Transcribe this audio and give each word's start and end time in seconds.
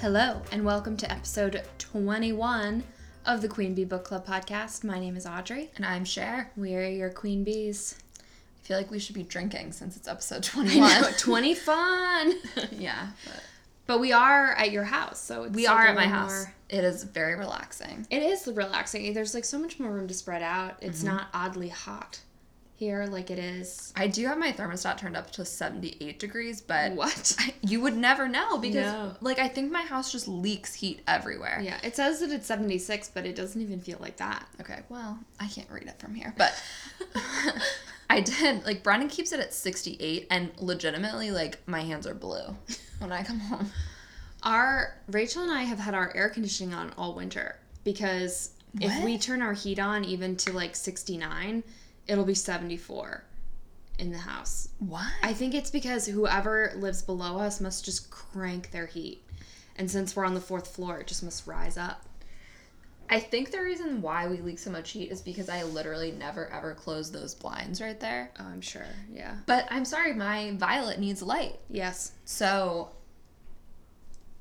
Hello, 0.00 0.40
and 0.50 0.64
welcome 0.64 0.96
to 0.96 1.12
episode 1.12 1.62
21 1.76 2.82
of 3.26 3.42
the 3.42 3.48
Queen 3.48 3.74
Bee 3.74 3.84
Book 3.84 4.04
Club 4.04 4.26
podcast. 4.26 4.82
My 4.82 4.98
name 4.98 5.14
is 5.14 5.26
Audrey. 5.26 5.70
And 5.76 5.84
I'm 5.84 6.06
Cher. 6.06 6.50
We 6.56 6.74
are 6.74 6.88
your 6.88 7.10
Queen 7.10 7.44
Bees. 7.44 7.96
I 8.18 8.66
feel 8.66 8.78
like 8.78 8.90
we 8.90 8.98
should 8.98 9.14
be 9.14 9.24
drinking 9.24 9.72
since 9.72 9.98
it's 9.98 10.08
episode 10.08 10.42
21. 10.42 11.02
know, 11.02 11.08
20 11.18 11.54
fun! 11.54 12.34
yeah. 12.72 13.08
But 13.26 13.42
but 13.86 14.00
we 14.00 14.12
are 14.12 14.52
at 14.52 14.70
your 14.70 14.84
house, 14.84 15.20
so 15.20 15.42
it's 15.42 15.54
we 15.54 15.66
like 15.66 15.76
are 15.76 15.86
at 15.88 15.94
my 15.94 16.06
house. 16.06 16.46
more- 16.46 16.54
It 16.70 16.82
is 16.82 17.04
very 17.04 17.34
relaxing. 17.34 18.06
It 18.08 18.22
is 18.22 18.48
relaxing. 18.48 19.12
There's 19.12 19.34
like 19.34 19.44
so 19.44 19.58
much 19.58 19.78
more 19.78 19.92
room 19.92 20.08
to 20.08 20.14
spread 20.14 20.42
out. 20.42 20.76
It's 20.80 21.00
mm-hmm. 21.00 21.14
not 21.14 21.26
oddly 21.34 21.68
hot 21.68 22.20
here 22.80 23.04
like 23.04 23.30
it 23.30 23.38
is. 23.38 23.92
I 23.94 24.06
do 24.06 24.26
have 24.26 24.38
my 24.38 24.52
thermostat 24.52 24.96
turned 24.96 25.14
up 25.14 25.30
to 25.32 25.44
78 25.44 26.18
degrees, 26.18 26.62
but 26.62 26.92
What? 26.92 27.36
you 27.60 27.82
would 27.82 27.94
never 27.94 28.26
know 28.26 28.56
because 28.56 28.90
No. 28.90 29.14
like 29.20 29.38
I 29.38 29.48
think 29.48 29.70
my 29.70 29.82
house 29.82 30.10
just 30.10 30.26
leaks 30.26 30.72
heat 30.72 31.02
everywhere. 31.06 31.60
Yeah, 31.62 31.78
it 31.84 31.94
says 31.94 32.20
that 32.20 32.30
it's 32.32 32.46
76, 32.46 33.10
but 33.12 33.26
it 33.26 33.36
doesn't 33.36 33.60
even 33.60 33.80
feel 33.80 33.98
like 34.00 34.16
that. 34.16 34.46
Okay, 34.62 34.78
well, 34.88 35.18
I 35.38 35.46
can't 35.46 35.70
read 35.70 35.88
it 35.88 36.00
from 36.00 36.14
here, 36.14 36.34
but 36.38 36.54
I 38.08 38.20
did. 38.22 38.64
Like 38.64 38.82
Brendan 38.82 39.10
keeps 39.10 39.32
it 39.32 39.40
at 39.40 39.52
68 39.52 40.26
and 40.30 40.50
legitimately 40.58 41.30
like 41.32 41.58
my 41.68 41.82
hands 41.82 42.06
are 42.06 42.14
blue 42.14 42.56
when 42.98 43.12
I 43.12 43.22
come 43.22 43.40
home. 43.40 43.70
Our 44.42 44.96
Rachel 45.10 45.42
and 45.42 45.52
I 45.52 45.64
have 45.64 45.78
had 45.78 45.92
our 45.94 46.16
air 46.16 46.30
conditioning 46.30 46.72
on 46.72 46.94
all 46.96 47.14
winter 47.14 47.56
because 47.84 48.52
if 48.80 49.04
we 49.04 49.18
turn 49.18 49.42
our 49.42 49.52
heat 49.52 49.78
on 49.78 50.02
even 50.04 50.34
to 50.38 50.52
like 50.54 50.74
69, 50.74 51.62
it'll 52.06 52.24
be 52.24 52.34
74 52.34 53.24
in 53.98 54.10
the 54.10 54.18
house. 54.18 54.68
What? 54.78 55.06
I 55.22 55.32
think 55.32 55.54
it's 55.54 55.70
because 55.70 56.06
whoever 56.06 56.72
lives 56.76 57.02
below 57.02 57.38
us 57.38 57.60
must 57.60 57.84
just 57.84 58.10
crank 58.10 58.70
their 58.70 58.86
heat. 58.86 59.22
And 59.76 59.90
since 59.90 60.16
we're 60.16 60.24
on 60.24 60.34
the 60.34 60.40
fourth 60.40 60.68
floor, 60.68 60.98
it 60.98 61.06
just 61.06 61.22
must 61.22 61.46
rise 61.46 61.76
up. 61.76 62.04
I 63.12 63.18
think 63.18 63.50
the 63.50 63.60
reason 63.60 64.02
why 64.02 64.28
we 64.28 64.38
leak 64.38 64.60
so 64.60 64.70
much 64.70 64.92
heat 64.92 65.10
is 65.10 65.20
because 65.20 65.48
I 65.48 65.64
literally 65.64 66.12
never 66.12 66.46
ever 66.52 66.74
close 66.74 67.10
those 67.10 67.34
blinds 67.34 67.80
right 67.80 67.98
there. 67.98 68.30
Oh, 68.38 68.44
I'm 68.44 68.60
sure. 68.60 68.86
Yeah. 69.12 69.34
But 69.46 69.66
I'm 69.68 69.84
sorry, 69.84 70.14
my 70.14 70.52
violet 70.52 71.00
needs 71.00 71.20
light. 71.20 71.56
Yes. 71.68 72.12
So 72.24 72.90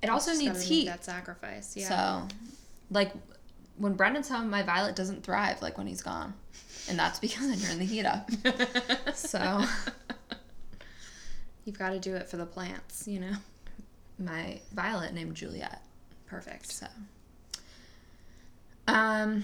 it 0.04 0.10
also 0.10 0.34
needs 0.34 0.60
gotta 0.60 0.66
heat. 0.66 0.86
That 0.86 1.04
sacrifice. 1.04 1.76
Yeah. 1.76 1.90
So 1.90 2.36
like 2.92 3.12
when 3.78 3.96
Brendan's 3.96 4.30
home, 4.30 4.52
my 4.52 4.62
violet 4.62 4.96
doesn't 4.96 5.24
thrive 5.24 5.64
like 5.64 5.80
when 5.80 5.88
he's 5.88 6.04
gone. 6.04 6.36
And 6.90 6.98
that's 6.98 7.20
because 7.20 7.50
I 7.50 7.56
turn 7.68 7.78
the 7.80 7.86
heat 7.86 8.06
up. 8.06 8.30
So 9.14 9.64
You've 11.66 11.78
got 11.78 11.90
to 11.92 12.00
do 12.00 12.16
it 12.16 12.28
for 12.28 12.38
the 12.38 12.46
plants, 12.46 13.08
you 13.08 13.20
know? 13.20 13.34
my 14.18 14.60
violet 14.74 15.14
named 15.14 15.36
Juliet. 15.36 15.82
Perfect. 16.26 16.72
So 16.72 16.88
um 18.88 19.44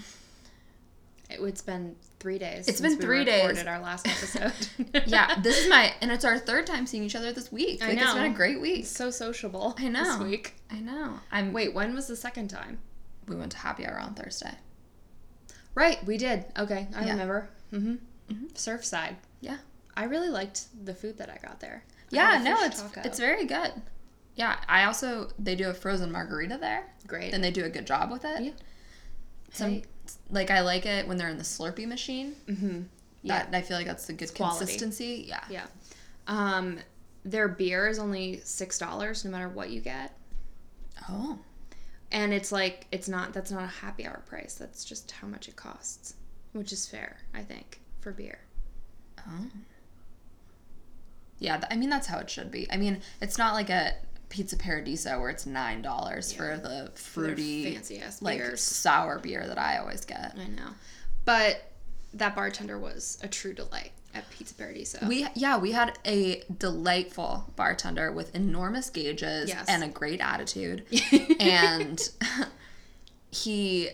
It, 1.29 1.39
it's 1.39 1.61
been 1.61 1.95
three 2.19 2.37
days. 2.39 2.67
It's 2.67 2.81
been 2.81 2.97
we 2.97 3.01
three 3.01 3.23
days. 3.25 3.41
recorded 3.47 3.67
our 3.67 3.79
last 3.79 4.07
episode. 4.37 4.53
yeah, 5.07 5.39
this 5.41 5.57
is 5.63 5.69
my 5.69 5.93
and 6.01 6.11
it's 6.11 6.25
our 6.25 6.37
third 6.39 6.65
time 6.67 6.85
seeing 6.87 7.03
each 7.03 7.15
other 7.15 7.31
this 7.31 7.51
week. 7.51 7.81
I 7.83 7.89
Like, 7.89 7.97
It's 7.99 8.13
been 8.13 8.31
a 8.31 8.35
great 8.35 8.59
week. 8.59 8.79
It's 8.81 8.89
so 8.89 9.11
sociable. 9.11 9.75
I 9.77 9.87
know. 9.87 10.03
This 10.03 10.17
week. 10.19 10.55
I 10.71 10.79
know. 10.79 11.19
I'm 11.31 11.53
Wait, 11.53 11.73
when 11.73 11.93
was 11.95 12.07
the 12.07 12.15
second 12.15 12.49
time? 12.49 12.79
we 13.27 13.35
went 13.35 13.51
to 13.53 13.57
happy 13.57 13.85
hour 13.87 13.99
on 13.99 14.13
Thursday. 14.13 14.53
Right, 15.75 16.03
we 16.05 16.17
did. 16.17 16.45
Okay, 16.57 16.87
I 16.95 17.05
Yeah. 17.05 17.11
remember. 17.11 17.49
Mm-hmm. 17.71 17.95
Mhm. 18.33 18.53
Surfside. 18.53 19.15
Yeah. 19.41 19.57
I 19.95 20.05
really 20.05 20.29
liked 20.29 20.65
the 20.85 20.93
food 20.95 21.17
that 21.19 21.29
I 21.29 21.37
got 21.45 21.59
there. 21.59 21.83
Yeah, 22.09 22.41
no, 22.43 22.63
it's 22.63 22.81
taco. 22.81 23.01
it's 23.03 23.19
very 23.19 23.45
good. 23.45 23.71
Yeah, 24.35 24.57
I 24.67 24.83
also 24.85 25.31
they 25.39 25.55
do 25.55 25.69
a 25.69 25.73
frozen 25.73 26.11
margarita 26.11 26.57
there, 26.57 26.85
great. 27.07 27.33
and 27.33 27.43
they 27.43 27.51
do 27.51 27.63
a 27.65 27.69
good 27.69 27.85
job 27.85 28.11
with 28.11 28.25
it. 28.25 28.41
Yeah. 28.41 28.51
Some 29.51 29.71
Hey. 29.71 29.83
like 30.29 30.49
I 30.51 30.61
like 30.61 30.85
it 30.85 31.07
when 31.07 31.17
they're 31.17 31.29
in 31.29 31.37
the 31.37 31.43
Slurpee 31.43 31.87
machine. 31.87 32.35
mm-hmm. 32.47 32.81
Yeah. 33.21 33.45
That 33.45 33.55
I 33.57 33.61
feel 33.61 33.77
like 33.77 33.87
that's 33.87 34.05
the 34.05 34.13
good 34.13 34.33
consistency. 34.35 35.25
Yeah. 35.27 35.43
Yeah. 35.49 35.65
Um, 36.27 36.79
their 37.23 37.47
beer 37.47 37.87
is 37.87 37.97
only 37.99 38.39
six 38.43 38.77
dollars 38.77 39.23
no 39.25 39.31
matter 39.31 39.49
what 39.49 39.69
you 39.71 39.81
get, 39.81 40.11
Oh. 41.09 41.39
And 42.11 42.33
it's 42.33 42.51
like 42.51 42.87
it's 42.91 43.07
not 43.09 43.33
that's 43.33 43.51
not 43.51 43.63
a 43.63 43.67
happy 43.67 44.05
hour 44.05 44.21
price. 44.27 44.55
That's 44.55 44.85
just 44.85 45.11
how 45.11 45.27
much 45.27 45.47
it 45.47 45.55
costs, 45.55 46.15
which 46.53 46.71
is 46.71 46.87
fair, 46.87 47.17
I 47.33 47.41
think, 47.41 47.79
for 48.01 48.11
beer. 48.11 48.39
Oh. 49.19 49.47
Yeah, 51.39 51.57
th- 51.57 51.67
I 51.71 51.75
mean 51.75 51.89
that's 51.89 52.07
how 52.07 52.19
it 52.19 52.29
should 52.29 52.51
be. 52.51 52.67
I 52.71 52.77
mean, 52.77 53.01
it's 53.21 53.37
not 53.37 53.53
like 53.53 53.69
a 53.69 53.93
Pizza 54.29 54.57
Paradiso 54.57 55.19
where 55.19 55.29
it's 55.29 55.45
nine 55.45 55.81
dollars 55.81 56.31
Yeah. 56.31 56.37
for 56.37 56.57
the 56.57 56.91
fruity, 56.95 57.73
fancy 57.73 57.99
ass 57.99 58.21
like 58.21 58.37
beers. 58.39 58.61
sour 58.61 59.19
beer 59.19 59.45
that 59.47 59.57
I 59.59 59.77
always 59.77 60.05
get. 60.05 60.35
I 60.39 60.47
know, 60.47 60.69
but 61.25 61.71
that 62.13 62.35
bartender 62.35 62.79
was 62.79 63.17
a 63.21 63.27
true 63.27 63.53
delight 63.53 63.91
at 64.15 64.29
Pizza 64.29 64.55
Paradiso. 64.55 65.05
We 65.07 65.27
yeah, 65.35 65.57
we 65.57 65.71
had 65.71 65.99
a 66.05 66.43
delightful 66.57 67.51
bartender 67.55 68.11
with 68.11 68.33
enormous 68.35 68.89
gauges 68.89 69.49
Yes. 69.49 69.65
and 69.67 69.83
a 69.83 69.87
great 69.87 70.21
attitude, 70.21 70.85
and 71.39 71.99
he 73.31 73.89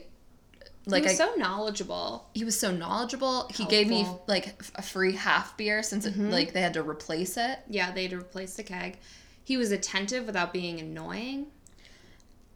like 0.86 1.04
he 1.04 1.10
was 1.10 1.20
I, 1.20 1.26
so 1.26 1.36
knowledgeable. 1.36 2.30
he 2.34 2.44
was 2.46 2.60
so 2.60 2.72
knowledgeable. 2.72 3.50
He 3.54 3.66
gave 3.66 3.88
me 3.88 4.06
like 4.28 4.56
a 4.76 4.82
free 4.82 5.14
half 5.14 5.58
beer 5.58 5.84
since 5.84 6.06
it, 6.06 6.14
mm-hmm. 6.14 6.30
like 6.30 6.54
they 6.54 6.62
had 6.62 6.74
to 6.76 6.84
replace 6.84 7.38
it. 7.38 7.60
Yeah, 7.68 7.92
they 7.92 8.04
had 8.04 8.12
to 8.12 8.18
replace 8.18 8.56
the 8.56 8.64
keg. 8.64 8.98
He 9.44 9.58
was 9.58 9.72
attentive 9.72 10.26
without 10.26 10.54
being 10.54 10.80
annoying. 10.80 11.48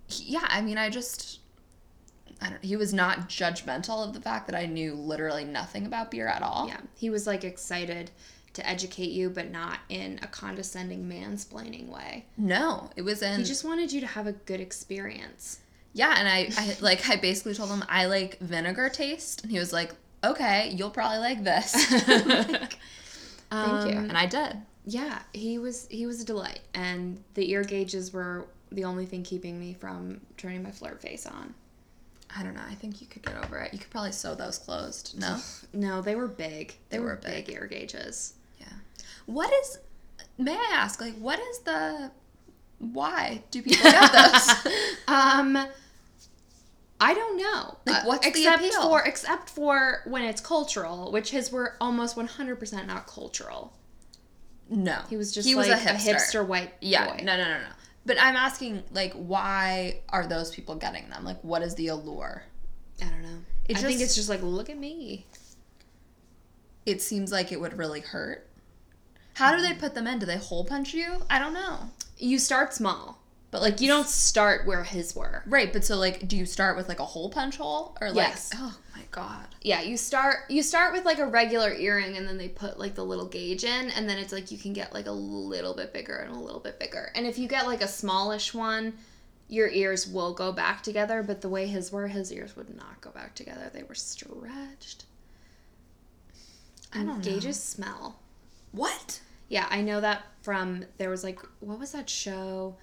He- 0.08 0.34
yeah, 0.34 0.46
I 0.48 0.62
mean, 0.62 0.78
I 0.78 0.90
just 0.90 1.40
I 2.42 2.50
don't. 2.50 2.64
He 2.64 2.76
was 2.76 2.94
not 2.94 3.30
judgmental 3.30 4.06
of 4.06 4.14
the 4.14 4.22
fact 4.22 4.48
that 4.48 4.56
I 4.56 4.66
knew 4.66 4.94
literally 4.94 5.46
nothing 5.46 5.86
about 5.86 6.12
beer 6.12 6.28
at 6.28 6.42
all. 6.42 6.68
Yeah, 6.68 6.82
he 6.96 7.10
was 7.10 7.26
like 7.28 7.44
excited 7.44 8.12
to 8.54 8.68
educate 8.68 9.12
you, 9.12 9.30
but 9.30 9.52
not 9.52 9.80
in 9.90 10.20
a 10.22 10.28
condescending 10.28 11.10
mansplaining 11.10 11.90
way. 11.90 12.26
No, 12.38 12.90
it 12.96 13.02
was 13.02 13.22
in 13.22 13.40
He 13.40 13.44
just 13.46 13.64
wanted 13.66 13.92
you 13.92 14.00
to 14.02 14.08
have 14.08 14.28
a 14.28 14.32
good 14.34 14.62
experience. 14.62 15.60
Yeah, 15.94 16.14
and 16.18 16.28
I, 16.28 16.50
I 16.58 16.76
like 16.82 17.10
I 17.10 17.16
basically 17.16 17.54
told 17.54 17.70
him 17.70 17.84
I 17.88 18.06
like 18.06 18.38
vinegar 18.40 18.90
taste, 18.90 19.44
and 19.44 19.52
he 19.52 19.60
was 19.60 19.72
like, 19.72 19.94
"Okay, 20.24 20.72
you'll 20.76 20.90
probably 20.90 21.20
like 21.20 21.44
this." 21.44 21.74
Like, 22.08 22.78
Thank 23.50 23.92
you, 23.92 23.98
Um, 23.98 24.10
and 24.10 24.18
I 24.18 24.26
did. 24.26 24.58
Yeah, 24.86 25.20
he 25.34 25.58
was 25.58 25.88
he 25.90 26.06
was 26.06 26.22
a 26.22 26.26
delight, 26.26 26.60
and 26.74 27.24
the 27.34 27.50
ear 27.50 27.64
gauges 27.64 28.12
were 28.12 28.48
the 28.72 28.84
only 28.84 29.06
thing 29.06 29.24
keeping 29.24 29.60
me 29.60 29.74
from 29.74 30.20
turning 30.38 30.64
my 30.64 30.72
flirt 30.72 31.02
face 31.02 31.26
on. 31.26 31.54
I 32.38 32.44
don't 32.44 32.54
know. 32.56 32.62
I 32.70 32.76
think 32.76 33.00
you 33.02 33.08
could 33.08 33.22
get 33.24 33.36
over 33.44 33.58
it. 33.60 33.72
You 33.74 33.80
could 33.80 33.90
probably 33.90 34.12
sew 34.12 34.36
those 34.36 34.58
closed. 34.58 35.18
No. 35.20 35.40
No, 35.74 36.02
they 36.02 36.16
were 36.16 36.28
big. 36.28 36.76
They, 36.90 36.98
They 36.98 37.00
were, 37.00 37.08
were 37.08 37.16
big. 37.16 37.48
big. 37.48 37.56
ear 37.56 37.68
gauges. 37.68 38.34
Yeah. 38.60 38.68
What 39.26 39.52
is? 39.62 39.80
May 40.38 40.54
I 40.56 40.72
ask? 40.74 41.00
Like, 41.02 41.16
what 41.18 41.40
is 41.40 41.60
the? 41.60 42.12
Why 42.80 43.42
do 43.52 43.62
people 43.62 43.84
get 43.90 44.12
those? 44.12 44.74
Um, 45.08 45.58
I 47.00 47.14
don't 47.14 47.38
know. 47.38 47.78
Like, 47.86 48.04
Uh, 48.04 48.06
what's 48.08 48.22
the 48.24 48.30
except 48.30 48.64
appeal? 48.64 48.82
for 48.84 49.02
except 49.04 49.50
for 49.50 50.02
when 50.06 50.24
it's 50.24 50.42
cultural, 50.42 51.12
which 51.12 51.32
his 51.32 51.52
were 51.52 51.76
almost 51.82 52.16
one 52.18 52.28
hundred 52.28 52.56
percent 52.58 52.88
not 52.88 53.06
cultural. 53.08 53.74
no, 54.70 55.00
He 55.10 55.18
was 55.18 55.34
just 55.34 55.48
he 55.48 55.56
like 55.56 55.70
was 55.70 55.82
a 55.82 55.82
hipster. 55.86 56.16
hipster 56.16 56.48
white 56.48 56.74
Yeah. 56.82 57.06
boy. 57.06 57.18
No, 57.24 57.36
no, 57.38 57.44
no, 57.44 57.60
no. 57.60 57.68
But 58.06 58.18
I'm 58.22 58.36
asking, 58.36 58.84
like, 58.92 59.14
why 59.14 60.02
are 60.10 60.28
those 60.28 60.54
people 60.54 60.76
getting 60.76 61.10
them? 61.10 61.24
Like, 61.24 61.42
what 61.42 61.64
is 61.64 61.74
the 61.76 61.88
allure? 61.88 62.44
I 63.02 63.06
don't 63.06 63.24
know. 63.24 63.40
It 63.68 63.78
I 63.78 63.82
think 63.82 64.02
it's 64.02 64.16
just 64.16 64.30
like 64.30 64.44
look 64.44 64.70
at 64.70 64.78
me. 64.78 65.26
It 66.86 67.02
seems 67.02 67.32
like 67.32 67.52
it 67.52 67.60
would 67.60 67.78
really 67.78 68.02
hurt. 68.02 68.48
How 69.34 69.56
do 69.56 69.62
they 69.62 69.74
put 69.74 69.96
them 69.96 70.08
in? 70.08 70.20
Do 70.20 70.26
they 70.26 70.38
hole 70.38 70.64
punch 70.64 70.94
you? 70.94 71.24
I 71.30 71.40
don't 71.40 71.54
know. 71.54 71.80
You 72.18 72.38
start 72.40 72.74
small, 72.74 73.20
But 73.52 73.62
like 73.62 73.82
you 73.82 73.88
don't 73.88 74.08
start 74.08 74.68
where 74.68 74.84
his 74.84 75.16
were. 75.16 75.44
Right, 75.46 75.72
but 75.74 75.84
so 75.84 75.98
like, 75.98 76.28
do 76.28 76.38
you 76.38 76.46
start 76.46 76.78
with 76.78 76.88
like 76.88 77.00
a 77.00 77.06
hole 77.06 77.30
punch 77.30 77.58
hole 77.58 77.98
or 78.02 78.10
like? 78.10 78.28
Yes. 78.28 78.52
Oh 78.54 78.78
god. 79.16 79.48
Yeah, 79.62 79.82
you 79.82 79.96
start 79.96 80.50
you 80.50 80.62
start 80.62 80.92
with 80.92 81.06
like 81.06 81.20
a 81.20 81.26
regular 81.26 81.74
earring, 81.74 82.18
and 82.18 82.28
then 82.28 82.38
they 82.38 82.50
put 82.50 82.78
like 82.78 82.96
the 82.96 83.06
little 83.06 83.28
gauge 83.28 83.64
in, 83.64 83.90
and 83.92 84.10
then 84.10 84.18
it's 84.18 84.34
like 84.34 84.52
you 84.52 84.58
can 84.58 84.74
get 84.74 84.94
like 84.94 85.08
a 85.08 85.12
little 85.12 85.74
bit 85.74 85.94
bigger 85.94 86.18
and 86.18 86.36
a 86.36 86.40
little 86.40 86.60
bit 86.60 86.80
bigger. 86.80 87.12
And 87.16 87.26
if 87.26 87.40
you 87.40 87.48
get 87.48 87.66
like 87.66 87.82
a 87.82 87.88
smallish 87.88 88.54
one, 88.54 88.94
your 89.48 89.70
ears 89.70 90.06
will 90.06 90.34
go 90.34 90.52
back 90.52 90.84
together. 90.84 91.24
But 91.24 91.40
the 91.40 91.48
way 91.48 91.68
his 91.68 91.94
were, 91.94 92.08
his 92.08 92.32
ears 92.32 92.58
would 92.58 92.76
not 92.76 93.00
go 93.00 93.10
back 93.10 93.36
together. 93.36 93.72
They 93.74 93.84
were 93.84 93.96
stretched. 93.96 95.06
I 96.94 97.00
And 97.00 97.24
gauges 97.24 97.62
smell. 97.62 98.20
What? 98.74 99.22
Yeah, 99.48 99.68
I 99.70 99.82
know 99.82 100.02
that 100.02 100.24
from 100.42 100.86
there 100.98 101.10
was 101.10 101.24
like 101.24 101.40
what 101.62 101.80
was 101.80 101.94
that 101.94 102.10
show? 102.10 102.76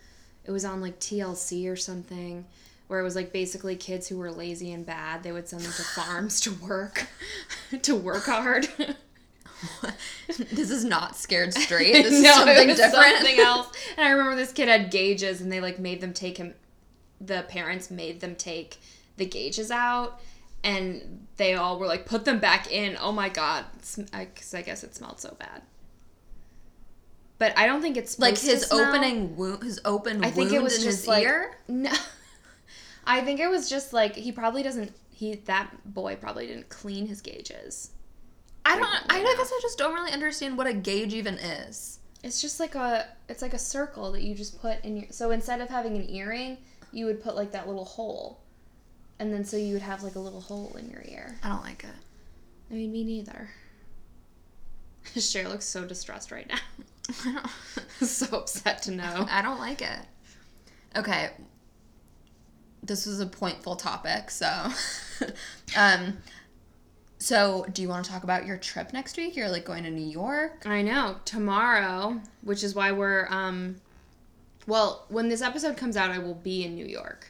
It 0.47 0.51
was 0.51 0.65
on 0.65 0.81
like 0.81 0.99
TLC 0.99 1.71
or 1.71 1.77
something 1.77 2.47
where 2.93 3.01
it 3.01 3.05
was 3.05 3.17
like 3.17 3.33
basically 3.33 3.75
kids 3.75 4.07
who 4.07 4.19
were 4.19 4.31
lazy 4.31 4.71
and 4.71 4.85
bad, 4.85 5.23
they 5.23 5.33
would 5.33 5.49
send 5.49 5.63
them 5.63 5.73
to 5.73 5.83
farms 5.83 6.43
to 6.43 6.53
work 6.53 7.07
to 7.83 7.97
work 7.97 8.25
hard. 8.25 8.69
this 10.27 10.71
is 10.71 10.85
not 10.85 11.17
scared 11.17 11.55
straight. 11.55 11.95
This 12.05 12.13
is 12.13 12.23
No, 12.23 12.33
something 12.35 12.69
different. 12.69 13.17
Something 13.17 13.39
else. 13.39 13.69
And 13.97 14.07
I 14.07 14.11
remember 14.11 14.37
this 14.37 14.53
kid 14.53 14.69
had 14.69 14.91
gauges, 14.91 15.41
and 15.41 15.51
they 15.51 15.59
like 15.59 15.79
made 15.79 16.03
them 16.03 16.13
take 16.13 16.37
him 16.37 16.53
the 17.19 17.47
parents 17.49 17.91
made 17.91 18.21
them 18.21 18.35
take 18.35 18.79
the 19.17 19.25
gauges 19.25 19.71
out 19.71 20.21
and 20.63 21.27
they 21.39 21.55
all 21.55 21.79
were 21.79 21.87
like 21.87 22.05
put 22.05 22.27
them 22.27 22.41
back 22.41 22.71
in 22.71 22.99
oh 23.01 23.13
my 23.13 23.29
god 23.29 23.65
because 24.11 24.55
I, 24.55 24.63
guess 24.63 24.83
it 24.83 24.95
smelled 24.95 25.21
so 25.21 25.35
bad 25.39 25.63
but 27.39 27.57
i 27.57 27.67
don't 27.67 27.81
think 27.81 27.97
it's 27.97 28.19
like 28.19 28.37
his 28.39 28.73
opening 28.73 29.37
wound, 29.37 29.63
his 29.63 29.81
open 29.85 30.25
I 30.25 30.31
think 30.31 30.51
wound 30.51 30.55
it 30.55 30.63
was 30.65 30.79
in 30.79 30.83
just 30.83 30.99
his 31.01 31.07
like 31.07 31.23
ear. 31.23 31.57
no 31.69 31.93
i 33.07 33.21
think 33.21 33.41
it 33.41 33.49
was 33.49 33.69
just 33.69 33.93
like 33.93 34.15
he 34.15 34.33
probably 34.33 34.63
doesn't 34.63 34.93
he 35.11 35.35
that 35.35 35.71
boy 35.85 36.17
probably 36.17 36.47
didn't 36.47 36.69
clean 36.69 37.07
his 37.07 37.21
gauges 37.21 37.91
I 38.65 38.79
don't. 38.79 38.89
frequently 38.89 39.33
I 39.33 39.35
guess 39.37 39.53
I 39.53 39.59
just 39.63 39.79
don't 39.79 39.95
really 39.95 40.13
understand 40.13 40.57
what 40.57 40.67
a 40.67 40.73
gauge 40.73 41.15
even 41.15 41.35
is. 41.35 41.99
It's 42.23 42.41
just 42.41 42.61
like 42.61 42.75
a 42.75 43.09
it's 43.29 43.43
like 43.43 43.55
a 43.55 43.59
circle 43.59 44.13
that 44.13 44.23
you 44.23 44.35
just 44.35 44.61
put 44.61 44.85
in 44.85 44.97
your 44.97 45.07
so 45.11 45.31
instead 45.31 45.61
of 45.61 45.69
having 45.69 45.97
an 45.97 46.09
earring, 46.09 46.59
you 46.93 47.07
would 47.07 47.23
put 47.23 47.35
like 47.35 47.53
that 47.53 47.67
little 47.67 47.85
hole. 47.85 48.41
And 49.19 49.33
then 49.33 49.45
so 49.45 49.57
you 49.57 49.75
would 49.75 49.83
have 49.83 50.03
like 50.03 50.15
a 50.15 50.21
little 50.21 50.41
hole 50.41 50.77
in 50.79 50.89
your 50.91 51.03
ear. 51.05 51.37
I 51.43 51.49
don't 51.49 51.63
like 51.63 51.85
it. 51.85 51.91
I 52.71 52.75
mean 52.75 52.93
me 52.93 53.05
neither. 53.05 53.51
Cher 55.19 55.49
looks 55.49 55.65
so 55.65 55.85
distressed 55.85 56.31
right 56.31 56.49
now. 56.49 56.59
I 57.25 57.33
don't. 57.33 58.09
so 58.09 58.37
upset 58.37 58.83
to 58.83 58.93
know. 58.93 59.27
I 59.29 59.43
don't 59.43 59.59
like 59.59 59.83
it. 59.83 59.99
Okay. 60.97 61.31
This 62.83 63.07
was 63.07 63.21
a 63.21 63.27
pointful 63.27 63.77
topic, 63.77 64.31
so 64.31 64.69
um 65.77 66.19
so 67.19 67.65
do 67.73 67.83
you 67.83 67.89
want 67.89 68.05
to 68.05 68.11
talk 68.11 68.25
about 68.25 68.47
your 68.47 68.57
trip 68.57 68.93
next 68.93 69.17
week? 69.17 69.37
You're 69.37 69.49
like 69.49 69.65
going 69.65 69.85
to 69.85 69.91
New 69.91 70.05
York? 70.07 70.67
I 70.67 70.83
know. 70.83 71.17
Tomorrow, 71.25 72.21
which 72.43 72.65
is 72.65 72.75
why 72.75 72.91
we're 72.93 73.27
um 73.31 73.77
well, 74.67 75.05
when 75.09 75.29
this 75.29 75.43
episode 75.43 75.77
comes 75.77 75.97
out 75.97 76.11
I 76.11 76.19
will 76.19 76.35
be 76.35 76.65
in 76.65 76.75
New 76.75 76.87
York. 76.87 77.29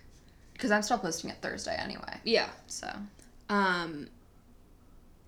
Because 0.54 0.70
I'm 0.70 0.82
still 0.82 0.98
posting 0.98 1.28
it 1.30 1.36
Thursday 1.42 1.74
anyway. 1.76 2.18
Yeah. 2.24 2.48
So 2.66 2.88
Um, 3.48 4.08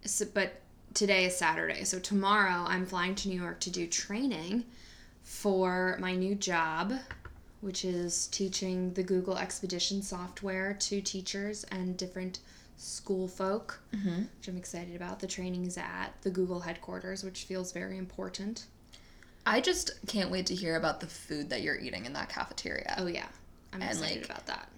so, 0.05 0.26
but 0.32 0.61
today 0.94 1.25
is 1.25 1.37
Saturday, 1.37 1.85
so 1.85 1.99
tomorrow 1.99 2.65
I'm 2.67 2.87
flying 2.87 3.15
to 3.17 3.29
New 3.29 3.41
York 3.41 3.59
to 3.61 3.71
do 3.71 3.87
training 3.87 4.65
for 5.23 5.97
my 6.00 6.15
new 6.15 6.35
job, 6.35 6.93
which 7.64 7.82
is 7.84 8.26
teaching 8.26 8.93
the 8.93 9.02
Google 9.02 9.38
Expedition 9.38 10.02
software 10.02 10.75
to 10.75 11.00
teachers 11.00 11.64
and 11.72 11.96
different 11.96 12.40
school 12.76 13.26
folk, 13.26 13.81
Mhm. 13.93 14.28
which 14.38 14.49
I'm 14.49 14.58
excited 14.58 14.94
about. 14.94 15.20
The 15.20 15.26
training 15.26 15.64
is 15.64 15.78
at 15.78 16.11
the 16.20 16.31
Google 16.31 16.61
headquarters, 16.61 17.25
which 17.25 17.44
feels 17.44 17.72
very 17.72 17.96
important. 17.96 18.66
I 19.46 19.61
just 19.62 19.93
can't 20.06 20.31
wait 20.31 20.44
to 20.46 20.55
hear 20.55 20.76
about 20.76 21.00
the 21.00 21.06
food 21.06 21.49
that 21.50 21.62
you're 21.62 21.78
eating 21.78 22.05
in 22.05 22.12
that 22.12 22.28
cafeteria. 22.28 22.96
Oh 22.99 23.06
yeah, 23.06 23.28
I'm 23.72 23.81
And, 23.81 23.90
excited 23.93 24.16
like, 24.19 24.25
about 24.26 24.46
that. 24.46 24.69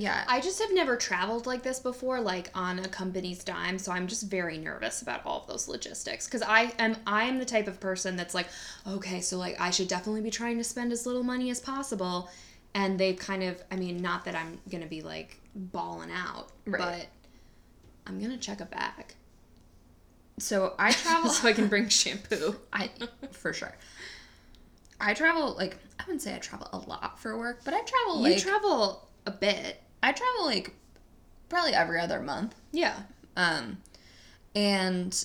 Yeah. 0.00 0.24
I 0.26 0.40
just 0.40 0.60
have 0.60 0.72
never 0.72 0.96
traveled 0.96 1.46
like 1.46 1.62
this 1.62 1.78
before, 1.78 2.20
like 2.20 2.50
on 2.54 2.78
a 2.78 2.88
company's 2.88 3.44
dime. 3.44 3.78
So 3.78 3.92
I'm 3.92 4.06
just 4.06 4.24
very 4.30 4.56
nervous 4.56 5.02
about 5.02 5.26
all 5.26 5.40
of 5.42 5.46
those 5.46 5.68
logistics 5.68 6.26
because 6.26 6.42
I 6.42 6.72
am 6.78 6.96
I 7.06 7.24
am 7.24 7.38
the 7.38 7.44
type 7.44 7.68
of 7.68 7.80
person 7.80 8.16
that's 8.16 8.34
like, 8.34 8.46
okay, 8.86 9.20
so 9.20 9.36
like 9.36 9.60
I 9.60 9.70
should 9.70 9.88
definitely 9.88 10.22
be 10.22 10.30
trying 10.30 10.56
to 10.58 10.64
spend 10.64 10.90
as 10.92 11.04
little 11.06 11.22
money 11.22 11.50
as 11.50 11.60
possible, 11.60 12.30
and 12.74 12.98
they've 12.98 13.18
kind 13.18 13.42
of, 13.42 13.62
I 13.70 13.76
mean, 13.76 13.98
not 13.98 14.24
that 14.24 14.34
I'm 14.34 14.58
gonna 14.70 14.86
be 14.86 15.02
like 15.02 15.38
balling 15.54 16.10
out, 16.12 16.48
Right. 16.66 16.78
but 16.80 17.06
I'm 18.06 18.20
gonna 18.20 18.38
check 18.38 18.60
a 18.60 18.66
bag 18.66 19.14
so 20.38 20.74
I 20.78 20.92
travel 21.02 21.30
so 21.30 21.46
I 21.48 21.52
can 21.52 21.68
bring 21.68 21.88
shampoo. 21.90 22.56
I 22.72 22.90
for 23.32 23.52
sure. 23.52 23.74
I 24.98 25.12
travel 25.14 25.54
like 25.56 25.76
I 25.98 26.04
wouldn't 26.04 26.22
say 26.22 26.34
I 26.34 26.38
travel 26.38 26.68
a 26.72 26.78
lot 26.88 27.20
for 27.20 27.36
work, 27.38 27.60
but 27.64 27.74
I 27.74 27.80
travel 27.82 28.16
you 28.26 28.30
like 28.32 28.38
travel 28.38 29.06
a 29.26 29.30
bit, 29.30 29.82
I 30.02 30.12
travel 30.12 30.46
like 30.46 30.74
probably 31.48 31.74
every 31.74 32.00
other 32.00 32.20
month. 32.20 32.54
yeah. 32.72 32.96
Um 33.36 33.78
and 34.54 35.24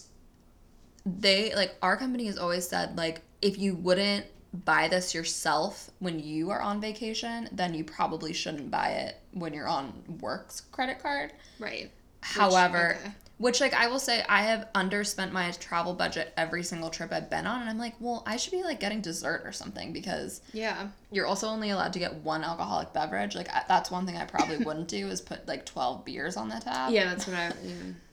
they 1.06 1.54
like 1.56 1.75
our 1.81 1.98
company 1.98 2.25
has 2.25 2.38
always 2.38 2.68
said 2.68 2.98
like 2.98 3.22
if 3.42 3.57
you 3.57 3.75
wouldn't 3.75 4.25
buy 4.63 4.88
this 4.88 5.13
yourself 5.13 5.89
when 6.00 6.19
you 6.19 6.50
are 6.50 6.62
on 6.62 6.80
vacation, 6.80 7.50
then 7.51 7.74
you 7.74 7.83
probably 7.83 8.33
shouldn't 8.33 8.72
buy 8.72 8.89
it 8.89 9.19
when 9.33 9.54
you're 9.54 9.68
on 9.68 10.01
work's 10.22 10.62
credit 10.62 11.00
card. 11.00 11.33
Right. 11.60 11.92
However, 12.21 12.98
okay. 13.01 13.12
Which 13.38 13.60
like 13.60 13.74
I 13.74 13.88
will 13.88 14.00
say 14.00 14.24
I 14.30 14.44
have 14.44 14.68
underspent 14.74 15.32
my 15.34 15.52
travel 15.52 15.94
budget 15.94 16.32
every 16.38 16.64
single 16.64 16.90
trip 16.90 17.12
I've 17.12 17.30
been 17.30 17.46
on 17.46 17.62
and 17.62 17.70
I'm 17.70 17.78
like, 17.78 17.96
well, 18.00 18.24
I 18.26 18.38
should 18.38 18.52
be 18.52 18.64
like 18.64 18.80
getting 18.80 19.02
dessert 19.02 19.42
or 19.44 19.52
something 19.52 19.92
because 19.92 20.42
Yeah. 20.54 20.88
you're 21.12 21.26
also 21.26 21.48
only 21.50 21.70
allowed 21.72 21.92
to 21.94 22.00
get 22.00 22.14
one 22.16 22.44
alcoholic 22.46 22.94
beverage. 22.94 23.36
Like 23.36 23.50
I- 23.50 23.66
that's 23.68 23.92
one 23.92 24.06
thing 24.06 24.16
I 24.16 24.24
probably 24.26 24.58
wouldn't 24.66 24.88
do 24.88 25.08
is 25.10 25.20
put 25.20 25.48
like 25.48 25.66
12 25.66 26.06
beers 26.06 26.38
on 26.38 26.48
the 26.48 26.56
tab. 26.62 26.94
Yeah, 26.94 27.06
that's 27.10 27.28
what 27.28 27.36
I 27.36 27.52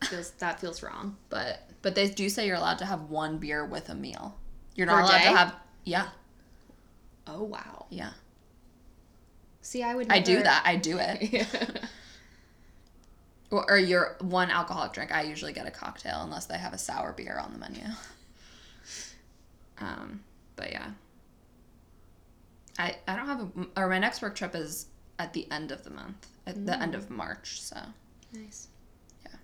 feels. 0.06 0.30
That 0.38 0.58
feels 0.60 0.82
wrong. 0.82 1.16
But 1.28 1.68
but 1.82 1.94
they 1.94 2.08
do 2.10 2.28
say 2.28 2.46
you're 2.46 2.56
allowed 2.56 2.78
to 2.78 2.84
have 2.86 3.02
one 3.10 3.38
beer 3.38 3.64
with 3.64 3.88
a 3.90 3.94
meal. 3.94 4.36
You're 4.74 4.86
not 4.88 5.02
allowed 5.04 5.18
day? 5.18 5.24
to 5.30 5.36
have 5.36 5.54
yeah, 5.84 6.06
Oh 7.28 7.44
wow. 7.44 7.86
yeah. 7.90 8.10
See, 9.60 9.82
I 9.84 9.94
would. 9.94 10.10
I 10.10 10.18
do 10.18 10.42
that. 10.42 10.62
I 10.66 10.74
do 10.76 10.98
it. 10.98 11.30
Yeah. 11.32 11.46
Or, 13.52 13.70
or 13.70 13.78
your 13.78 14.16
one 14.20 14.50
alcoholic 14.50 14.92
drink. 14.92 15.12
I 15.12 15.22
usually 15.22 15.52
get 15.52 15.66
a 15.66 15.70
cocktail 15.70 16.22
unless 16.22 16.46
they 16.46 16.58
have 16.58 16.72
a 16.72 16.78
sour 16.78 17.12
beer 17.12 17.38
on 17.38 17.52
the 17.52 17.58
menu. 17.58 17.84
Um, 19.78 20.20
but 20.56 20.72
yeah. 20.72 20.90
I 22.78 22.96
I 23.06 23.16
don't 23.16 23.26
have 23.26 23.40
a 23.40 23.80
or 23.80 23.88
my 23.88 23.98
next 23.98 24.22
work 24.22 24.34
trip 24.34 24.54
is 24.54 24.86
at 25.18 25.32
the 25.32 25.50
end 25.50 25.70
of 25.70 25.84
the 25.84 25.90
month, 25.90 26.26
at 26.46 26.66
the 26.66 26.80
end 26.80 26.94
of 26.94 27.10
March. 27.10 27.60
So 27.60 27.76
Nice. 28.32 28.68
Yeah. 29.24 29.36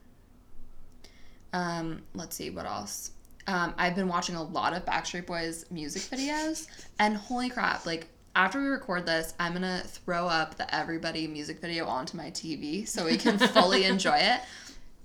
Um, 1.52 2.02
let's 2.14 2.36
see 2.36 2.50
what 2.50 2.66
else. 2.66 3.12
Um, 3.46 3.74
I've 3.78 3.94
been 3.94 4.08
watching 4.08 4.34
a 4.34 4.42
lot 4.42 4.74
of 4.74 4.84
Backstreet 4.84 5.26
Boys 5.26 5.66
music 5.70 6.02
videos, 6.02 6.66
and 6.98 7.16
holy 7.16 7.50
crap! 7.50 7.86
Like 7.86 8.08
after 8.38 8.60
we 8.60 8.68
record 8.68 9.04
this, 9.04 9.34
I'm 9.40 9.52
gonna 9.52 9.82
throw 9.84 10.28
up 10.28 10.54
the 10.56 10.72
Everybody 10.72 11.26
music 11.26 11.60
video 11.60 11.86
onto 11.86 12.16
my 12.16 12.30
TV 12.30 12.86
so 12.86 13.04
we 13.04 13.16
can 13.18 13.36
fully 13.36 13.84
enjoy 13.92 14.16
it. 14.16 14.40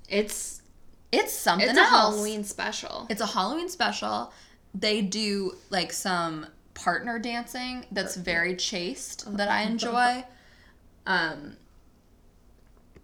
It's 0.07 0.61
It's 1.11 1.33
something 1.33 1.67
else. 1.67 1.77
it's 1.77 1.89
a 1.89 1.93
else. 1.93 2.13
Halloween 2.15 2.43
special. 2.43 3.07
It's 3.09 3.21
a 3.21 3.25
Halloween 3.25 3.69
special. 3.69 4.31
They 4.75 5.01
do 5.01 5.55
like 5.71 5.91
some 5.91 6.45
partner 6.75 7.17
dancing 7.17 7.85
that's 7.91 8.15
very 8.15 8.55
chaste 8.55 9.35
that 9.35 9.49
I 9.49 9.63
enjoy. 9.63 10.23
Um 11.07 11.57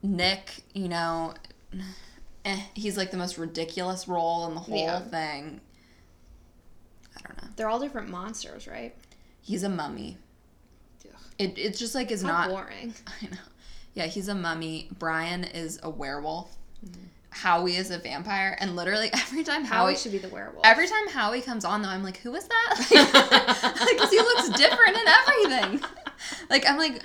Nick, 0.03 0.63
you 0.75 0.87
know, 0.89 1.33
eh, 2.45 2.61
he's 2.75 2.97
like 2.97 3.09
the 3.09 3.17
most 3.17 3.37
ridiculous 3.39 4.07
role 4.07 4.45
in 4.47 4.53
the 4.53 4.59
whole 4.61 4.77
Yeah. 4.77 4.99
thing. 5.01 5.59
I 7.17 7.21
don't 7.27 7.41
know. 7.41 7.49
They're 7.55 7.67
all 7.67 7.79
different 7.79 8.09
monsters, 8.09 8.67
right? 8.67 8.95
He's 9.49 9.63
a 9.63 9.69
mummy. 9.69 10.15
Ugh. 11.03 11.15
It 11.39 11.57
it 11.57 11.75
just 11.75 11.95
like 11.95 12.11
is 12.11 12.21
How 12.21 12.27
not 12.27 12.49
boring. 12.49 12.93
I 13.07 13.25
know. 13.25 13.41
Yeah, 13.95 14.05
he's 14.05 14.27
a 14.27 14.35
mummy. 14.35 14.89
Brian 14.99 15.43
is 15.43 15.79
a 15.81 15.89
werewolf. 15.89 16.55
Mm-hmm. 16.85 17.05
Howie 17.31 17.75
is 17.75 17.89
a 17.89 17.97
vampire, 17.97 18.55
and 18.59 18.75
literally 18.75 19.09
every 19.13 19.43
time 19.43 19.65
Howie 19.65 19.93
Howie 19.93 19.95
should 19.95 20.11
be 20.11 20.19
the 20.19 20.29
werewolf. 20.29 20.63
Every 20.63 20.87
time 20.87 21.07
Howie 21.09 21.41
comes 21.41 21.65
on, 21.65 21.81
though, 21.81 21.89
I'm 21.89 22.03
like, 22.03 22.17
who 22.17 22.35
is 22.35 22.47
that? 22.47 22.75
Because 23.89 24.11
he 24.11 24.19
looks 24.19 24.49
different 24.49 24.95
in 24.95 25.07
everything. 25.07 25.89
Like, 26.51 26.69
I'm 26.69 26.77
like, 26.77 27.01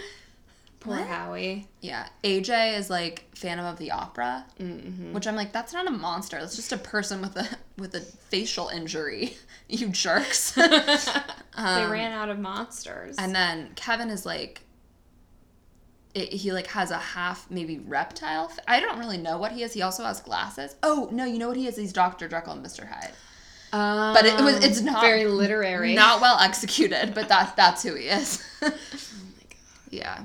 Poor 0.84 0.96
what? 0.98 1.06
Howie. 1.06 1.66
yeah. 1.80 2.06
AJ 2.22 2.78
is 2.78 2.88
like 2.90 3.24
Phantom 3.34 3.66
of 3.66 3.78
the 3.78 3.90
Opera, 3.90 4.44
Mm-hmm. 4.60 5.12
which 5.14 5.26
I'm 5.26 5.34
like, 5.34 5.50
that's 5.52 5.72
not 5.72 5.86
a 5.86 5.90
monster. 5.90 6.38
That's 6.38 6.56
just 6.56 6.72
a 6.72 6.76
person 6.78 7.20
with 7.22 7.36
a 7.36 7.48
with 7.78 7.94
a 7.94 8.00
facial 8.00 8.68
injury. 8.68 9.36
You 9.66 9.88
jerks. 9.88 10.50
they 10.52 10.62
Um, 11.56 11.90
ran 11.90 12.12
out 12.12 12.28
of 12.28 12.38
monsters. 12.38 13.16
And 13.18 13.34
then 13.34 13.72
Kevin 13.76 14.10
is 14.10 14.26
like, 14.26 14.60
it, 16.14 16.32
he 16.34 16.52
like 16.52 16.66
has 16.68 16.90
a 16.90 16.98
half 16.98 17.50
maybe 17.50 17.78
reptile. 17.78 18.48
f- 18.50 18.58
I 18.68 18.78
don't 18.80 18.98
really 18.98 19.16
know 19.16 19.38
what 19.38 19.52
he 19.52 19.62
is. 19.62 19.72
He 19.72 19.80
also 19.82 20.04
has 20.04 20.20
glasses. 20.20 20.76
Oh 20.82 21.08
no, 21.10 21.24
you 21.24 21.38
know 21.38 21.48
what 21.48 21.56
he 21.56 21.66
is? 21.66 21.76
He's 21.76 21.92
Doctor 21.94 22.28
Jekyll 22.28 22.52
and 22.52 22.62
Mister 22.62 22.84
Hyde. 22.86 23.12
um, 23.72 24.12
But 24.14 24.26
it 24.26 24.38
was 24.40 24.62
it's 24.62 24.80
not 24.82 25.00
very 25.00 25.24
literary. 25.24 25.94
not 25.94 26.20
well 26.20 26.38
executed, 26.38 27.14
but 27.14 27.28
that 27.28 27.56
that's 27.56 27.82
who 27.82 27.94
he 27.94 28.04
is. 28.08 28.44
Oh 28.62 28.68
my 28.68 29.42
god. 29.48 29.56
yeah. 29.90 30.24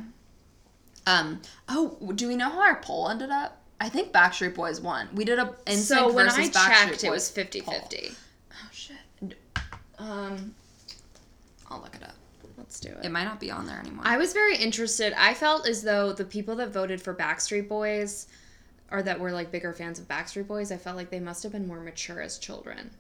Um. 1.10 1.42
Oh, 1.68 2.12
do 2.16 2.28
we 2.28 2.36
know 2.36 2.50
how 2.50 2.62
our 2.62 2.82
poll 2.82 3.10
ended 3.10 3.30
up? 3.32 3.62
I 3.82 3.90
think 3.90 4.12
Backstreet 4.12 4.56
Boys 4.56 4.82
won. 4.82 5.08
We 5.14 5.24
did 5.26 5.40
a 5.40 5.56
NSYNC 5.66 5.78
So 5.78 6.12
when 6.14 6.26
versus 6.26 6.40
I 6.40 6.60
Backstreet 6.60 6.68
checked, 6.90 7.04
it 7.04 7.08
Boys 7.08 7.36
was 7.36 7.64
poll. 7.64 7.74
50-50. 7.76 8.16
Oh 8.52 8.70
shit. 8.72 8.98
Um. 9.98 10.54
I'll 11.72 11.80
look 11.82 11.96
it 11.96 12.04
up. 12.04 12.16
Let's 12.58 12.80
do 12.80 12.90
It 12.90 13.06
it. 13.06 13.12
might 13.12 13.24
not 13.26 13.40
be 13.40 13.52
on 13.52 13.66
there 13.66 13.80
anymore. 13.80 14.04
I 14.06 14.18
was 14.18 14.34
very 14.34 14.56
interested. 14.58 15.14
I 15.18 15.34
felt 15.34 15.68
as 15.68 15.82
though 15.84 16.14
the 16.14 16.26
people 16.26 16.56
that 16.58 16.70
voted 16.70 17.02
for 17.02 17.14
Backstreet 17.14 17.68
Boys 17.70 18.28
or 18.92 19.02
that 19.04 19.20
were 19.20 19.32
like 19.32 19.52
bigger 19.52 19.72
fans 19.74 20.00
of 20.00 20.08
Backstreet 20.08 20.48
Boys, 20.48 20.72
I 20.72 20.78
felt 20.78 20.98
like 20.98 21.10
they 21.12 21.20
must 21.20 21.44
have 21.44 21.52
been 21.52 21.68
more 21.68 21.80
mature 21.80 22.22
as 22.22 22.38
children. 22.40 22.92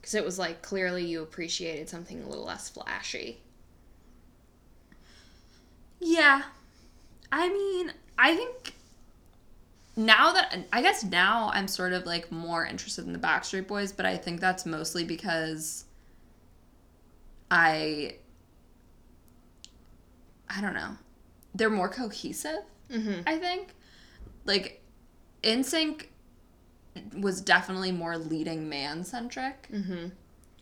Because 0.00 0.14
it 0.14 0.24
was 0.24 0.38
like 0.38 0.62
clearly 0.62 1.04
you 1.04 1.22
appreciated 1.22 1.88
something 1.88 2.22
a 2.22 2.28
little 2.28 2.44
less 2.44 2.68
flashy. 2.68 3.40
Yeah. 6.00 6.42
I 7.32 7.48
mean, 7.48 7.92
I 8.18 8.34
think 8.34 8.74
now 9.96 10.32
that 10.32 10.56
I 10.72 10.82
guess 10.82 11.04
now 11.04 11.50
I'm 11.52 11.68
sort 11.68 11.92
of 11.92 12.06
like 12.06 12.30
more 12.30 12.64
interested 12.66 13.06
in 13.06 13.12
the 13.12 13.18
Backstreet 13.18 13.66
Boys, 13.66 13.92
but 13.92 14.06
I 14.06 14.16
think 14.16 14.40
that's 14.40 14.66
mostly 14.66 15.04
because 15.04 15.84
I 17.50 18.16
I 20.48 20.60
don't 20.60 20.74
know. 20.74 20.96
They're 21.54 21.70
more 21.70 21.88
cohesive, 21.88 22.62
Mm-hmm. 22.90 23.22
I 23.26 23.36
think. 23.38 23.74
Like 24.44 24.80
NSYNC 25.42 26.06
was 27.18 27.40
definitely 27.40 27.92
more 27.92 28.16
leading 28.16 28.68
man 28.68 29.04
centric. 29.04 29.68
Mm-hmm. 29.72 30.08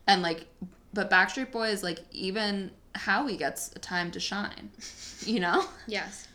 And 0.06 0.22
like 0.22 0.46
but 0.92 1.10
Backstreet 1.10 1.50
Boys 1.52 1.82
like 1.82 2.00
even 2.12 2.70
Howie 2.94 3.36
gets 3.36 3.72
a 3.74 3.78
time 3.78 4.10
to 4.12 4.20
shine. 4.20 4.70
You 5.20 5.40
know? 5.40 5.64
Yes. 5.86 6.28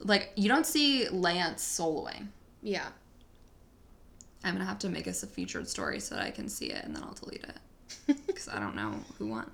Like 0.00 0.32
you 0.36 0.48
don't 0.48 0.66
see 0.66 1.08
Lance 1.08 1.62
soloing. 1.62 2.28
Yeah. 2.62 2.88
I'm 4.44 4.54
gonna 4.54 4.64
have 4.64 4.78
to 4.80 4.88
make 4.88 5.06
us 5.06 5.22
a 5.22 5.26
featured 5.26 5.68
story 5.68 6.00
so 6.00 6.14
that 6.14 6.24
I 6.24 6.30
can 6.30 6.48
see 6.48 6.66
it 6.70 6.84
and 6.84 6.94
then 6.96 7.02
I'll 7.02 7.14
delete 7.14 7.44
it 7.44 8.16
because 8.26 8.48
I 8.48 8.58
don't 8.58 8.74
know 8.76 8.94
who 9.18 9.26
won. 9.26 9.50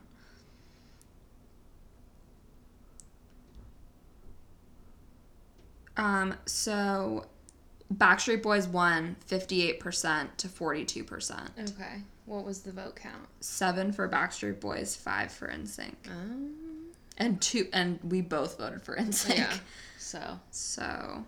Um. 5.97 6.35
So, 6.45 7.27
Backstreet 7.95 8.43
Boys 8.43 8.69
won 8.69 9.17
58% 9.29 10.29
to 10.37 10.49
42%. 10.49 11.49
Okay. 11.71 12.03
What 12.27 12.45
was 12.45 12.61
the 12.61 12.73
vote 12.73 12.97
count? 12.97 13.27
Seven 13.41 13.93
for 13.93 14.09
Backstreet 14.09 14.61
Boys, 14.61 14.95
five 14.97 15.33
for 15.33 15.49
NSYNC, 15.49 15.95
Um. 16.11 16.66
And 17.19 17.41
two. 17.41 17.69
And 17.73 17.99
we 18.03 18.21
both 18.21 18.59
voted 18.59 18.83
for 18.83 18.97
NSYNC. 18.99 19.37
Yeah. 19.39 19.53
So. 19.99 20.39
So, 20.51 21.25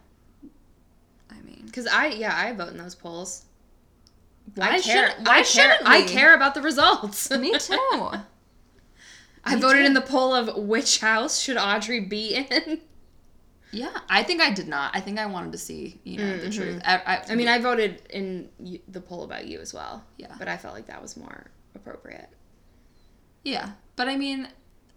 I 1.30 1.40
mean, 1.45 1.62
Because 1.66 1.87
I 1.87 2.07
yeah 2.09 2.35
I 2.37 2.52
vote 2.52 2.68
in 2.68 2.78
those 2.78 2.95
polls. 2.95 3.45
Why 4.54 4.71
I 4.76 4.80
care. 4.80 5.11
should- 5.11 5.26
why 5.26 5.33
I 5.33 5.37
care. 5.37 5.45
shouldn't 5.45 5.87
I 5.88 6.02
care 6.02 6.35
about 6.35 6.54
the 6.54 6.62
results. 6.62 7.30
me 7.38 7.57
too. 7.59 8.11
I 9.45 9.54
Me 9.54 9.61
voted 9.61 9.80
too. 9.83 9.87
in 9.87 9.95
the 9.95 10.00
poll 10.00 10.35
of 10.35 10.57
which 10.57 11.00
house 11.00 11.38
should 11.40 11.57
Audrey 11.57 12.00
be 12.00 12.35
in. 12.35 12.80
Yeah, 13.71 13.99
I 14.09 14.23
think 14.23 14.40
I 14.40 14.50
did 14.50 14.66
not. 14.66 14.97
I 14.97 15.00
think 15.00 15.18
I 15.18 15.26
wanted 15.26 15.52
to 15.52 15.59
see, 15.59 16.00
you 16.02 16.16
know, 16.18 16.38
the 16.38 16.47
Mhm. 16.49 16.54
truth. 16.54 16.83
I, 16.87 16.97
I, 17.07 17.23
I 17.30 17.35
mean, 17.35 17.49
I 17.49 17.59
voted 17.59 18.00
in 18.09 18.49
the 18.88 19.00
poll 19.00 19.25
about 19.25 19.47
you 19.47 19.61
as 19.61 19.75
well. 19.75 20.02
Yeah. 20.16 20.35
But 20.38 20.49
I 20.49 20.57
felt 20.57 20.73
like 20.75 20.87
that 20.87 21.02
was 21.02 21.16
more 21.18 21.50
appropriate. 21.75 22.30
yeah, 23.45 23.73
but 23.97 24.09
I 24.09 24.16
mean, 24.16 24.49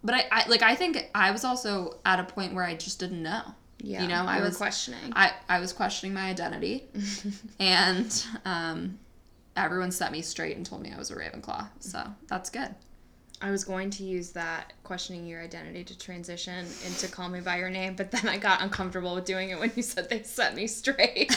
but 0.03 0.15
I, 0.15 0.25
I 0.31 0.47
like 0.49 0.61
I 0.63 0.75
think 0.75 1.09
I 1.15 1.31
was 1.31 1.43
also 1.43 1.97
at 2.05 2.19
a 2.19 2.23
point 2.23 2.53
where 2.53 2.63
I 2.63 2.75
just 2.75 2.99
didn't 2.99 3.21
know. 3.23 3.41
Yeah. 3.83 4.03
You 4.03 4.07
know, 4.09 4.23
I 4.27 4.41
was- 4.41 4.57
questioning. 4.57 5.13
I 5.15 5.31
I 5.49 5.59
was 5.59 5.73
questioning 5.73 6.13
my 6.13 6.29
identity, 6.29 6.85
and 7.59 8.25
um, 8.45 8.99
everyone 9.55 9.91
set 9.91 10.11
me 10.11 10.21
straight 10.21 10.55
and 10.57 10.65
told 10.65 10.81
me 10.83 10.91
I 10.93 10.97
was 10.97 11.09
a 11.11 11.15
Ravenclaw. 11.15 11.67
So 11.79 12.03
that's 12.27 12.49
good. 12.49 12.73
I 13.43 13.49
was 13.49 13.63
going 13.63 13.89
to 13.91 14.03
use 14.03 14.29
that 14.33 14.73
questioning 14.83 15.25
your 15.25 15.41
identity 15.41 15.83
to 15.85 15.97
transition 15.97 16.63
into 16.85 17.07
call 17.07 17.27
me 17.27 17.39
by 17.41 17.57
your 17.57 17.71
name, 17.71 17.95
but 17.95 18.11
then 18.11 18.29
I 18.29 18.37
got 18.37 18.61
uncomfortable 18.61 19.15
with 19.15 19.25
doing 19.25 19.49
it 19.49 19.59
when 19.59 19.71
you 19.75 19.81
said 19.81 20.09
they 20.11 20.21
set 20.21 20.53
me 20.53 20.67
straight. 20.67 21.31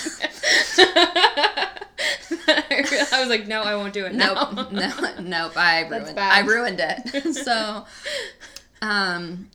I 2.47 3.21
was 3.21 3.29
like, 3.29 3.47
no, 3.47 3.63
I 3.63 3.75
won't 3.77 3.93
do 3.95 4.05
it. 4.05 4.15
Nope, 4.15 4.53
now. 4.55 4.69
no, 4.71 5.21
nope. 5.21 5.57
I 5.57 5.85
That's 5.89 6.03
ruined. 6.11 6.17
bad. 6.17 6.45
I 6.45 6.47
ruined 6.47 6.81
it. 6.81 7.35
so, 7.37 7.87
um, 8.83 9.51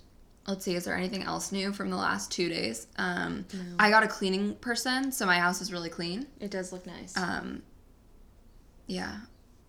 let's 0.47 0.65
see. 0.65 0.75
Is 0.75 0.85
there 0.85 0.95
anything 0.95 1.23
else 1.23 1.51
new 1.51 1.71
from 1.73 1.89
the 1.89 1.97
last 1.97 2.31
two 2.31 2.49
days? 2.49 2.88
Um, 2.97 3.45
No. 3.53 3.59
I 3.79 3.89
got 3.89 4.03
a 4.03 4.07
cleaning 4.07 4.55
person, 4.55 5.11
so 5.11 5.25
my 5.25 5.39
house 5.39 5.61
is 5.61 5.71
really 5.71 5.89
clean. 5.89 6.27
It 6.39 6.51
does 6.51 6.71
look 6.73 6.85
nice. 6.85 7.15
Um, 7.17 7.61
yeah, 8.88 9.17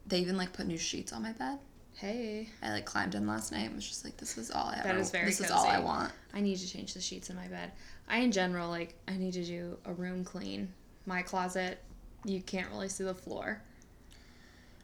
they 0.07 0.19
even 0.21 0.37
like 0.37 0.53
put 0.53 0.67
new 0.67 0.79
sheets 0.79 1.13
on 1.13 1.23
my 1.23 1.33
bed. 1.33 1.59
hey, 1.97 2.49
I 2.63 2.71
like 2.71 2.87
climbed 2.87 3.15
in 3.15 3.27
last 3.27 3.53
night 3.53 3.67
and 3.67 3.75
was 3.75 3.87
just 3.87 4.05
like, 4.07 4.17
this 4.17 4.39
is 4.39 4.51
all 4.51 4.69
I 4.69 4.79
ever. 4.79 4.89
That 4.89 4.97
is 4.97 5.11
very 5.11 5.27
This 5.27 5.41
is 5.41 5.51
all 5.51 5.67
I 5.67 5.79
want. 5.79 6.11
I 6.33 6.41
need 6.41 6.57
to 6.57 6.67
change 6.67 6.95
the 6.95 7.01
sheets 7.01 7.29
in 7.29 7.37
my 7.37 7.47
bed. 7.47 7.73
I, 8.09 8.21
in 8.21 8.33
general, 8.33 8.71
like, 8.71 8.95
I 9.07 9.19
need 9.19 9.35
to 9.35 9.45
do 9.45 9.77
a 9.85 9.93
room 9.93 10.25
clean. 10.25 10.73
My 11.05 11.21
closet, 11.21 11.83
you 12.25 12.41
can't 12.41 12.71
really 12.71 12.89
see 12.89 13.05
the 13.05 13.15
floor. 13.15 13.61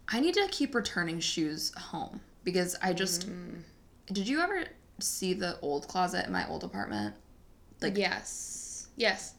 I 0.08 0.20
need 0.20 0.35
to 0.35 0.46
keep 0.50 0.75
returning 0.75 1.18
shoes 1.20 1.73
home 1.76 2.20
because 2.44 2.76
I 2.82 2.92
just. 2.92 3.28
Mm. 3.30 3.62
Did 4.12 4.28
you 4.28 4.40
ever 4.40 4.64
see 5.00 5.34
the 5.34 5.58
old 5.60 5.88
closet 5.88 6.26
in 6.26 6.32
my 6.32 6.48
old 6.48 6.64
apartment? 6.64 7.14
Like 7.80 7.96
yes. 7.96 8.88
Yes. 8.96 9.34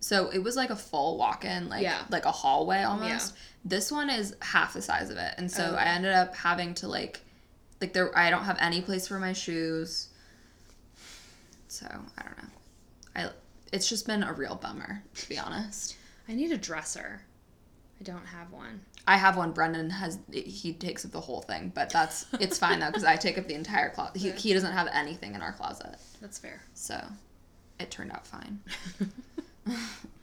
So 0.00 0.30
it 0.30 0.38
was 0.38 0.56
like 0.56 0.70
a 0.70 0.76
full 0.76 1.18
walk-in, 1.18 1.68
like 1.68 1.82
Yeah. 1.82 2.02
like 2.10 2.24
a 2.24 2.32
hallway 2.32 2.82
almost. 2.82 3.34
This 3.64 3.92
one 3.92 4.08
is 4.08 4.34
half 4.40 4.72
the 4.72 4.80
size 4.82 5.10
of 5.10 5.18
it, 5.18 5.34
and 5.36 5.50
so 5.50 5.72
Oh. 5.72 5.76
I 5.76 5.84
ended 5.84 6.12
up 6.14 6.34
having 6.34 6.74
to 6.76 6.88
like, 6.88 7.20
like 7.80 7.92
there. 7.92 8.16
I 8.16 8.30
don't 8.30 8.44
have 8.44 8.56
any 8.60 8.80
place 8.80 9.06
for 9.06 9.18
my 9.18 9.34
shoes. 9.34 10.08
So 11.68 11.86
I 11.86 12.22
don't 12.22 12.38
know. 12.38 12.48
I 13.14 13.30
it's 13.72 13.88
just 13.88 14.06
been 14.06 14.22
a 14.22 14.32
real 14.32 14.54
bummer 14.56 15.02
to 15.14 15.28
be 15.28 15.38
honest. 15.38 15.96
I 16.28 16.34
need 16.34 16.50
a 16.52 16.56
dresser. 16.56 17.20
I 18.00 18.04
don't 18.04 18.26
have 18.26 18.50
one. 18.50 18.80
I 19.06 19.16
have 19.16 19.36
one. 19.36 19.52
Brendan 19.52 19.90
has 19.90 20.18
he 20.32 20.72
takes 20.72 21.04
up 21.04 21.10
the 21.10 21.20
whole 21.20 21.40
thing, 21.42 21.72
but 21.74 21.90
that's 21.90 22.26
it's 22.38 22.58
fine 22.58 22.80
though 22.80 22.86
because 22.88 23.04
I 23.04 23.16
take 23.16 23.38
up 23.38 23.46
the 23.48 23.54
entire 23.54 23.90
closet. 23.90 24.16
He 24.20 24.30
he 24.32 24.52
doesn't 24.52 24.72
have 24.72 24.88
anything 24.92 25.34
in 25.34 25.42
our 25.42 25.52
closet, 25.52 25.96
That's 26.20 26.38
fair. 26.38 26.62
so 26.74 27.02
it 27.78 27.90
turned 27.90 28.12
out 28.12 28.26
fine. 28.26 28.60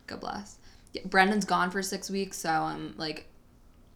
God 0.07 0.19
bless. 0.21 0.57
Yeah, 0.93 1.01
Brendan's 1.05 1.45
gone 1.45 1.71
for 1.71 1.81
six 1.81 2.09
weeks, 2.09 2.37
so 2.37 2.49
I'm 2.49 2.93
like 2.97 3.27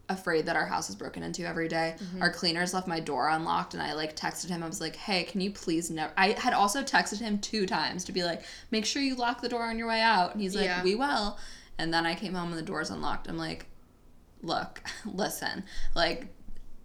afraid 0.08 0.44
that 0.46 0.56
our 0.56 0.66
house 0.66 0.90
is 0.90 0.96
broken 0.96 1.22
into 1.22 1.46
every 1.46 1.68
day. 1.68 1.94
Mm-hmm. 1.98 2.22
Our 2.22 2.30
cleaners 2.30 2.74
left 2.74 2.86
my 2.86 3.00
door 3.00 3.28
unlocked, 3.28 3.72
and 3.74 3.82
I 3.82 3.94
like 3.94 4.14
texted 4.16 4.48
him. 4.48 4.62
I 4.62 4.66
was 4.66 4.80
like, 4.80 4.96
"Hey, 4.96 5.22
can 5.24 5.40
you 5.40 5.50
please 5.52 5.90
never?" 5.90 6.12
I 6.16 6.32
had 6.32 6.52
also 6.52 6.82
texted 6.82 7.20
him 7.20 7.38
two 7.38 7.66
times 7.66 8.04
to 8.04 8.12
be 8.12 8.24
like, 8.24 8.42
"Make 8.70 8.84
sure 8.84 9.00
you 9.00 9.14
lock 9.14 9.40
the 9.40 9.48
door 9.48 9.62
on 9.62 9.78
your 9.78 9.88
way 9.88 10.00
out." 10.00 10.32
And 10.32 10.40
he's 10.40 10.54
like, 10.54 10.64
Yeah. 10.66 10.82
"We 10.82 10.94
will." 10.94 11.38
And 11.78 11.94
then 11.94 12.04
I 12.04 12.14
came 12.14 12.34
home 12.34 12.50
and 12.50 12.58
the 12.58 12.62
door's 12.62 12.90
unlocked. 12.90 13.28
I'm 13.28 13.38
like, 13.38 13.66
"Look, 14.42 14.82
listen, 15.06 15.64
like." 15.94 16.28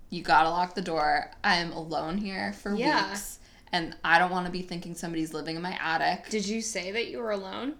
You 0.09 0.23
gotta 0.23 0.49
lock 0.49 0.73
the 0.73 0.81
door. 0.81 1.29
I'm 1.43 1.73
alone 1.73 2.17
here 2.17 2.53
for 2.53 2.73
Yeah. 2.73 3.09
weeks, 3.09 3.39
and 3.73 3.93
I 4.05 4.19
don't 4.19 4.31
want 4.31 4.45
to 4.45 4.51
be 4.53 4.61
thinking 4.61 4.95
somebody's 4.95 5.33
living 5.33 5.57
in 5.57 5.61
my 5.61 5.77
attic. 5.81 6.29
Did 6.29 6.47
you 6.47 6.61
say 6.61 6.91
that 6.93 7.09
you 7.09 7.17
were 7.19 7.31
alone? 7.31 7.75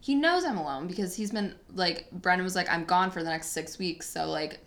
He 0.00 0.16
knows 0.16 0.44
I'm 0.44 0.58
alone 0.58 0.88
because 0.88 1.14
he's 1.14 1.30
been 1.30 1.54
like 1.72 2.10
Brendan 2.10 2.42
was 2.42 2.56
like 2.56 2.68
I'm 2.68 2.84
gone 2.84 3.12
for 3.12 3.22
the 3.22 3.30
next 3.30 3.50
six 3.50 3.78
weeks. 3.78 4.10
So 4.10 4.26
like, 4.28 4.58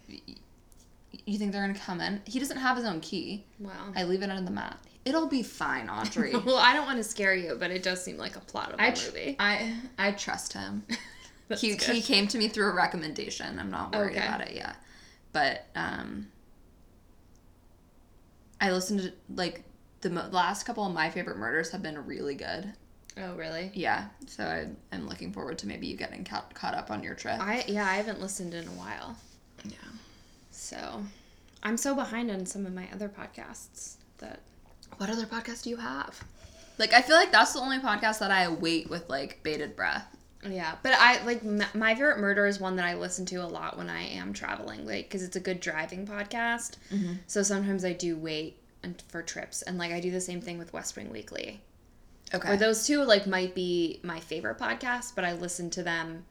you 1.25 1.38
think 1.38 1.51
they're 1.51 1.60
gonna 1.67 1.77
come 1.77 2.00
in? 2.00 2.22
He 2.24 2.39
doesn't 2.39 2.56
have 2.56 2.77
his 2.77 2.86
own 2.86 3.01
key. 3.01 3.44
Wow. 3.60 3.91
I 3.94 4.03
leave 4.06 4.22
it 4.24 4.29
under 4.29 4.44
the 4.46 4.51
mat. 4.51 4.79
It'll 5.03 5.27
be 5.27 5.44
fine, 5.44 5.89
Audrey. 5.89 6.34
well, 6.46 6.56
I 6.58 6.74
don't 6.74 6.86
want 6.86 7.00
to 7.00 7.03
scare 7.03 7.36
you, 7.36 7.58
but 7.60 7.70
it 7.70 7.84
does 7.84 8.01
seem 8.01 8.15
like 8.17 8.38
a 8.38 8.41
plot 8.41 8.72
of 8.72 8.79
a 8.79 8.84
I 8.84 8.91
tr- 8.91 9.08
movie. 9.08 9.36
I 9.39 9.75
I 10.00 10.12
trust 10.13 10.53
him. 10.53 10.86
That's 11.48 11.62
he 11.62 11.75
good. 11.75 11.96
he 11.96 12.01
came 12.01 12.27
to 12.30 12.38
me 12.38 12.48
through 12.50 12.70
a 12.70 12.74
recommendation. 12.75 13.60
I'm 13.60 13.72
not 13.72 13.96
worried 13.96 14.18
Okay. 14.18 14.25
about 14.25 14.42
it 14.42 14.54
yet. 14.56 14.75
But 15.34 15.66
um, 15.75 16.27
I 18.60 18.72
listened 18.72 19.01
to 19.01 19.13
like 19.34 19.63
the 20.01 20.10
mo- 20.10 20.30
last 20.32 20.63
couple 20.66 20.86
of 20.86 20.94
my 20.94 21.10
favorite 21.10 21.38
murders 21.38 21.72
have 21.72 21.82
been 21.82 21.98
really 22.06 22.36
good. 22.36 22.74
Oh, 23.20 23.34
really? 23.36 23.72
Yeah, 23.74 24.10
so 24.27 24.44
I, 24.44 24.68
I'm 24.96 25.08
looking 25.10 25.34
forward 25.34 25.58
to 25.60 25.68
maybe 25.68 25.88
you 25.88 25.98
getting 25.98 26.24
caught, 26.24 26.54
caught 26.54 26.75
up 26.75 26.92
on 26.92 27.01
your 27.04 27.16
trip. 27.16 27.39
I 27.39 27.63
yeah, 27.68 27.86
I 27.89 27.96
haven't 27.96 28.22
listened 28.22 28.54
in 28.54 28.68
a 28.68 28.72
while. 28.72 29.16
yeah. 29.66 29.74
So, 30.51 31.04
I'm 31.63 31.77
so 31.77 31.96
behind 31.96 32.30
on 32.32 32.46
some 32.46 32.66
of 32.66 32.74
my 32.74 32.88
other 32.94 33.10
podcasts 33.10 33.96
that 34.20 34.42
What 34.98 35.10
other 35.10 35.25
podcast 35.25 35.63
do 35.63 35.70
you 35.72 35.77
have? 35.77 36.24
Like, 36.80 36.94
I 36.94 37.01
feel 37.01 37.16
like 37.16 37.32
that's 37.32 37.54
the 37.54 37.60
only 37.60 37.80
podcast 37.80 38.20
that 38.20 38.30
I 38.32 38.48
wait 38.50 38.88
with 38.89 39.10
like 39.10 39.42
bated 39.44 39.75
breath. 39.75 40.16
Yeah, 40.46 40.75
but 40.84 40.94
I 40.94 41.24
like 41.25 41.44
m- 41.44 41.63
my 41.74 41.96
favorite 41.96 42.20
murder 42.20 42.46
is 42.46 42.60
one 42.60 42.75
that 42.75 42.86
I 42.86 42.94
listen 42.96 43.25
to 43.27 43.38
a 43.38 43.48
lot 43.48 43.77
when 43.77 43.89
I 43.89 44.03
am 44.03 44.34
traveling, 44.34 44.86
like 44.86 45.06
because 45.06 45.24
it's 45.24 45.36
a 45.36 45.39
good 45.39 45.60
driving 45.60 46.06
podcast. 46.06 46.75
Mm-hmm. 46.91 47.13
So 47.25 47.44
sometimes 47.44 47.84
I 47.84 47.94
do 47.94 48.17
wait 48.17 48.58
and 48.84 49.01
for 49.08 49.22
trips, 49.22 49.62
and 49.63 49.77
like 49.77 49.91
I 49.91 50.00
do 50.00 50.12
the 50.12 50.22
same 50.22 50.41
thing 50.41 50.58
with 50.58 50.74
West 50.74 50.96
Wing 50.96 51.12
Weekly. 51.12 51.62
Okay. 52.34 52.53
Or 52.53 52.58
those 52.58 52.86
two 52.86 53.03
like 53.03 53.25
might 53.25 53.56
be 53.56 54.00
my 54.03 54.20
favorite 54.20 54.58
podcasts, 54.58 55.13
but 55.13 55.25
I 55.25 55.34
listen 55.34 55.70
to 55.72 55.84
them. 55.84 56.25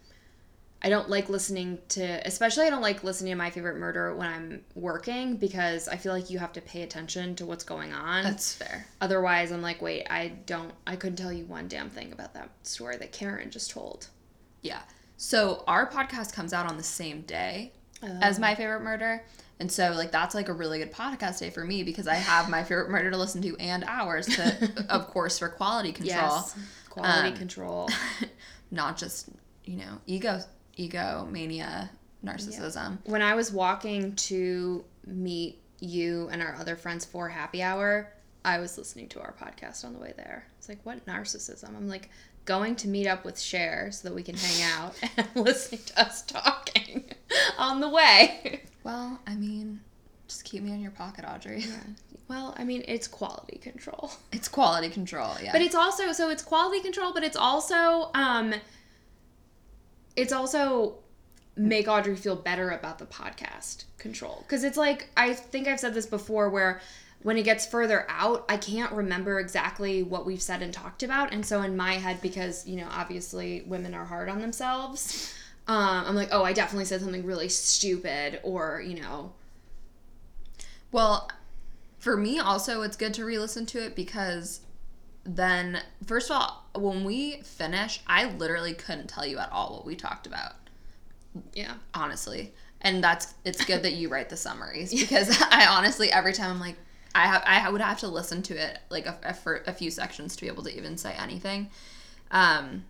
I 0.82 0.88
don't 0.90 1.08
like 1.08 1.28
listening 1.28 1.78
to, 1.90 2.02
especially 2.26 2.66
I 2.66 2.70
don't 2.70 2.82
like 2.82 3.02
listening 3.02 3.32
to 3.32 3.36
my 3.36 3.50
favorite 3.50 3.76
murder 3.78 4.14
when 4.14 4.28
I'm 4.28 4.60
working 4.74 5.36
because 5.36 5.88
I 5.88 5.96
feel 5.96 6.12
like 6.12 6.28
you 6.30 6.38
have 6.38 6.52
to 6.52 6.60
pay 6.60 6.82
attention 6.82 7.34
to 7.36 7.46
what's 7.46 7.64
going 7.64 7.92
on. 7.92 8.22
that's 8.24 8.54
fair. 8.54 8.86
Otherwise, 9.00 9.52
I'm 9.52 9.62
like, 9.62 9.80
wait, 9.80 10.06
I 10.10 10.28
don't, 10.46 10.72
I 10.86 10.96
couldn't 10.96 11.16
tell 11.16 11.32
you 11.32 11.46
one 11.46 11.66
damn 11.66 11.88
thing 11.90 12.12
about 12.12 12.34
that 12.34 12.50
story 12.62 12.96
that 12.98 13.10
Karen 13.10 13.50
just 13.50 13.70
told. 13.70 14.08
Yeah. 14.62 14.80
So 15.16 15.64
our 15.66 15.90
podcast 15.90 16.34
comes 16.34 16.52
out 16.52 16.66
on 16.66 16.76
the 16.76 16.82
same 16.82 17.22
day 17.22 17.72
as 18.02 18.38
my 18.38 18.54
favorite 18.54 18.82
murder. 18.82 19.24
And 19.58 19.72
so 19.72 19.92
like 19.92 20.12
that's 20.12 20.34
like 20.34 20.50
a 20.50 20.52
really 20.52 20.78
good 20.78 20.92
podcast 20.92 21.40
day 21.40 21.48
for 21.48 21.64
me 21.64 21.82
because 21.82 22.06
I 22.06 22.14
have 22.16 22.50
my 22.50 22.62
favorite 22.62 22.90
murder 22.90 23.10
to 23.10 23.16
listen 23.16 23.40
to 23.42 23.56
and 23.56 23.82
ours 23.84 24.26
to 24.26 24.86
of 24.90 25.06
course 25.08 25.38
for 25.38 25.48
quality 25.48 25.92
control. 25.92 26.20
Yes. 26.20 26.54
Quality 26.90 27.28
Um, 27.30 27.36
control. 27.36 27.88
Not 28.70 28.98
just, 28.98 29.30
you 29.64 29.78
know, 29.78 29.98
ego 30.06 30.40
ego 30.76 31.26
mania 31.30 31.90
narcissism. 32.24 32.98
when 33.04 33.22
I 33.22 33.34
was 33.34 33.52
walking 33.52 34.14
to 34.16 34.84
meet 35.06 35.60
you 35.80 36.28
and 36.30 36.42
our 36.42 36.54
other 36.56 36.76
friends 36.76 37.04
for 37.04 37.28
happy 37.28 37.62
hour, 37.62 38.12
I 38.44 38.58
was 38.58 38.78
listening 38.78 39.08
to 39.10 39.20
our 39.20 39.34
podcast 39.34 39.84
on 39.84 39.92
the 39.92 39.98
way 39.98 40.14
there. 40.16 40.46
It's 40.58 40.68
like, 40.68 40.78
what 40.84 41.04
narcissism? 41.06 41.76
I'm 41.76 41.88
like 41.88 42.10
going 42.44 42.76
to 42.76 42.88
meet 42.88 43.06
up 43.06 43.24
with 43.24 43.38
Cher 43.38 43.90
so 43.92 44.08
that 44.08 44.14
we 44.14 44.22
can 44.22 44.36
hang 44.36 44.62
out 44.62 44.94
and 45.16 45.28
listening 45.34 45.82
to 45.86 46.00
us 46.00 46.22
talking 46.22 47.04
on 47.58 47.80
the 47.80 47.88
way. 47.88 48.62
Well, 48.84 49.20
I 49.26 49.34
mean, 49.34 49.80
just 50.28 50.44
keep 50.44 50.62
me 50.62 50.72
in 50.72 50.80
your 50.80 50.92
pocket, 50.92 51.24
Audrey. 51.28 51.64
Well, 52.28 52.54
I 52.56 52.64
mean, 52.64 52.84
it's 52.88 53.06
quality 53.06 53.58
control. 53.58 54.10
It's 54.32 54.48
quality 54.48 54.88
control, 54.88 55.34
yeah. 55.42 55.52
But 55.52 55.62
it's 55.62 55.74
also 55.74 56.12
so 56.12 56.30
it's 56.30 56.42
quality 56.42 56.80
control, 56.80 57.12
but 57.12 57.22
it's 57.22 57.36
also 57.36 58.10
um 58.14 58.54
it's 60.16 60.32
also 60.32 60.96
make 61.56 61.88
Audrey 61.88 62.16
feel 62.16 62.36
better 62.36 62.70
about 62.70 62.98
the 62.98 63.06
podcast 63.06 63.84
control. 63.98 64.44
Cuz 64.48 64.64
it's 64.64 64.76
like 64.76 65.10
I 65.16 65.34
think 65.34 65.68
I've 65.68 65.80
said 65.80 65.94
this 65.94 66.06
before 66.06 66.50
where 66.50 66.80
when 67.22 67.36
it 67.38 67.42
gets 67.44 67.66
further 67.66 68.06
out, 68.08 68.44
I 68.48 68.56
can't 68.56 68.92
remember 68.92 69.40
exactly 69.40 70.02
what 70.02 70.26
we've 70.26 70.42
said 70.42 70.62
and 70.62 70.72
talked 70.72 71.02
about. 71.02 71.32
And 71.32 71.44
so 71.44 71.62
in 71.62 71.76
my 71.76 71.94
head 71.94 72.20
because, 72.20 72.66
you 72.66 72.76
know, 72.76 72.88
obviously 72.90 73.62
women 73.66 73.94
are 73.94 74.04
hard 74.04 74.28
on 74.28 74.40
themselves, 74.40 75.34
um 75.66 76.04
I'm 76.06 76.14
like, 76.14 76.28
"Oh, 76.32 76.44
I 76.44 76.52
definitely 76.52 76.84
said 76.84 77.00
something 77.00 77.24
really 77.24 77.48
stupid 77.48 78.40
or, 78.42 78.80
you 78.80 79.00
know, 79.00 79.32
Well, 80.92 81.30
for 81.98 82.16
me 82.16 82.38
also, 82.38 82.82
it's 82.82 82.96
good 82.96 83.12
to 83.14 83.24
re-listen 83.24 83.66
to 83.66 83.84
it 83.84 83.96
because 83.96 84.60
then, 85.26 85.82
first 86.06 86.30
of 86.30 86.36
all, 86.36 86.64
when 86.74 87.04
we 87.04 87.42
finish, 87.42 88.00
I 88.06 88.26
literally 88.26 88.74
couldn't 88.74 89.08
tell 89.08 89.26
you 89.26 89.38
at 89.38 89.50
all 89.52 89.74
what 89.74 89.86
we 89.86 89.96
talked 89.96 90.26
about, 90.26 90.52
yeah. 91.54 91.74
honestly. 91.94 92.54
And 92.80 93.02
that's 93.02 93.34
it's 93.44 93.64
good 93.64 93.82
that 93.82 93.94
you 93.94 94.08
write 94.08 94.28
the 94.28 94.36
summaries 94.36 94.92
because 95.00 95.30
I 95.50 95.66
honestly 95.66 96.12
every 96.12 96.32
time 96.32 96.50
I'm 96.52 96.60
like 96.60 96.76
I 97.14 97.26
have 97.26 97.42
I 97.46 97.70
would 97.70 97.80
have 97.80 97.98
to 98.00 98.08
listen 98.08 98.42
to 98.44 98.54
it 98.54 98.78
like 98.90 99.06
a, 99.06 99.18
a, 99.24 99.34
for 99.34 99.62
a 99.66 99.72
few 99.72 99.90
sections 99.90 100.36
to 100.36 100.42
be 100.42 100.48
able 100.48 100.62
to 100.64 100.76
even 100.76 100.96
say 100.98 101.14
anything. 101.14 101.70
Um, 102.30 102.84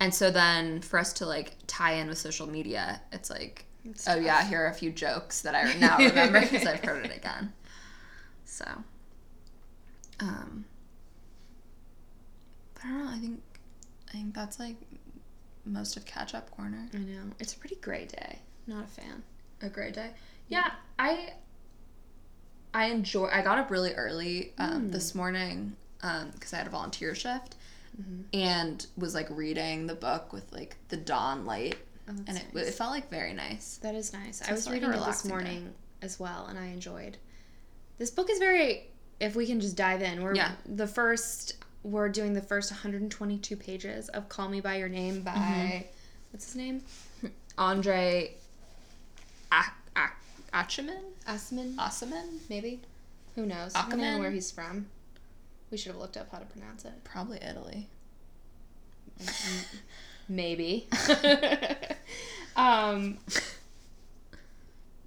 and 0.00 0.14
so 0.14 0.30
then 0.30 0.80
for 0.80 0.98
us 0.98 1.12
to 1.14 1.26
like 1.26 1.56
tie 1.66 1.94
in 1.94 2.08
with 2.08 2.18
social 2.18 2.46
media, 2.48 3.02
it's 3.12 3.28
like 3.30 3.66
It's 3.84 4.06
oh 4.06 4.16
tough. 4.16 4.24
yeah, 4.24 4.44
here 4.44 4.62
are 4.62 4.68
a 4.68 4.74
few 4.74 4.90
jokes 4.92 5.42
that 5.42 5.54
I 5.54 5.72
now 5.78 5.98
remember 5.98 6.40
because 6.40 6.66
I've 6.66 6.80
heard 6.84 7.04
it 7.04 7.14
again. 7.16 7.52
So, 8.44 8.64
um, 10.20 10.64
but 12.80 12.88
I 12.88 12.90
don't 12.90 13.04
know. 13.04 13.10
I 13.10 13.18
think 13.18 13.40
I 14.08 14.12
think 14.12 14.34
that's 14.34 14.58
like 14.58 14.76
most 15.64 15.96
of 15.96 16.04
catch 16.04 16.34
up 16.34 16.50
corner. 16.50 16.88
I 16.94 16.98
know. 16.98 17.22
It's 17.38 17.54
a 17.54 17.58
pretty 17.58 17.76
gray 17.76 18.06
day. 18.06 18.38
Not 18.66 18.84
a 18.84 18.88
fan. 18.88 19.22
A 19.62 19.68
gray 19.68 19.90
day. 19.92 20.10
Yeah, 20.48 20.70
I 20.98 21.34
I 22.72 22.86
enjoy. 22.86 23.26
I 23.26 23.42
got 23.42 23.58
up 23.58 23.70
really 23.70 23.94
early 23.94 24.52
um, 24.58 24.88
Mm. 24.88 24.92
this 24.92 25.14
morning 25.14 25.76
because 26.00 26.52
I 26.54 26.58
had 26.58 26.66
a 26.66 26.70
volunteer 26.70 27.14
shift 27.14 27.56
Mhm. 28.00 28.24
and 28.32 28.86
was 28.96 29.14
like 29.14 29.28
reading 29.30 29.86
the 29.86 29.94
book 29.94 30.32
with 30.32 30.50
like 30.52 30.76
the 30.88 30.96
dawn 30.96 31.44
light, 31.44 31.76
Oh, 32.08 32.12
and 32.26 32.38
it, 32.38 32.54
nice. 32.54 32.68
it 32.68 32.74
felt 32.74 32.90
like 32.92 33.10
very 33.10 33.34
nice. 33.34 33.76
That 33.82 33.94
is 33.94 34.12
nice. 34.12 34.40
I 34.42 34.52
was 34.52 34.68
reading 34.70 34.88
it 34.88 34.92
this 34.92 35.00
relaxing 35.00 35.28
day. 35.28 35.34
morning 35.34 35.74
as 36.00 36.18
well, 36.20 36.46
and 36.46 36.58
I 36.58 36.66
enjoyed. 36.66 37.18
This 37.98 38.10
book 38.10 38.30
is 38.30 38.38
very. 38.38 38.86
If 39.18 39.36
we 39.36 39.46
can 39.46 39.60
just 39.60 39.76
dive 39.76 40.00
in, 40.00 40.22
we're 40.22 40.34
Yeah. 40.34 40.52
the 40.64 40.86
first. 40.86 41.59
We're 41.82 42.08
doing 42.10 42.34
the 42.34 42.42
first 42.42 42.70
122 42.70 43.56
pages 43.56 44.08
of 44.10 44.28
"Call 44.28 44.48
Me 44.48 44.60
by 44.60 44.76
Your 44.76 44.88
Name" 44.88 45.22
by 45.22 45.32
Mm-hmm. 45.32 45.86
what's 46.30 46.44
his 46.46 46.56
name? 46.56 46.82
Andre 47.56 48.34
Achaman? 50.52 51.00
Asman, 51.26 51.76
Asaman? 51.76 52.38
maybe. 52.48 52.80
Who 53.36 53.46
knows? 53.46 53.74
I 53.74 53.80
Ackerman? 53.80 54.18
where 54.20 54.30
he's 54.30 54.50
from. 54.50 54.86
We 55.70 55.76
should 55.76 55.92
have 55.92 56.00
looked 56.00 56.16
up 56.16 56.30
how 56.32 56.38
to 56.38 56.44
pronounce 56.46 56.84
it. 56.84 56.92
Probably 57.04 57.38
Italy. 57.38 57.88
Maybe. 60.28 60.88
um, 62.56 63.18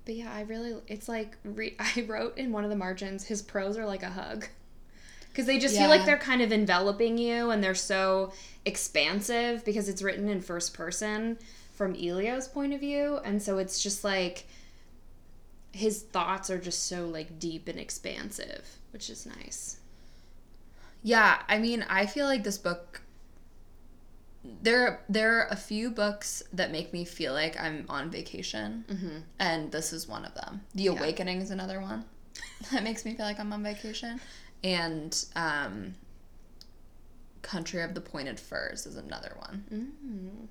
but 0.06 0.16
yeah, 0.16 0.32
I 0.34 0.42
really, 0.42 0.76
it's 0.88 1.10
like, 1.10 1.38
re- 1.44 1.76
I 1.80 2.06
wrote 2.08 2.38
in 2.38 2.52
one 2.54 2.64
of 2.64 2.70
the 2.70 2.76
margins, 2.78 3.26
his 3.26 3.42
pros 3.42 3.78
are 3.78 3.86
like 3.86 4.04
a 4.04 4.10
hug. 4.10 4.48
Because 5.34 5.48
they 5.48 5.58
just 5.60 5.76
feel 5.76 5.90
like 5.90 6.06
they're 6.06 6.18
kind 6.18 6.42
of 6.44 6.52
enveloping 6.52 7.18
you 7.18 7.50
and 7.50 7.62
they're 7.64 7.74
so 7.74 8.32
expansive 8.66 9.66
because 9.66 9.90
it's 9.90 10.02
written 10.04 10.30
in 10.30 10.40
first 10.42 10.74
person 10.76 11.40
from 11.74 11.96
Elio's 11.96 12.48
point 12.48 12.72
of 12.72 12.80
view. 12.80 13.20
And 13.26 13.42
so 13.42 13.58
it's 13.58 13.82
just 13.82 14.04
like, 14.04 14.46
his 15.72 16.04
thoughts 16.04 16.52
are 16.52 16.60
just 16.60 16.86
so 16.86 17.08
like 17.08 17.40
deep 17.40 17.68
and 17.68 17.80
expansive, 17.80 18.78
which 18.92 19.10
is 19.10 19.26
nice. 19.26 19.78
Yeah, 21.02 21.42
I 21.50 21.58
mean, 21.58 21.84
I 21.90 22.06
feel 22.06 22.28
like 22.28 22.44
this 22.44 22.60
book 22.60 23.02
there 24.62 25.02
there 25.08 25.38
are 25.40 25.48
a 25.50 25.56
few 25.56 25.90
books 25.90 26.44
that 26.52 26.70
make 26.72 26.92
me 26.92 27.06
feel 27.06 27.34
like 27.34 27.60
I'm 27.60 27.86
on 27.90 28.12
vacation, 28.12 28.84
Mm-hmm. 28.90 29.18
and 29.40 29.72
this 29.72 29.94
is 29.94 30.08
one 30.08 30.26
of 30.26 30.36
them. 30.36 30.62
The 30.76 30.84
Yeah. 30.84 30.92
Awakening 30.92 31.40
is 31.42 31.50
another 31.50 31.80
one 31.80 32.04
that 32.72 32.84
makes 32.84 33.06
me 33.06 33.14
feel 33.16 33.26
like 33.26 33.40
I'm 33.40 33.54
on 33.54 33.64
vacation, 33.64 34.20
and 34.64 35.26
um, 35.36 35.96
Country 37.42 37.82
of 37.82 37.94
the 37.94 38.02
Pointed 38.02 38.40
Firs 38.40 38.86
is 38.86 38.96
another 38.96 39.36
one. 39.38 40.50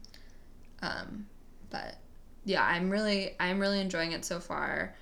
Mm. 0.83 0.87
Um, 0.87 1.27
but 1.70 1.96
yeah, 2.44 2.64
I'm 2.64 2.90
really 2.90 3.35
I'm 3.40 3.59
really 3.59 3.81
enjoying 3.81 4.12
it 4.12 4.25
so 4.25 4.40
far. 4.40 4.94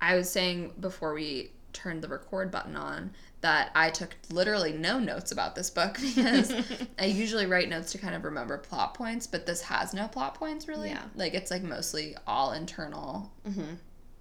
I 0.00 0.16
was 0.16 0.30
saying 0.30 0.74
before 0.80 1.12
we 1.12 1.50
turned 1.72 2.02
the 2.02 2.08
record 2.08 2.50
button 2.50 2.76
on 2.76 3.10
that 3.40 3.70
I 3.74 3.90
took 3.90 4.16
literally 4.30 4.72
no 4.72 4.98
notes 4.98 5.30
about 5.30 5.54
this 5.54 5.70
book 5.70 5.98
because 6.00 6.52
I 6.98 7.04
usually 7.04 7.46
write 7.46 7.68
notes 7.68 7.92
to 7.92 7.98
kind 7.98 8.14
of 8.14 8.24
remember 8.24 8.58
plot 8.58 8.94
points, 8.94 9.26
but 9.26 9.46
this 9.46 9.60
has 9.62 9.94
no 9.94 10.08
plot 10.08 10.34
points 10.34 10.66
really. 10.66 10.90
Yeah. 10.90 11.02
Like 11.14 11.34
it's 11.34 11.50
like 11.50 11.62
mostly 11.62 12.16
all 12.26 12.52
internal. 12.52 13.30
Mm-hmm. 13.46 13.74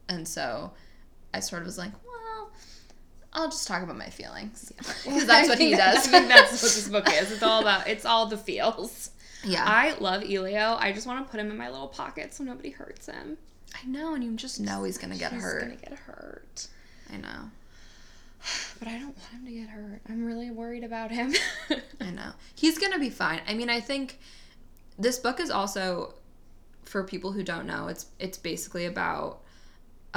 And 0.10 0.28
so 0.28 0.72
I 1.34 1.40
sort 1.40 1.62
of 1.62 1.66
was 1.66 1.78
like, 1.78 1.92
I'll 3.38 3.50
just 3.50 3.68
talk 3.68 3.84
about 3.84 3.98
my 3.98 4.10
feelings. 4.10 4.74
Because 4.78 5.26
that's 5.28 5.48
what 5.48 5.60
he 5.60 5.72
does. 5.76 6.08
I 6.08 6.12
think 6.12 6.28
that's 6.28 6.52
what 6.52 6.62
this 6.62 6.90
book 6.90 7.08
is. 7.14 7.32
It's 7.32 7.44
all 7.44 7.62
about. 7.62 7.88
It's 7.88 8.04
all 8.04 8.26
the 8.26 8.38
feels. 8.38 9.12
yeah. 9.44 9.64
I 9.64 9.94
love 10.00 10.24
Elio. 10.24 10.76
I 10.80 10.92
just 10.92 11.06
want 11.06 11.24
to 11.26 11.32
put 11.32 11.40
him 11.40 11.52
in 11.52 11.58
my 11.58 11.70
little 11.70 11.88
pocket 11.88 12.34
so 12.34 12.44
nobody 12.44 12.72
hurts 12.72 13.06
him. 13.06 13.38
I 13.76 13.88
know, 13.88 14.16
and 14.16 14.24
you 14.24 14.36
just 14.36 14.60
know 14.60 14.84
he's 14.84 14.98
gonna 14.98 15.18
get 15.18 15.34
He's 15.34 15.44
hurt. 15.44 15.62
He's 15.64 15.80
gonna 15.80 15.90
get 15.90 16.00
hurt. 16.00 16.68
I 17.14 17.18
know. 17.18 17.52
But 18.80 18.88
I 18.88 18.94
don't 18.94 19.18
want 19.18 19.30
him 19.32 19.46
to 19.46 19.52
get 19.52 19.70
hurt. 19.70 20.02
I'm 20.10 20.26
really 20.26 20.52
worried 20.52 20.84
about 20.84 21.12
him. 21.12 21.34
I 22.02 22.12
know. 22.12 22.32
He's 22.56 22.78
going 22.78 22.94
to 22.94 23.00
be 23.00 23.10
fine. 23.10 23.42
I 23.48 23.56
mean, 23.56 23.70
I 23.72 23.80
think 23.80 24.20
this 25.00 25.18
book 25.18 25.40
is 25.40 25.50
also 25.50 26.14
for 26.84 27.04
people 27.04 27.32
who 27.32 27.44
don't 27.44 27.66
know, 27.66 27.88
it's 27.88 28.06
it's 28.20 28.38
basically 28.38 28.86
about 28.86 29.42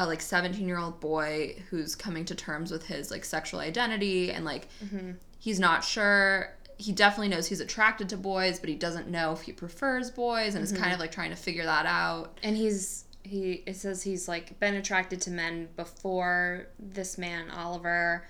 a 0.02 0.06
like 0.06 0.20
17-year-old 0.20 1.00
boy 1.00 1.62
who's 1.70 1.94
coming 1.94 2.24
to 2.26 2.34
terms 2.34 2.70
with 2.70 2.86
his 2.86 3.10
like 3.10 3.24
sexual 3.24 3.60
identity 3.60 4.30
and 4.32 4.44
like 4.44 4.68
Mhm. 4.84 5.16
he's 5.38 5.58
not 5.60 5.84
sure 5.84 6.54
he 6.78 6.92
definitely 6.92 7.28
knows 7.28 7.46
he's 7.46 7.60
attracted 7.60 8.08
to 8.08 8.16
boys, 8.16 8.58
but 8.58 8.70
he 8.70 8.74
doesn't 8.74 9.06
know 9.06 9.32
if 9.32 9.42
he 9.42 9.52
prefers 9.52 10.10
boys 10.10 10.54
and 10.54 10.64
is 10.64 10.72
kind 10.72 10.94
of 10.94 10.98
like 10.98 11.12
trying 11.12 11.28
to 11.28 11.36
figure 11.36 11.64
that 11.64 11.84
out. 11.84 12.38
And 12.42 12.56
he's 12.56 13.04
he. 13.22 13.62
It 13.66 13.76
says 13.76 14.02
he's 14.02 14.26
like 14.28 14.58
been 14.60 14.74
attracted 14.76 15.20
to 15.22 15.30
men 15.30 15.68
before 15.76 16.68
this 16.78 17.18
man 17.18 17.50
Oliver. 17.50 18.26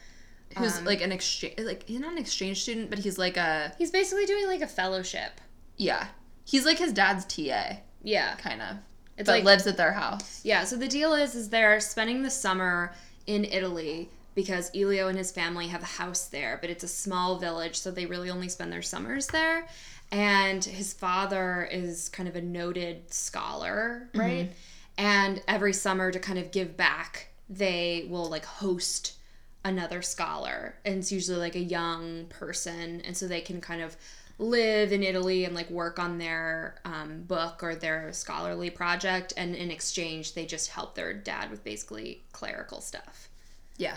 Who's 0.58 0.78
Um, 0.78 0.84
like 0.84 1.00
an 1.00 1.12
exchange 1.12 1.54
like 1.60 1.86
he's 1.86 2.00
not 2.00 2.10
an 2.10 2.18
exchange 2.18 2.62
student, 2.62 2.90
but 2.90 2.98
he's 2.98 3.18
like 3.18 3.36
a 3.36 3.72
He's 3.78 3.92
basically 3.92 4.26
doing 4.26 4.48
like 4.48 4.62
a 4.62 4.66
fellowship. 4.66 5.40
yeah. 5.76 6.08
He's 6.44 6.66
like 6.66 6.78
his 6.78 6.92
dad's 6.92 7.24
TA, 7.26 7.82
Yeah, 8.02 8.34
kind 8.34 8.60
of. 8.60 8.78
It's 9.20 9.26
but 9.26 9.36
like 9.36 9.44
lives 9.44 9.66
at 9.66 9.76
their 9.76 9.92
house. 9.92 10.40
Yeah, 10.44 10.64
so 10.64 10.76
the 10.76 10.88
deal 10.88 11.12
is 11.12 11.34
is 11.34 11.50
they're 11.50 11.78
spending 11.78 12.22
the 12.22 12.30
summer 12.30 12.94
in 13.26 13.44
Italy 13.44 14.08
because 14.34 14.70
Elio 14.74 15.08
and 15.08 15.18
his 15.18 15.30
family 15.30 15.66
have 15.66 15.82
a 15.82 15.86
house 15.86 16.26
there, 16.26 16.56
but 16.58 16.70
it's 16.70 16.84
a 16.84 16.88
small 16.88 17.36
village, 17.38 17.78
so 17.78 17.90
they 17.90 18.06
really 18.06 18.30
only 18.30 18.48
spend 18.48 18.72
their 18.72 18.80
summers 18.80 19.26
there. 19.26 19.66
And 20.10 20.64
his 20.64 20.94
father 20.94 21.68
is 21.70 22.08
kind 22.08 22.30
of 22.30 22.34
a 22.34 22.40
noted 22.40 23.12
scholar, 23.12 24.08
mm-hmm. 24.08 24.20
right? 24.20 24.52
And 24.96 25.42
every 25.46 25.74
summer 25.74 26.10
to 26.10 26.18
kind 26.18 26.38
of 26.38 26.50
give 26.50 26.78
back, 26.78 27.28
they 27.50 28.06
will 28.08 28.30
like 28.30 28.46
host 28.46 29.18
another 29.66 30.00
scholar. 30.00 30.76
And 30.86 30.96
it's 30.96 31.12
usually 31.12 31.38
like 31.38 31.56
a 31.56 31.60
young 31.60 32.24
person, 32.30 33.02
and 33.02 33.14
so 33.14 33.28
they 33.28 33.42
can 33.42 33.60
kind 33.60 33.82
of 33.82 33.98
live 34.40 34.90
in 34.90 35.02
Italy 35.02 35.44
and 35.44 35.54
like 35.54 35.68
work 35.70 35.98
on 35.98 36.16
their 36.18 36.76
um, 36.84 37.22
book 37.22 37.62
or 37.62 37.74
their 37.74 38.12
scholarly 38.12 38.70
project, 38.70 39.32
and 39.36 39.54
in 39.54 39.70
exchange, 39.70 40.34
they 40.34 40.46
just 40.46 40.70
help 40.70 40.94
their 40.94 41.12
dad 41.12 41.50
with 41.50 41.62
basically 41.62 42.22
clerical 42.32 42.80
stuff. 42.80 43.28
Yeah. 43.76 43.96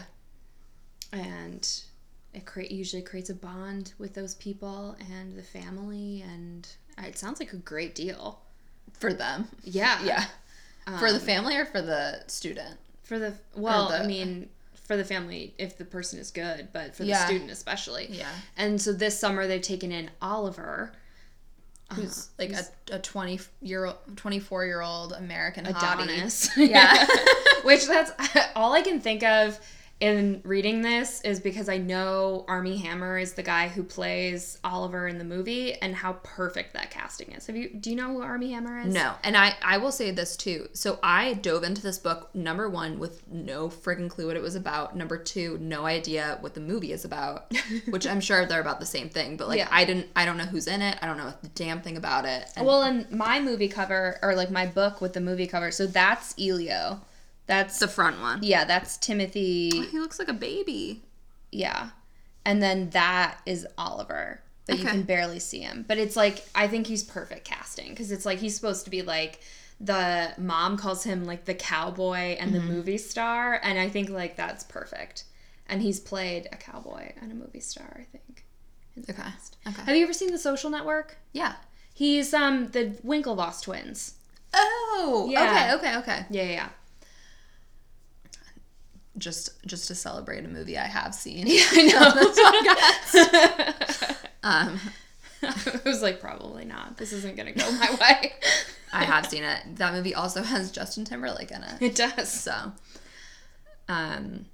And 1.11 1.67
it 2.33 2.45
cre- 2.45 2.61
usually 2.61 3.01
creates 3.01 3.29
a 3.29 3.35
bond 3.35 3.93
with 3.97 4.13
those 4.13 4.35
people 4.35 4.95
and 5.11 5.35
the 5.37 5.43
family, 5.43 6.23
and 6.27 6.67
it 6.97 7.17
sounds 7.17 7.39
like 7.39 7.53
a 7.53 7.57
great 7.57 7.95
deal. 7.95 8.39
For 8.99 9.13
them. 9.13 9.47
Yeah. 9.63 10.03
Yeah. 10.03 10.25
for 10.99 11.07
Um, 11.07 11.13
the 11.13 11.19
family 11.19 11.55
or 11.55 11.65
for 11.65 11.81
the 11.81 12.23
student? 12.27 12.77
For 13.03 13.17
the 13.19 13.33
well, 13.55 13.89
the- 13.89 13.99
I 13.99 14.05
mean, 14.07 14.49
for 14.93 14.97
the 14.97 15.03
family 15.05 15.53
if 15.57 15.77
the 15.77 15.85
person 15.85 16.19
is 16.19 16.29
good, 16.31 16.69
but 16.71 16.95
for 16.95 17.03
the 17.03 17.09
Yeah. 17.09 17.25
student 17.25 17.49
especially. 17.51 18.07
Yeah. 18.09 18.29
And 18.57 18.81
so 18.81 18.93
this 18.93 19.19
summer 19.19 19.47
they've 19.47 19.61
taken 19.61 19.91
in 19.91 20.09
Oliver, 20.21 20.93
Who's 21.93 22.29
Uh, 22.39 22.43
like 22.43 22.53
a, 22.53 22.95
a 22.95 22.99
20 22.99 23.39
year 23.61 23.85
old, 23.85 23.97
24 24.15 24.65
year 24.65 24.81
old 24.81 25.13
American 25.13 25.65
hottie. 25.65 25.93
Adonis. 26.03 26.49
Yeah. 26.57 27.05
Which 27.63 27.85
that's 27.85 28.11
all 28.55 28.73
I 28.73 28.81
can 28.81 28.99
think 28.99 29.21
of 29.23 29.59
in 30.03 30.41
reading 30.43 30.81
this 30.81 31.21
is 31.21 31.39
because 31.39 31.69
I 31.69 31.77
know 31.77 32.43
Armie 32.49 32.75
Hammer 32.75 33.17
is 33.17 33.35
the 33.35 33.41
guy 33.41 33.69
who 33.69 33.83
plays 33.83 34.59
Oliver 34.61 35.07
in 35.07 35.17
the 35.17 35.23
movie 35.23 35.75
and 35.75 35.95
how 35.95 36.17
perfect 36.23 36.73
that 36.73 36.91
casting 36.91 37.31
is. 37.31 37.47
Have 37.47 37.55
you 37.55 37.69
do 37.69 37.89
you 37.89 37.95
know 37.95 38.09
who 38.09 38.21
Armie 38.21 38.51
Hammer 38.51 38.81
is? 38.81 38.93
No, 38.93 39.13
and 39.23 39.37
I 39.37 39.55
I 39.63 39.77
will 39.77 39.93
say 39.93 40.11
this 40.11 40.35
too. 40.35 40.67
So 40.73 40.99
I 41.01 41.35
dove 41.35 41.63
into 41.63 41.81
this 41.81 41.97
book 41.99 42.29
number 42.35 42.67
one 42.67 42.99
with 42.99 43.25
no 43.31 43.69
friggin' 43.69 44.09
clue 44.09 44.27
what 44.27 44.35
it 44.35 44.41
was 44.41 44.55
about. 44.55 44.93
Number 44.93 45.17
two, 45.17 45.57
no 45.61 45.85
idea 45.85 46.37
what 46.41 46.53
the 46.53 46.59
movie 46.59 46.91
is 46.91 47.05
about, 47.05 47.53
which 47.89 48.05
I'm 48.05 48.19
sure 48.19 48.45
they're 48.45 48.59
about 48.59 48.81
the 48.81 48.85
same 48.85 49.07
thing. 49.07 49.37
But 49.37 49.47
like 49.47 49.59
Yeah. 49.59 49.69
I 49.71 49.85
didn't, 49.85 50.07
I 50.17 50.25
don't 50.25 50.35
know 50.35 50.43
who's 50.43 50.67
in 50.67 50.81
it. 50.81 50.97
I 51.01 51.05
don't 51.05 51.17
know 51.17 51.27
a 51.27 51.35
damn 51.55 51.81
thing 51.81 51.95
about 51.95 52.25
it. 52.25 52.43
And 52.57 52.67
Well, 52.67 52.83
in 52.83 53.07
my 53.09 53.39
movie 53.39 53.69
cover 53.69 54.19
or 54.21 54.35
like 54.35 54.51
my 54.51 54.65
book 54.65 54.99
with 54.99 55.13
the 55.13 55.21
movie 55.21 55.47
cover, 55.47 55.71
so 55.71 55.87
that's 55.87 56.35
Elio. 56.37 56.99
That's 57.45 57.79
the 57.79 57.87
front 57.87 58.19
one. 58.21 58.39
yeah, 58.41 58.63
that's 58.65 58.97
Timothy. 58.97 59.69
He 59.87 59.99
looks 59.99 60.17
like 60.19 60.29
a 60.29 60.33
baby. 60.33 61.03
Yeah. 61.51 61.89
And 62.45 62.61
then 62.61 62.89
that 62.91 63.39
is 63.45 63.65
Oliver, 63.77 64.41
but 64.67 64.77
you 64.79 64.85
can 64.85 65.03
barely 65.03 65.39
see 65.39 65.59
him. 65.59 65.85
But 65.87 65.97
it's 65.97 66.15
like 66.15 66.45
I 66.55 66.67
think 66.67 66.87
he's 66.87 67.03
perfect 67.03 67.45
casting 67.45 67.89
because 67.89 68.11
it's 68.11 68.25
like 68.25 68.39
he's 68.39 68.55
supposed 68.55 68.83
to 68.85 68.89
be 68.91 69.01
like 69.01 69.39
the 69.79 70.33
mom 70.37 70.77
calls 70.77 71.03
him 71.03 71.25
like 71.25 71.45
the 71.45 71.53
cowboy 71.53 72.35
and 72.39 72.53
the 72.55 72.59
movie 72.61 72.97
star, 72.97 73.59
and 73.63 73.77
I 73.79 73.89
think 73.89 74.09
like 74.09 74.35
that's 74.37 74.63
perfect. 74.63 75.25
And 75.67 75.81
he's 75.81 75.99
played 75.99 76.47
a 76.51 76.57
cowboy 76.57 77.13
and 77.21 77.31
a 77.31 77.35
movie 77.35 77.59
star, 77.61 77.87
I 77.95 78.03
think. 78.17 78.45
in 78.95 79.03
the 79.03 79.13
Okay. 79.13 79.21
past. 79.21 79.57
Okay. 79.67 79.81
Have 79.83 79.95
you 79.95 80.03
ever 80.03 80.13
seen 80.13 80.31
The 80.31 80.37
Social 80.37 80.69
Network? 80.69 81.17
Yeah. 81.31 81.55
He's 81.93 82.33
um 82.33 82.67
the 82.71 82.91
Winklevoss 83.05 83.61
twins. 83.61 84.15
Oh. 84.53 85.27
Yeah. 85.31 85.75
Okay. 85.77 85.89
Okay. 85.91 85.97
Okay. 85.99 86.25
Yeah, 86.29 86.43
yeah. 86.43 86.69
Just 89.17 89.63
just 89.65 89.87
to 89.89 89.95
celebrate 89.95 90.43
a 90.43 90.47
movie 90.47 90.77
I 90.77 90.85
have 90.85 91.13
seen. 91.13 91.45
yeah. 91.47 91.63
I 91.71 91.83
know. 91.83 91.99
That's 92.15 93.13
what 93.13 94.15
I 94.43 94.63
um, 94.69 94.79
I 95.43 95.79
was 95.85 96.01
like, 96.01 96.19
probably 96.19 96.65
not. 96.65 96.97
This 96.97 97.13
isn't 97.13 97.35
gonna 97.35 97.51
go 97.51 97.69
my 97.73 97.95
way. 97.99 98.33
I 98.91 99.03
have 99.05 99.25
seen 99.27 99.43
it. 99.43 99.75
That 99.75 99.93
movie 99.93 100.15
also 100.15 100.43
has 100.43 100.71
Justin 100.71 101.05
Timberlake 101.05 101.51
in 101.51 101.63
it. 101.63 101.81
It 101.81 101.95
does. 101.95 102.31
So, 102.31 102.71
um, 103.89 104.45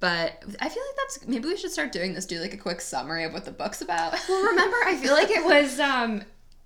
but 0.00 0.42
I 0.60 0.68
feel 0.68 0.82
like 0.82 0.96
that's 0.96 1.26
maybe 1.26 1.48
we 1.48 1.56
should 1.56 1.70
start 1.70 1.92
doing 1.92 2.14
this. 2.14 2.26
Do 2.26 2.40
like 2.40 2.54
a 2.54 2.58
quick 2.58 2.80
summary 2.80 3.24
of 3.24 3.32
what 3.32 3.44
the 3.44 3.52
book's 3.52 3.80
about. 3.82 4.14
Well, 4.28 4.50
remember, 4.50 4.76
I 4.84 4.96
feel 4.96 5.12
like 5.12 5.30
it 5.30 5.44
was 5.44 5.78
um 5.78 6.22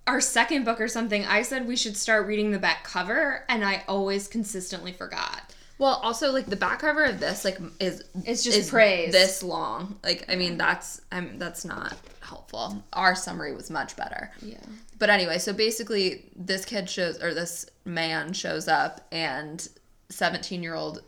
our 0.07 0.21
second 0.21 0.65
book 0.65 0.81
or 0.81 0.88
something. 0.88 1.25
I 1.27 1.43
said 1.43 1.67
we 1.67 1.77
should 1.77 1.97
start 1.97 2.27
reading 2.27 2.51
the 2.53 2.59
back 2.59 2.85
cover, 2.85 3.45
and 3.49 3.65
I 3.65 3.85
always 3.87 4.29
consistently 4.29 4.93
forgot. 4.93 5.52
Well, 5.83 5.99
also 6.05 6.31
like 6.31 6.47
the 6.47 6.55
back 6.55 6.79
cover 6.79 7.03
of 7.03 7.18
this 7.18 7.45
like 7.45 7.59
is 7.81 8.05
It's 8.25 8.45
just 8.45 8.57
is 8.57 8.71
praise. 8.71 9.11
this 9.12 9.42
long. 9.42 9.99
Like 10.05 10.25
I 10.29 10.37
mean 10.37 10.57
that's 10.57 11.01
I'm 11.11 11.40
that's 11.40 11.64
not 11.64 11.97
helpful. 12.21 12.85
Our 12.92 13.16
summary 13.16 13.53
was 13.53 13.68
much 13.68 13.97
better. 13.97 14.31
Yeah. 14.40 14.59
But 15.01 15.11
anyway, 15.11 15.38
so 15.38 15.53
basically 15.53 16.31
this 16.37 16.64
kid 16.64 16.88
shows 16.88 17.21
or 17.21 17.35
this 17.35 17.66
man 17.85 18.33
shows 18.33 18.68
up 18.68 19.09
and 19.11 19.68
17-year-old 20.11 21.03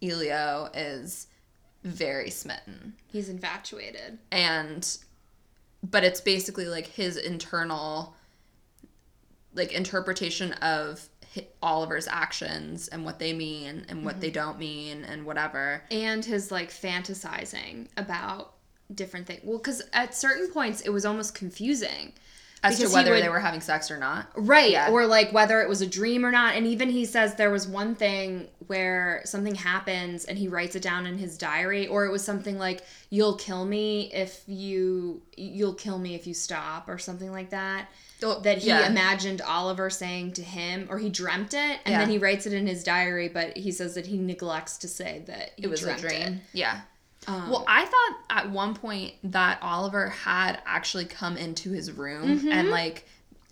Elio 0.00 0.70
is 0.74 1.26
very 1.82 2.30
smitten. 2.30 2.94
He's 3.08 3.28
infatuated. 3.28 4.18
and 4.30 4.96
but 5.82 6.04
it's 6.04 6.20
basically 6.20 6.66
like 6.66 6.86
his 6.86 7.16
internal 7.16 8.14
like 9.54 9.72
interpretation 9.72 10.52
of 10.52 11.08
Oliver's 11.62 12.08
actions 12.08 12.88
and 12.88 13.04
what 13.04 13.18
they 13.18 13.32
mean 13.32 13.84
and 13.88 14.04
what 14.04 14.20
they 14.20 14.28
mm-hmm. 14.28 14.34
don't 14.34 14.58
mean 14.58 15.04
and 15.04 15.24
whatever. 15.24 15.82
And 15.90 16.24
his 16.24 16.50
like 16.50 16.70
fantasizing 16.70 17.88
about 17.96 18.54
different 18.94 19.26
things. 19.26 19.40
Well, 19.44 19.58
because 19.58 19.82
at 19.92 20.14
certain 20.14 20.50
points 20.50 20.80
it 20.80 20.90
was 20.90 21.04
almost 21.04 21.34
confusing. 21.34 22.12
As 22.62 22.78
to 22.78 22.88
whether 22.88 23.12
would- 23.12 23.22
they 23.22 23.28
were 23.30 23.40
having 23.40 23.62
sex 23.62 23.90
or 23.90 23.96
not. 23.96 24.30
Right. 24.34 24.72
Yeah. 24.72 24.90
Or 24.90 25.06
like 25.06 25.32
whether 25.32 25.62
it 25.62 25.68
was 25.68 25.80
a 25.80 25.86
dream 25.86 26.26
or 26.26 26.30
not. 26.30 26.56
And 26.56 26.66
even 26.66 26.90
he 26.90 27.06
says 27.06 27.34
there 27.34 27.50
was 27.50 27.66
one 27.66 27.94
thing 27.94 28.48
where 28.66 29.22
something 29.24 29.54
happens 29.54 30.26
and 30.26 30.36
he 30.36 30.46
writes 30.46 30.76
it 30.76 30.82
down 30.82 31.06
in 31.06 31.16
his 31.16 31.38
diary, 31.38 31.86
or 31.86 32.04
it 32.04 32.12
was 32.12 32.22
something 32.22 32.58
like, 32.58 32.82
You'll 33.08 33.36
kill 33.36 33.64
me 33.64 34.10
if 34.12 34.42
you 34.46 35.22
you'll 35.36 35.74
kill 35.74 35.98
me 35.98 36.14
if 36.14 36.26
you 36.26 36.34
stop 36.34 36.88
or 36.88 36.98
something 36.98 37.32
like 37.32 37.50
that. 37.50 37.88
That 38.20 38.58
he 38.58 38.68
yeah. 38.68 38.86
imagined 38.86 39.40
Oliver 39.40 39.88
saying 39.90 40.32
to 40.34 40.42
him, 40.42 40.86
or 40.90 40.98
he 40.98 41.08
dreamt 41.08 41.54
it, 41.54 41.80
and 41.84 41.92
Yeah. 41.92 41.98
then 42.00 42.10
he 42.10 42.18
writes 42.18 42.46
it 42.46 42.52
in 42.52 42.66
his 42.66 42.84
diary, 42.84 43.28
but 43.28 43.56
he 43.56 43.72
says 43.72 43.94
that 43.94 44.06
he 44.06 44.18
neglects 44.18 44.76
to 44.78 44.88
say 44.88 45.22
that 45.26 45.52
it 45.56 45.68
was 45.68 45.82
a 45.84 45.96
dream. 45.96 46.34
it. 46.34 46.40
Yeah. 46.52 46.80
Um, 47.26 47.50
Well, 47.50 47.64
I 47.68 47.84
thought 47.84 48.16
at 48.30 48.50
one 48.50 48.74
point 48.74 49.14
that 49.24 49.58
Oliver 49.62 50.08
had 50.08 50.60
actually 50.66 51.04
come 51.04 51.36
into 51.36 51.70
his 51.72 51.92
room 51.92 52.38
Mm-hmm. 52.38 52.52
and 52.52 52.70
like 52.70 53.06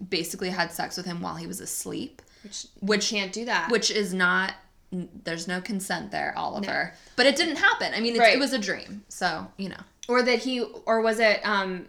basically 0.09 0.51
had 0.51 0.73
sex 0.73 0.97
with 0.97 1.07
him 1.07 1.21
while 1.21 1.37
he 1.37 1.47
was 1.47 1.61
asleep, 1.61 2.23
which 2.43 2.67
which 2.81 3.11
can't 3.11 3.33
do 3.33 3.45
that. 3.47 3.71
which 3.71 3.91
is 3.91 4.15
not 4.15 4.55
there's 4.91 5.47
no 5.47 5.61
consent 5.61 6.11
there, 6.13 6.33
Oliver. 6.37 6.95
But 7.15 7.27
it 7.27 7.37
didn't 7.37 7.57
happen. 7.57 7.93
I 7.95 8.01
mean, 8.01 8.13
it's, 8.13 8.21
Right. 8.21 8.35
it 8.35 8.39
was 8.39 8.55
a 8.55 8.59
dream. 8.59 9.05
So, 9.09 9.49
you 9.59 9.69
know. 9.69 9.81
or 10.09 10.23
that 10.23 10.39
he 10.39 10.63
or 10.63 11.01
was 11.03 11.19
it 11.19 11.41
um 11.45 11.87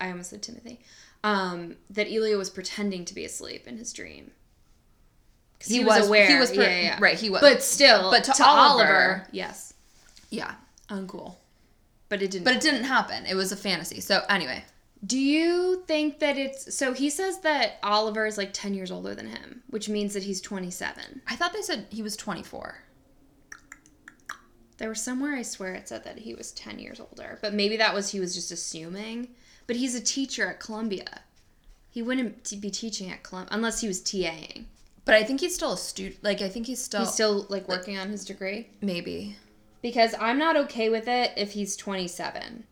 i 0.00 0.08
almost 0.10 0.30
said 0.30 0.42
timothy 0.42 0.78
um 1.24 1.76
that 1.90 2.06
elio 2.10 2.38
was 2.38 2.48
pretending 2.50 3.04
to 3.04 3.14
be 3.14 3.24
asleep 3.24 3.66
in 3.66 3.76
his 3.78 3.92
dream 3.92 4.30
'Cause 5.58 5.68
he, 5.68 5.84
was, 5.84 6.06
aware 6.08 6.26
He 6.26 6.38
was 6.38 6.50
per- 6.50 6.62
yeah, 6.62 6.68
yeah, 6.68 6.80
yeah. 6.82 6.98
right. 7.00 7.18
He 7.18 7.28
was. 7.28 7.42
but 7.42 7.62
still 7.62 8.10
But 8.10 8.24
to 8.24 8.32
to, 8.32 8.46
Oliver- 8.46 8.82
oliver, 8.84 9.26
yes 9.30 9.74
yeah, 10.30 10.54
uncool 10.88 11.34
but 12.08 12.22
it 12.22 12.30
didn't 12.30 12.44
but 12.44 12.54
it 12.54 12.60
didn't 12.62 12.84
happen. 12.84 13.26
It 13.26 13.34
was 13.34 13.52
a 13.52 13.56
fantasy. 13.56 14.00
So 14.00 14.22
anyway, 14.28 14.64
do 15.06 15.18
you 15.18 15.84
think 15.86 16.18
that 16.20 16.38
it's 16.38 16.74
so 16.74 16.92
he 16.94 17.08
says 17.10 17.40
that 17.40 17.78
oliver 17.82 18.26
is 18.26 18.36
like 18.38 18.52
10 18.52 18.72
years 18.74 18.90
older 18.90 19.14
than 19.14 19.26
him 19.28 19.62
which 19.68 19.88
means 19.88 20.14
that 20.14 20.22
he's 20.24 20.40
27 20.40 21.22
I 21.28 21.36
thought 21.36 21.52
they 21.52 21.62
said 21.62 21.86
he 21.90 22.02
was 22.02 22.16
24. 22.16 22.78
there 24.78 24.88
was 24.88 25.00
somewhere 25.02 25.34
i 25.34 25.42
swear 25.42 25.74
it 25.74 25.88
said 25.88 26.04
that 26.04 26.18
he 26.18 26.34
was 26.34 26.52
10 26.52 26.78
years 26.78 27.00
older 27.00 27.38
but 27.42 27.52
maybe 27.54 27.76
that 27.76 27.94
was 27.94 28.10
he 28.10 28.20
was 28.20 28.34
just 28.34 28.50
assuming 28.50 29.28
but 29.70 29.76
he's 29.76 29.94
a 29.94 30.00
teacher 30.00 30.48
at 30.50 30.58
columbia 30.58 31.20
he 31.90 32.02
wouldn't 32.02 32.60
be 32.60 32.70
teaching 32.70 33.08
at 33.08 33.22
columbia 33.22 33.54
unless 33.54 33.80
he 33.80 33.86
was 33.86 34.00
taing 34.00 34.64
But 35.04 35.14
I 35.14 35.22
think 35.22 35.40
he's 35.40 35.54
still 35.54 35.72
a 35.74 35.76
student. 35.76 36.24
Like 36.24 36.42
I 36.42 36.48
think 36.48 36.66
he's 36.66 36.82
still, 36.82 37.00
He's 37.04 37.14
still 37.14 37.46
like 37.48 37.68
working 37.68 37.96
on 37.98 38.10
his 38.10 38.24
degree 38.24 38.68
maybe. 38.80 39.36
because 39.80 40.12
I'm 40.20 40.38
not 40.38 40.56
okay 40.64 40.88
with 40.90 41.06
it 41.06 41.32
if 41.36 41.52
he's 41.52 41.76
27. 41.76 42.64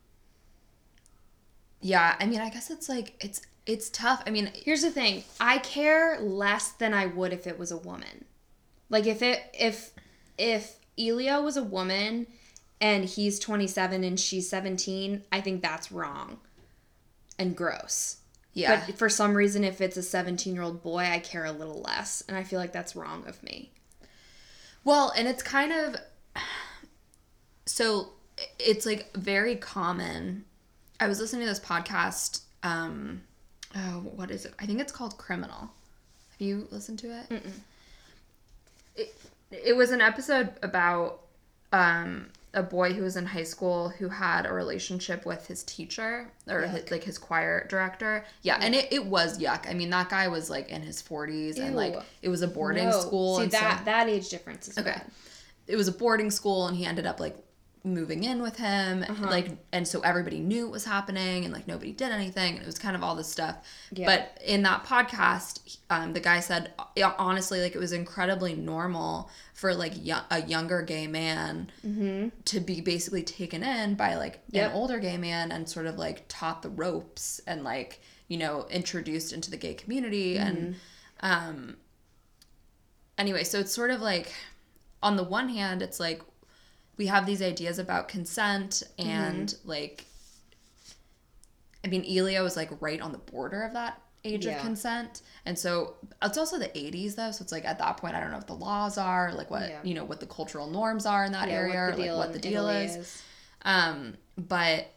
Yeah, 1.80 2.16
I 2.20 2.26
mean, 2.26 2.40
I 2.40 2.50
guess 2.50 2.70
it's 2.70 2.88
like 2.88 3.14
it's 3.24 3.40
it's 3.64 3.88
tough. 3.90 4.22
I 4.26 4.30
mean, 4.30 4.50
Here's 4.54 4.82
the 4.82 4.90
thing: 4.90 5.22
I 5.40 5.58
care 5.58 6.18
less 6.20 6.72
than 6.72 6.92
I 6.92 7.06
would 7.06 7.32
if 7.32 7.46
it 7.46 7.58
was 7.58 7.70
a 7.70 7.76
woman. 7.76 8.24
Like 8.90 9.06
if 9.06 9.22
it 9.22 9.40
if 9.54 9.92
if 10.36 10.76
Elio 10.98 11.42
was 11.42 11.56
a 11.56 11.62
woman 11.62 12.26
and 12.80 13.04
he's 13.04 13.38
27 13.38 14.04
and 14.04 14.18
she's 14.18 14.48
17, 14.48 15.22
I 15.30 15.40
think 15.40 15.62
that's 15.62 15.92
wrong 15.92 16.38
and 17.38 17.56
gross. 17.56 18.16
yeah. 18.52 18.84
But 18.86 18.98
for 18.98 19.08
some 19.08 19.34
reason, 19.34 19.64
if 19.64 19.80
it's 19.80 19.96
a 19.96 20.02
17 20.02 20.54
year 20.54 20.62
old 20.62 20.82
boy, 20.82 21.04
I 21.10 21.18
care 21.18 21.44
a 21.44 21.52
little 21.52 21.80
less, 21.80 22.22
and 22.28 22.36
I 22.36 22.42
feel 22.44 22.58
like 22.58 22.72
that's 22.72 22.96
wrong 22.96 23.24
of 23.26 23.42
me. 23.42 23.70
Well, 24.84 25.12
and 25.16 25.28
it's 25.28 25.42
kind 25.42 25.72
of 25.72 25.96
so 27.66 28.10
it's 28.58 28.86
like 28.86 29.12
very 29.16 29.56
common. 29.56 30.44
I 31.00 31.06
was 31.06 31.20
listening 31.20 31.42
to 31.42 31.48
this 31.48 31.60
podcast. 31.60 32.42
Um, 32.62 33.22
oh, 33.76 34.00
what 34.14 34.30
is 34.30 34.44
it? 34.44 34.54
I 34.58 34.66
think 34.66 34.80
it's 34.80 34.92
called 34.92 35.16
Criminal. 35.18 35.70
Have 36.30 36.40
you 36.40 36.66
listened 36.70 36.98
to 37.00 37.18
it? 37.20 37.42
It, 38.96 39.14
it 39.50 39.76
was 39.76 39.90
an 39.90 40.00
episode 40.00 40.50
about 40.62 41.20
um, 41.72 42.26
a 42.54 42.62
boy 42.62 42.92
who 42.94 43.02
was 43.02 43.16
in 43.16 43.26
high 43.26 43.42
school 43.42 43.90
who 43.90 44.08
had 44.08 44.46
a 44.46 44.52
relationship 44.52 45.26
with 45.26 45.46
his 45.46 45.62
teacher 45.64 46.30
or 46.48 46.62
his, 46.62 46.90
like 46.90 47.04
his 47.04 47.18
choir 47.18 47.66
director. 47.68 48.24
Yeah, 48.42 48.58
and 48.60 48.74
it, 48.74 48.92
it 48.92 49.04
was 49.04 49.38
yuck. 49.38 49.68
I 49.68 49.74
mean, 49.74 49.90
that 49.90 50.08
guy 50.08 50.28
was 50.28 50.48
like 50.48 50.68
in 50.70 50.82
his 50.82 51.02
40s 51.02 51.58
and 51.58 51.76
like 51.76 51.96
it 52.22 52.28
was 52.28 52.42
a 52.42 52.48
boarding 52.48 52.88
No. 52.88 53.00
school. 53.00 53.36
See 53.36 53.42
and 53.44 53.52
so- 53.52 53.58
that 53.58 53.84
that 53.84 54.08
age 54.08 54.28
difference 54.30 54.68
is 54.68 54.78
Okay. 54.78 54.90
bad. 54.92 55.02
it 55.66 55.76
was 55.76 55.88
a 55.88 55.92
boarding 55.92 56.30
school 56.30 56.66
and 56.66 56.76
he 56.76 56.86
ended 56.86 57.04
up 57.06 57.20
like 57.20 57.36
moving 57.84 58.24
in 58.24 58.42
with 58.42 58.56
him 58.56 59.04
Uh-huh. 59.08 59.26
like 59.26 59.48
and 59.72 59.86
so 59.86 60.00
everybody 60.00 60.40
knew 60.40 60.66
it 60.66 60.70
was 60.70 60.84
happening 60.84 61.44
and 61.44 61.54
like 61.54 61.66
nobody 61.68 61.92
did 61.92 62.10
anything 62.10 62.54
and 62.54 62.62
it 62.62 62.66
was 62.66 62.78
kind 62.78 62.96
of 62.96 63.02
all 63.02 63.14
this 63.14 63.28
stuff 63.28 63.56
Yeah. 63.92 64.06
but 64.06 64.42
in 64.44 64.62
that 64.64 64.84
podcast 64.84 65.78
um, 65.88 66.12
the 66.12 66.20
guy 66.20 66.40
said 66.40 66.72
yeah, 66.96 67.14
honestly 67.18 67.60
like 67.60 67.74
it 67.74 67.78
was 67.78 67.92
incredibly 67.92 68.54
normal 68.54 69.30
for 69.54 69.74
like 69.74 69.92
yo- 70.04 70.20
a 70.30 70.42
younger 70.42 70.82
gay 70.82 71.06
man 71.06 71.70
to 72.44 72.60
be 72.60 72.80
basically 72.80 73.22
taken 73.22 73.62
in 73.62 73.94
by 73.94 74.16
like 74.16 74.36
Mm-hmm. 74.46 74.56
Yep. 74.56 74.70
an 74.70 74.76
older 74.76 74.98
gay 74.98 75.16
man 75.16 75.52
and 75.52 75.68
sort 75.68 75.86
of 75.86 75.96
like 75.98 76.24
taught 76.28 76.62
the 76.62 76.70
ropes 76.70 77.40
and 77.46 77.64
like 77.64 78.00
you 78.28 78.36
know 78.38 78.66
introduced 78.70 79.32
into 79.32 79.50
the 79.50 79.56
gay 79.56 79.74
community 79.74 80.36
and 80.36 80.74
Mm-hmm. 81.22 81.26
um 81.26 81.76
anyway 83.16 83.44
so 83.44 83.58
it's 83.60 83.72
sort 83.72 83.90
of 83.90 84.00
like 84.00 84.32
on 85.02 85.16
the 85.16 85.22
one 85.24 85.48
hand 85.48 85.82
it's 85.82 85.98
like 86.00 86.22
we 86.98 87.06
have 87.06 87.24
these 87.26 87.40
ideas 87.40 87.78
about 87.78 88.08
consent 88.08 88.82
and 88.98 89.48
Mm-hmm. 89.48 89.68
like 89.68 90.04
i 91.84 91.88
mean 91.88 92.04
elio 92.04 92.44
is 92.44 92.56
like 92.56 92.70
right 92.80 93.00
on 93.00 93.12
the 93.12 93.18
border 93.18 93.62
of 93.62 93.72
that 93.72 94.02
age 94.24 94.44
Yeah. 94.46 94.56
of 94.56 94.62
consent 94.62 95.22
and 95.46 95.56
so 95.58 95.94
it's 96.22 96.36
also 96.36 96.58
the 96.58 96.66
80s 96.68 97.14
though 97.14 97.30
so 97.30 97.42
it's 97.42 97.52
like 97.52 97.64
at 97.64 97.78
that 97.78 97.96
point 97.98 98.14
i 98.16 98.20
don't 98.20 98.30
know 98.30 98.36
what 98.38 98.46
the 98.48 98.54
laws 98.54 98.98
are 98.98 99.32
like 99.32 99.50
what 99.50 99.68
Yeah. 99.70 99.80
you 99.84 99.94
know 99.94 100.04
what 100.04 100.20
the 100.20 100.26
cultural 100.26 100.68
norms 100.68 101.06
are 101.06 101.24
in 101.24 101.32
that 101.32 101.48
Yeah, 101.48 101.54
area 101.54 101.80
or, 101.80 101.96
like 101.96 102.16
what 102.16 102.32
the 102.32 102.38
deal 102.40 102.66
Italy 102.68 102.84
is. 102.86 103.22
um 103.62 104.16
but 104.36 104.88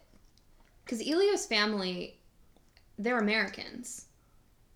Because 0.84 1.02
Elio's 1.08 1.46
family, 1.46 2.20
they're 2.98 3.20
Americans, 3.20 4.06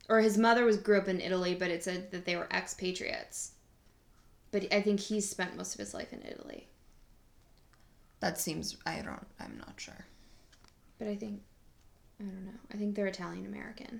or 0.07 0.21
his 0.21 0.37
mother 0.37 0.63
was 0.63 0.77
grew 0.77 0.97
up 0.99 1.07
in 1.07 1.19
Italy, 1.19 1.55
but 1.55 1.69
it 1.69 1.83
said 1.83 2.11
that 2.11 2.25
they 2.25 2.35
were 2.35 2.47
expatriates. 2.53 3.51
But 4.51 4.71
I 4.73 4.81
think 4.81 4.99
he's 5.01 5.27
spent 5.29 5.57
most 5.57 5.73
of 5.75 5.79
his 5.79 5.93
life 5.93 6.13
in 6.13 6.21
Italy. 6.23 6.67
That 8.25 8.39
seems 8.39 8.75
i 8.85 8.95
don't 9.01 9.27
i'm 9.39 9.57
not 9.65 9.73
sure 9.77 10.05
But 10.99 11.07
I 11.09 11.15
think 11.15 11.41
I 12.19 12.23
don't 12.23 12.45
know. 12.45 12.59
I 12.73 12.77
think 12.77 12.95
they're 12.95 13.07
Italian 13.07 13.45
American, 13.45 13.99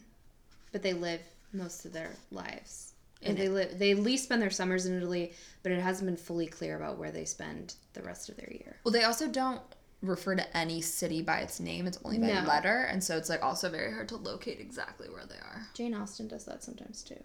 but 0.72 0.82
they 0.82 0.94
live 0.94 1.20
most 1.52 1.84
of 1.86 1.92
their 1.92 2.12
lives. 2.32 2.94
And 3.22 3.38
they 3.38 3.50
live. 3.50 3.78
They 3.78 3.92
at 3.92 4.00
least 4.00 4.24
spend 4.24 4.42
their 4.42 4.50
summers 4.50 4.86
in 4.86 4.96
Italy, 4.96 5.34
but 5.64 5.74
it 5.74 5.82
hasn't 5.82 6.08
been 6.10 6.16
fully 6.16 6.48
clear 6.48 6.78
about 6.78 6.98
where 6.98 7.12
they 7.12 7.26
spend 7.26 7.76
the 7.92 8.02
rest 8.04 8.30
of 8.30 8.38
their 8.38 8.50
year. 8.54 8.78
Well, 8.86 8.94
they 8.94 9.04
also 9.04 9.28
don't 9.28 9.60
refer 10.02 10.34
to 10.36 10.58
any 10.58 10.80
city 10.80 11.22
by 11.22 11.40
its 11.40 11.60
name. 11.60 11.88
It's 11.88 12.00
only 12.06 12.20
by 12.20 12.28
No. 12.28 12.48
letter, 12.48 12.84
and 12.90 13.04
so 13.04 13.18
it's 13.18 13.28
like 13.28 13.44
also 13.44 13.70
very 13.70 13.92
hard 13.92 14.08
to 14.10 14.16
locate 14.16 14.62
exactly 14.62 15.10
where 15.10 15.26
they 15.26 15.36
are. 15.50 15.68
Jane 15.74 15.94
Austen 15.94 16.30
does 16.30 16.46
that 16.46 16.64
sometimes 16.64 17.04
too. 17.04 17.22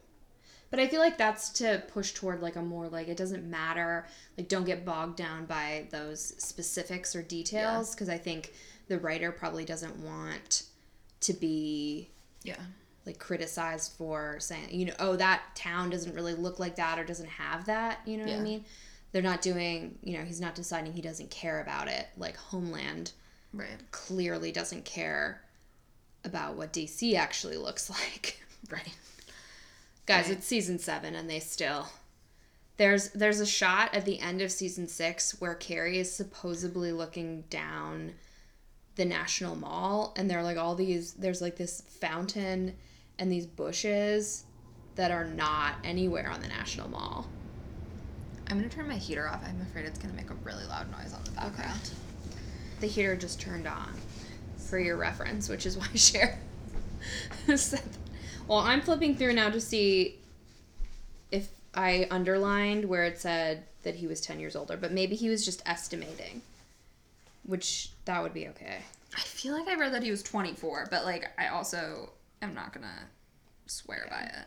But 0.70 0.78
I 0.80 0.86
feel 0.86 1.00
like 1.00 1.18
that's 1.18 1.48
to 1.54 1.82
push 1.88 2.12
toward 2.12 2.40
like 2.42 2.56
a 2.56 2.62
more 2.62 2.88
like 2.88 3.08
it 3.08 3.16
doesn't 3.16 3.44
matter, 3.48 4.06
like 4.38 4.48
don't 4.48 4.64
get 4.64 4.84
bogged 4.84 5.16
down 5.16 5.46
by 5.46 5.86
those 5.90 6.34
specifics 6.42 7.16
or 7.16 7.22
details 7.22 7.94
because 7.94 8.08
I 8.08 8.18
think 8.18 8.52
the 8.88 8.98
writer 8.98 9.32
probably 9.32 9.64
doesn't 9.64 9.96
want 9.98 10.64
to 11.20 11.32
be 11.32 12.08
Yeah. 12.44 12.56
like 13.06 13.18
criticized 13.18 13.92
for 13.92 14.36
saying, 14.40 14.68
you 14.70 14.86
know, 14.86 14.94
oh 15.00 15.16
that 15.16 15.42
town 15.56 15.90
doesn't 15.90 16.14
really 16.14 16.34
look 16.34 16.58
like 16.58 16.76
that 16.76 16.98
or 16.98 17.04
doesn't 17.04 17.28
have 17.28 17.66
that, 17.66 18.00
you 18.06 18.16
know 18.16 18.24
what 18.26 18.34
I 18.34 18.38
mean? 18.38 18.64
They're 19.12 19.22
not 19.22 19.42
doing, 19.42 19.98
you 20.02 20.16
know, 20.18 20.24
he's 20.24 20.40
not 20.40 20.54
deciding 20.54 20.92
he 20.92 21.02
doesn't 21.02 21.30
care 21.30 21.60
about 21.60 21.88
it. 21.88 22.06
Like 22.16 22.36
Homeland 22.36 23.12
Right. 23.52 23.80
clearly 23.90 24.52
doesn't 24.52 24.84
care 24.84 25.42
about 26.24 26.54
what 26.56 26.72
DC 26.72 27.14
actually 27.16 27.56
looks 27.56 27.90
like. 27.90 28.40
Right. 28.70 28.92
Guys, 30.10 30.26
Right. 30.26 30.38
it's 30.38 30.46
season 30.48 30.80
seven, 30.80 31.14
and 31.14 31.30
they 31.30 31.38
still. 31.38 31.86
There's 32.78 33.10
there's 33.10 33.38
a 33.38 33.46
shot 33.46 33.94
at 33.94 34.04
the 34.04 34.18
end 34.18 34.42
of 34.42 34.50
season 34.50 34.88
six 34.88 35.40
where 35.40 35.54
Carrie 35.54 35.98
is 35.98 36.12
supposedly 36.12 36.90
looking 36.90 37.42
down 37.42 38.14
the 38.96 39.04
National 39.04 39.54
Mall, 39.54 40.12
and 40.16 40.28
there 40.28 40.40
are 40.40 40.42
like 40.42 40.56
all 40.56 40.74
these. 40.74 41.12
There's 41.12 41.40
like 41.40 41.54
this 41.54 41.82
fountain 42.00 42.74
and 43.20 43.30
these 43.30 43.46
bushes 43.46 44.46
that 44.96 45.12
are 45.12 45.26
not 45.26 45.74
anywhere 45.84 46.28
on 46.28 46.40
the 46.40 46.48
National 46.48 46.88
Mall. 46.88 47.28
I'm 48.48 48.56
gonna 48.56 48.68
turn 48.68 48.88
my 48.88 48.96
heater 48.96 49.28
off. 49.28 49.44
I'm 49.46 49.60
afraid 49.62 49.84
it's 49.84 50.00
gonna 50.00 50.14
make 50.14 50.30
a 50.30 50.34
really 50.42 50.64
loud 50.64 50.90
noise 50.90 51.12
on 51.14 51.22
the 51.22 51.30
background. 51.30 51.92
The 52.80 52.88
heater 52.88 53.14
just 53.14 53.40
turned 53.40 53.68
on, 53.68 53.94
for 54.56 54.80
your 54.80 54.96
reference, 54.96 55.48
which 55.48 55.66
is 55.66 55.76
why 55.78 55.86
Cher 55.94 56.36
said. 57.54 57.82
Well, 58.50 58.58
I'm 58.58 58.80
flipping 58.80 59.14
through 59.14 59.34
now 59.34 59.48
to 59.48 59.60
see 59.60 60.18
if 61.30 61.50
I 61.72 62.08
underlined 62.10 62.84
where 62.84 63.04
it 63.04 63.20
said 63.20 63.62
that 63.84 63.94
he 63.94 64.08
was 64.08 64.20
10 64.20 64.40
years 64.40 64.56
older, 64.56 64.76
but 64.76 64.90
maybe 64.90 65.14
he 65.14 65.28
was 65.28 65.44
just 65.44 65.62
estimating, 65.66 66.42
which 67.44 67.90
that 68.06 68.20
would 68.20 68.34
be 68.34 68.48
okay. 68.48 68.78
I 69.16 69.20
feel 69.20 69.56
like 69.56 69.68
I 69.68 69.76
read 69.76 69.94
that 69.94 70.02
he 70.02 70.10
was 70.10 70.24
24, 70.24 70.88
but 70.90 71.04
like 71.04 71.30
I 71.38 71.46
also 71.46 72.10
am 72.42 72.52
not 72.52 72.72
gonna 72.72 73.06
swear 73.66 74.08
by 74.10 74.22
it. 74.22 74.46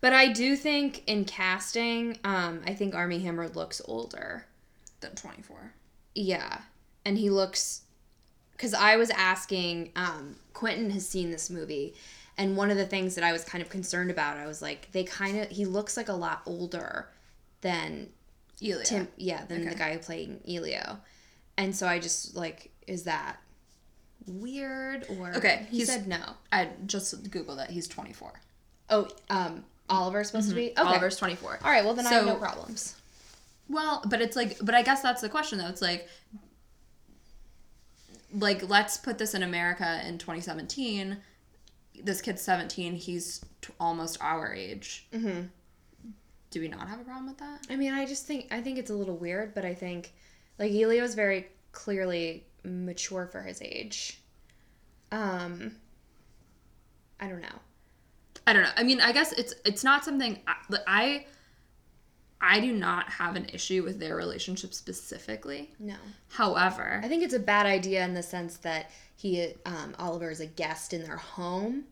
But 0.00 0.12
I 0.12 0.28
do 0.28 0.54
think 0.54 1.02
in 1.08 1.24
casting, 1.24 2.18
um, 2.22 2.60
I 2.68 2.74
think 2.74 2.94
Armie 2.94 3.18
Hammer 3.18 3.48
looks 3.48 3.82
older. 3.84 4.46
Than 5.00 5.16
24. 5.16 5.72
Yeah. 6.14 6.60
And 7.04 7.18
he 7.18 7.30
looks 7.30 7.82
cuz 8.58 8.74
I 8.74 8.94
was 8.94 9.10
asking 9.10 9.90
um 9.96 10.36
Quentin 10.52 10.90
has 10.90 11.08
seen 11.08 11.32
this 11.32 11.50
movie 11.50 11.94
and 12.40 12.56
one 12.56 12.70
of 12.70 12.78
the 12.78 12.86
things 12.86 13.14
that 13.16 13.22
I 13.24 13.32
was 13.32 13.44
kind 13.44 13.62
of 13.62 13.68
concerned 13.68 14.10
about 14.10 14.38
I 14.38 14.46
was 14.46 14.62
like 14.62 14.90
they 14.92 15.04
kind 15.04 15.38
of 15.38 15.48
he 15.50 15.66
looks 15.66 15.96
like 15.96 16.08
a 16.08 16.14
lot 16.14 16.40
older 16.46 17.08
than 17.60 18.08
Elia. 18.62 18.84
Tim 18.84 19.08
yeah, 19.16 19.44
than 19.44 19.64
the 19.64 19.70
Okay. 19.70 19.78
guy 19.78 19.96
playing 19.98 20.40
Elio. 20.48 20.98
And 21.58 21.76
so 21.76 21.86
I 21.86 21.98
just 21.98 22.34
like 22.34 22.70
is 22.86 23.04
that 23.04 23.36
weird 24.26 25.06
or 25.18 25.36
Okay, 25.36 25.66
he 25.70 25.84
said 25.84 26.08
no. 26.08 26.20
I 26.50 26.68
just 26.86 27.22
googled 27.30 27.62
it. 27.62 27.70
He's 27.70 27.86
24. 27.86 28.32
Oh, 28.88 29.08
um 29.28 29.64
Oliver's 29.90 30.28
supposed 30.28 30.48
to 30.48 30.54
be? 30.54 30.70
Okay. 30.70 30.82
Oliver's 30.82 31.16
24. 31.16 31.58
All 31.64 31.70
right, 31.70 31.84
well 31.84 31.94
then 31.94 32.06
I 32.06 32.10
have 32.14 32.26
no 32.26 32.36
problems. 32.36 32.94
Well, 33.68 34.02
but 34.08 34.20
it's 34.22 34.34
like, 34.36 34.56
but 34.62 34.74
I 34.74 34.82
guess 34.82 35.02
that's 35.02 35.20
the 35.20 35.28
question 35.28 35.58
though. 35.58 35.68
It's 35.68 35.82
like, 35.82 36.08
like 38.32 38.68
let's 38.68 38.96
put 38.96 39.18
this 39.18 39.34
in 39.34 39.42
America 39.42 40.00
in 40.06 40.18
2017. 40.18 41.18
This 42.02 42.20
kid's 42.20 42.42
17. 42.42 42.94
He's 42.94 43.44
t- 43.60 43.72
almost 43.78 44.18
our 44.20 44.54
age. 44.54 45.06
Mm-hmm. 45.12 45.42
Do 46.50 46.60
we 46.60 46.68
not 46.68 46.88
have 46.88 47.00
a 47.00 47.04
problem 47.04 47.28
with 47.28 47.38
that? 47.38 47.66
I 47.70 47.76
mean, 47.76 47.92
I 47.92 48.06
just 48.06 48.26
think 48.26 48.48
I 48.50 48.60
think 48.60 48.78
it's 48.78 48.90
a 48.90 48.94
little 48.94 49.16
weird, 49.16 49.54
but 49.54 49.64
I 49.64 49.74
think 49.74 50.12
like 50.58 50.72
Elio 50.72 51.04
is 51.04 51.14
very 51.14 51.48
clearly 51.72 52.44
mature 52.64 53.26
for 53.26 53.42
his 53.42 53.62
age. 53.62 54.20
Um, 55.12 55.76
I 57.20 57.28
don't 57.28 57.40
know. 57.40 57.58
I 58.46 58.52
don't 58.52 58.62
know. 58.62 58.70
I 58.76 58.82
mean, 58.82 59.00
I 59.00 59.12
guess 59.12 59.32
it's 59.32 59.54
it's 59.64 59.84
not 59.84 60.04
something 60.04 60.38
I 60.46 60.54
I, 60.86 61.26
I 62.40 62.60
do 62.60 62.72
not 62.72 63.08
have 63.10 63.36
an 63.36 63.46
issue 63.52 63.82
with 63.82 64.00
their 64.00 64.16
relationship 64.16 64.72
specifically. 64.72 65.70
No, 65.78 65.96
However, 66.30 67.00
I 67.04 67.08
think 67.08 67.22
it's 67.22 67.34
a 67.34 67.38
bad 67.38 67.66
idea 67.66 68.04
in 68.04 68.14
the 68.14 68.22
sense 68.22 68.56
that 68.58 68.90
he 69.16 69.54
um, 69.66 69.94
Oliver 69.98 70.30
is 70.30 70.40
a 70.40 70.46
guest 70.46 70.94
in 70.94 71.02
their 71.02 71.16
home. 71.18 71.84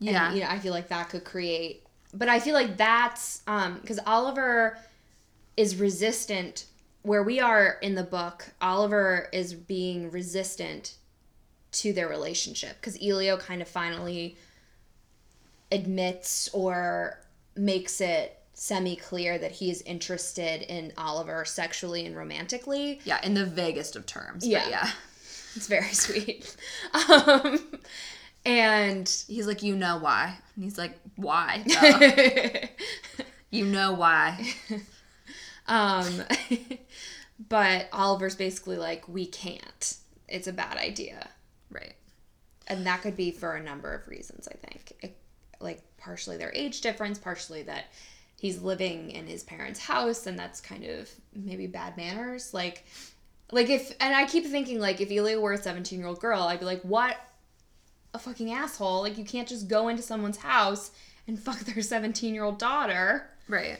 And, 0.00 0.10
yeah, 0.10 0.34
you 0.34 0.40
know, 0.42 0.48
I 0.48 0.58
feel 0.58 0.72
like 0.72 0.88
that 0.88 1.08
could 1.08 1.24
create, 1.24 1.84
but 2.12 2.28
I 2.28 2.40
feel 2.40 2.54
like 2.54 2.76
that's 2.76 3.42
um 3.46 3.78
because 3.80 3.98
Oliver 4.06 4.78
is 5.56 5.76
resistant. 5.76 6.66
Where 7.02 7.22
we 7.22 7.40
are 7.40 7.78
in 7.80 7.94
the 7.94 8.02
book, 8.02 8.50
Oliver 8.60 9.28
is 9.32 9.54
being 9.54 10.10
resistant 10.10 10.96
to 11.70 11.92
their 11.92 12.08
relationship 12.08 12.76
because 12.80 12.98
Elio 13.02 13.36
kind 13.38 13.62
of 13.62 13.68
finally 13.68 14.36
admits 15.70 16.48
or 16.52 17.20
makes 17.56 18.00
it 18.00 18.37
semi 18.58 18.96
clear 18.96 19.38
that 19.38 19.52
he 19.52 19.70
is 19.70 19.82
interested 19.82 20.62
in 20.62 20.92
Oliver 20.98 21.44
sexually 21.44 22.04
and 22.06 22.16
romantically. 22.16 23.00
yeah, 23.04 23.20
in 23.24 23.34
the 23.34 23.44
vaguest 23.46 23.94
of 23.96 24.04
terms. 24.06 24.42
but 24.44 24.50
Yeah. 24.50 24.68
yeah. 24.68 24.90
It's 25.56 25.66
very 25.66 25.92
sweet. 25.92 26.54
Um, 26.94 27.58
and 28.44 29.08
He's 29.26 29.46
like, 29.46 29.62
you 29.62 29.74
know 29.76 29.98
why? 29.98 30.36
And 30.54 30.64
he's 30.64 30.78
like, 30.78 30.98
why? 31.16 31.64
You 33.50 33.64
know 33.64 33.92
why? 33.94 34.46
um, 35.66 36.22
but 37.48 37.88
Oliver's 37.92 38.34
basically 38.34 38.76
like, 38.76 39.08
we 39.08 39.24
can't. 39.26 39.96
It's 40.28 40.46
a 40.46 40.52
bad 40.52 40.76
idea. 40.76 41.28
Right. 41.70 41.94
And 42.66 42.86
that 42.86 43.00
could 43.00 43.16
be 43.16 43.30
for 43.30 43.56
a 43.56 43.62
number 43.62 43.94
of 43.94 44.06
reasons, 44.06 44.48
I 44.48 44.54
think. 44.66 44.92
It, 45.00 45.16
like, 45.60 45.80
partially 45.96 46.36
their 46.36 46.52
age 46.54 46.82
difference, 46.82 47.18
partially 47.18 47.62
that 47.62 47.84
he's 48.40 48.60
living 48.62 49.10
in 49.10 49.26
his 49.26 49.42
parents' 49.42 49.80
house, 49.80 50.26
and 50.26 50.38
that's 50.38 50.60
kind 50.60 50.84
of 50.84 51.10
maybe 51.34 51.66
bad 51.66 51.96
manners. 51.96 52.54
Like, 52.54 52.84
Like 53.50 53.68
if 53.70 53.92
and 54.00 54.14
I 54.14 54.26
keep 54.26 54.44
thinking 54.46 54.78
like 54.80 55.00
if 55.00 55.10
Elio 55.10 55.40
were 55.40 55.52
a 55.54 55.58
17 55.58 55.98
year 55.98 56.08
old 56.08 56.20
girl, 56.20 56.42
I'd 56.42 56.60
be 56.60 56.66
like, 56.66 56.82
what 56.82 57.16
a 58.14 58.18
fucking 58.18 58.52
asshole. 58.52 59.00
Like 59.02 59.18
you 59.18 59.24
can't 59.24 59.48
just 59.48 59.68
go 59.68 59.88
into 59.88 60.02
someone's 60.02 60.38
house 60.38 60.90
and 61.26 61.38
fuck 61.46 61.58
their 61.60 61.82
17 61.82 62.34
year 62.34 62.44
old 62.44 62.58
daughter 62.58 63.28
Right. 63.48 63.78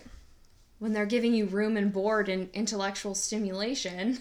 when 0.78 0.92
they're 0.92 1.06
giving 1.06 1.34
you 1.34 1.46
room 1.46 1.76
and 1.76 1.92
board 1.92 2.28
and 2.28 2.48
intellectual 2.54 3.14
stimulation. 3.14 4.18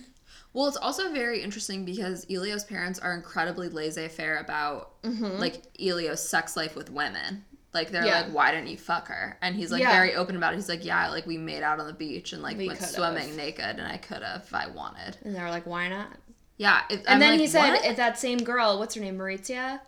Well, 0.54 0.67
it's 0.67 0.78
also 0.78 1.12
very 1.13 1.43
interesting 1.43 1.86
because 1.86 2.26
Elio's 2.32 2.63
parents 2.63 2.97
are 3.00 3.13
incredibly 3.13 3.69
laissez-faire 3.69 4.38
about 4.38 5.02
mm-hmm. 5.04 5.38
like 5.39 5.62
Elio's 5.80 6.28
sex 6.28 6.58
life 6.58 6.76
with 6.76 6.89
women. 6.89 7.45
Like 7.73 7.91
they're 7.91 8.06
Yeah. 8.06 8.21
like, 8.21 8.32
"Why 8.34 8.51
didn't 8.51 8.67
you 8.69 8.77
fuck 8.77 9.08
her?" 9.10 9.38
And 9.41 9.56
he's 9.56 9.71
like 9.71 9.82
Yeah. 9.82 9.91
very 9.91 10.15
open 10.15 10.36
about 10.38 10.53
it. 10.53 10.56
He's 10.58 10.69
like, 10.69 10.84
"Yeah, 10.86 11.10
like 11.10 11.25
we 11.27 11.38
made 11.38 11.63
out 11.63 11.80
on 11.80 11.88
the 11.88 11.93
beach 11.93 12.34
and 12.34 12.41
like 12.41 12.58
We 12.58 12.67
went 12.67 12.80
could've. 12.80 12.95
swimming 12.95 13.36
naked, 13.36 13.63
and 13.80 13.82
I 13.88 13.97
could 13.97 14.23
have 14.23 14.43
if 14.43 14.53
I 14.53 14.67
wanted." 14.67 15.17
And 15.23 15.36
they're 15.36 15.49
like, 15.49 15.65
why 15.67 15.88
not? 15.89 16.10
Yeah. 16.58 16.82
It, 16.89 16.99
And 16.99 17.08
I'm 17.10 17.19
then 17.19 17.32
like, 17.32 17.39
he 17.41 17.47
said, 17.47 17.75
if 17.84 17.97
that 17.97 18.17
same 18.17 18.39
girl, 18.39 18.80
what's 18.80 18.95
her 18.95 19.01
name, 19.01 19.17
Maurizia? 19.17 19.80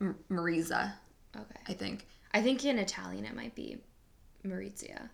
M- 0.00 0.16
Marisa, 0.30 0.92
Okay. 1.36 1.60
I 1.66 1.72
think. 1.72 2.06
I 2.32 2.40
think 2.42 2.64
in 2.64 2.78
Italian 2.78 3.24
it 3.24 3.34
might 3.34 3.54
be 3.54 3.78
Maurizia. 4.46 5.08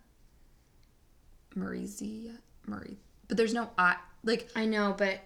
Marizia, 1.55 2.37
Marie. 2.67 2.97
But 3.27 3.37
there's 3.37 3.53
no 3.53 3.69
I. 3.77 3.95
Like, 4.23 4.49
I 4.55 4.65
know, 4.65 4.93
but 4.97 5.19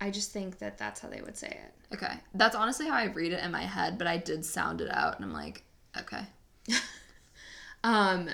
I 0.00 0.10
just 0.10 0.32
think 0.32 0.58
that 0.58 0.78
that's 0.78 1.00
how 1.00 1.08
they 1.08 1.20
would 1.20 1.36
say 1.36 1.48
it. 1.48 1.94
okay, 1.94 2.14
that's 2.34 2.54
honestly 2.56 2.86
how 2.86 2.94
I 2.94 3.04
read 3.06 3.32
it 3.32 3.42
in 3.44 3.50
my 3.50 3.62
head. 3.62 3.98
But 3.98 4.06
I 4.06 4.16
did 4.16 4.44
sound 4.44 4.80
it 4.80 4.90
out, 4.90 5.16
and 5.16 5.24
I'm 5.24 5.32
like, 5.32 5.64
okay, 5.98 6.22
Um, 7.84 8.28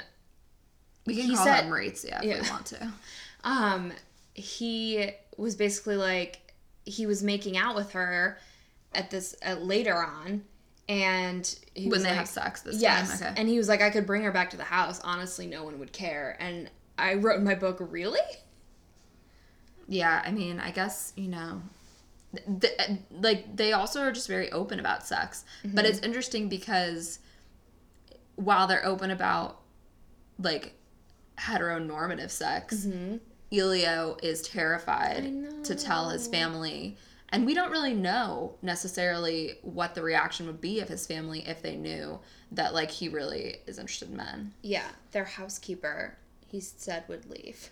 we 1.07 1.17
can 1.17 1.35
call 1.35 1.45
said- 1.45 1.65
her 1.67 1.71
Marizia 1.71 2.19
if 2.19 2.25
Yeah. 2.25 2.43
we 2.43 2.51
want 2.51 2.67
to. 2.67 2.93
um, 3.45 3.93
he 4.35 5.11
was 5.37 5.55
basically 5.55 5.97
like 5.97 6.53
he 6.85 7.07
was 7.07 7.23
making 7.23 7.57
out 7.57 7.75
with 7.77 7.93
her 7.93 8.39
at 8.95 9.11
this 9.11 9.35
at 9.43 9.63
later 9.63 9.95
on, 9.95 10.43
and 10.89 11.59
he 11.75 11.85
when 11.85 11.91
was 11.91 12.03
they 12.03 12.09
like, 12.11 12.19
have 12.19 12.29
sex 12.29 12.63
this 12.63 12.81
yes, 12.81 13.21
time. 13.21 13.29
Okay. 13.33 13.41
and 13.41 13.49
he 13.49 13.57
was 13.59 13.69
like, 13.69 13.81
I 13.83 13.91
could 13.91 14.07
bring 14.07 14.23
her 14.23 14.33
back 14.33 14.51
to 14.51 14.57
the 14.57 14.65
house. 14.65 15.01
Honestly, 15.05 15.47
no 15.47 15.63
one 15.65 15.79
would 15.79 15.93
care. 15.93 16.37
And 16.41 16.69
I 16.99 17.15
wrote 17.15 17.39
in 17.39 17.45
my 17.45 17.55
book, 17.55 17.77
really? 17.81 18.19
Yeah, 19.89 20.23
I 20.25 20.33
mean, 20.33 20.59
I 20.59 20.71
guess 20.73 21.13
you 21.17 21.29
know, 21.29 21.63
th- 22.61 22.77
th- 22.77 22.99
like 23.13 23.55
they 23.57 23.73
also 23.73 24.01
are 24.03 24.13
just 24.13 24.27
very 24.29 24.51
open 24.51 24.81
about 24.81 25.07
sex. 25.07 25.45
But 25.63 25.71
Mm-hmm. 25.85 25.87
it's 25.87 25.99
interesting 26.01 26.49
because 26.49 27.21
while 28.37 28.67
they're 28.67 28.87
open 28.87 29.11
about 29.11 29.61
like 30.39 30.75
heteronormative 31.39 32.31
sex, 32.31 32.87
Elio 33.53 34.17
is 34.23 34.43
terrified 34.43 35.25
Mm-hmm. 35.25 35.63
To 35.63 35.75
tell 35.75 36.11
his 36.11 36.29
family. 36.29 36.97
And 37.31 37.45
we 37.45 37.55
don't 37.55 37.73
really 37.73 37.95
know 37.95 38.55
necessarily 38.63 39.59
what 39.63 39.95
the 39.97 40.03
reaction 40.03 40.47
would 40.47 40.61
be 40.61 40.79
of 40.81 40.89
his 40.89 41.07
family 41.07 41.43
if 41.47 41.61
they 41.61 41.77
knew 41.77 42.21
that 42.53 42.73
like 42.73 42.91
he 42.91 43.09
really 43.09 43.57
is 43.67 43.79
interested 43.79 44.11
in 44.11 44.17
men. 44.17 44.53
Yeah, 44.63 44.87
their 45.11 45.25
housekeeper, 45.25 46.17
he 46.47 46.61
said, 46.61 47.03
would 47.09 47.29
leave. 47.29 47.71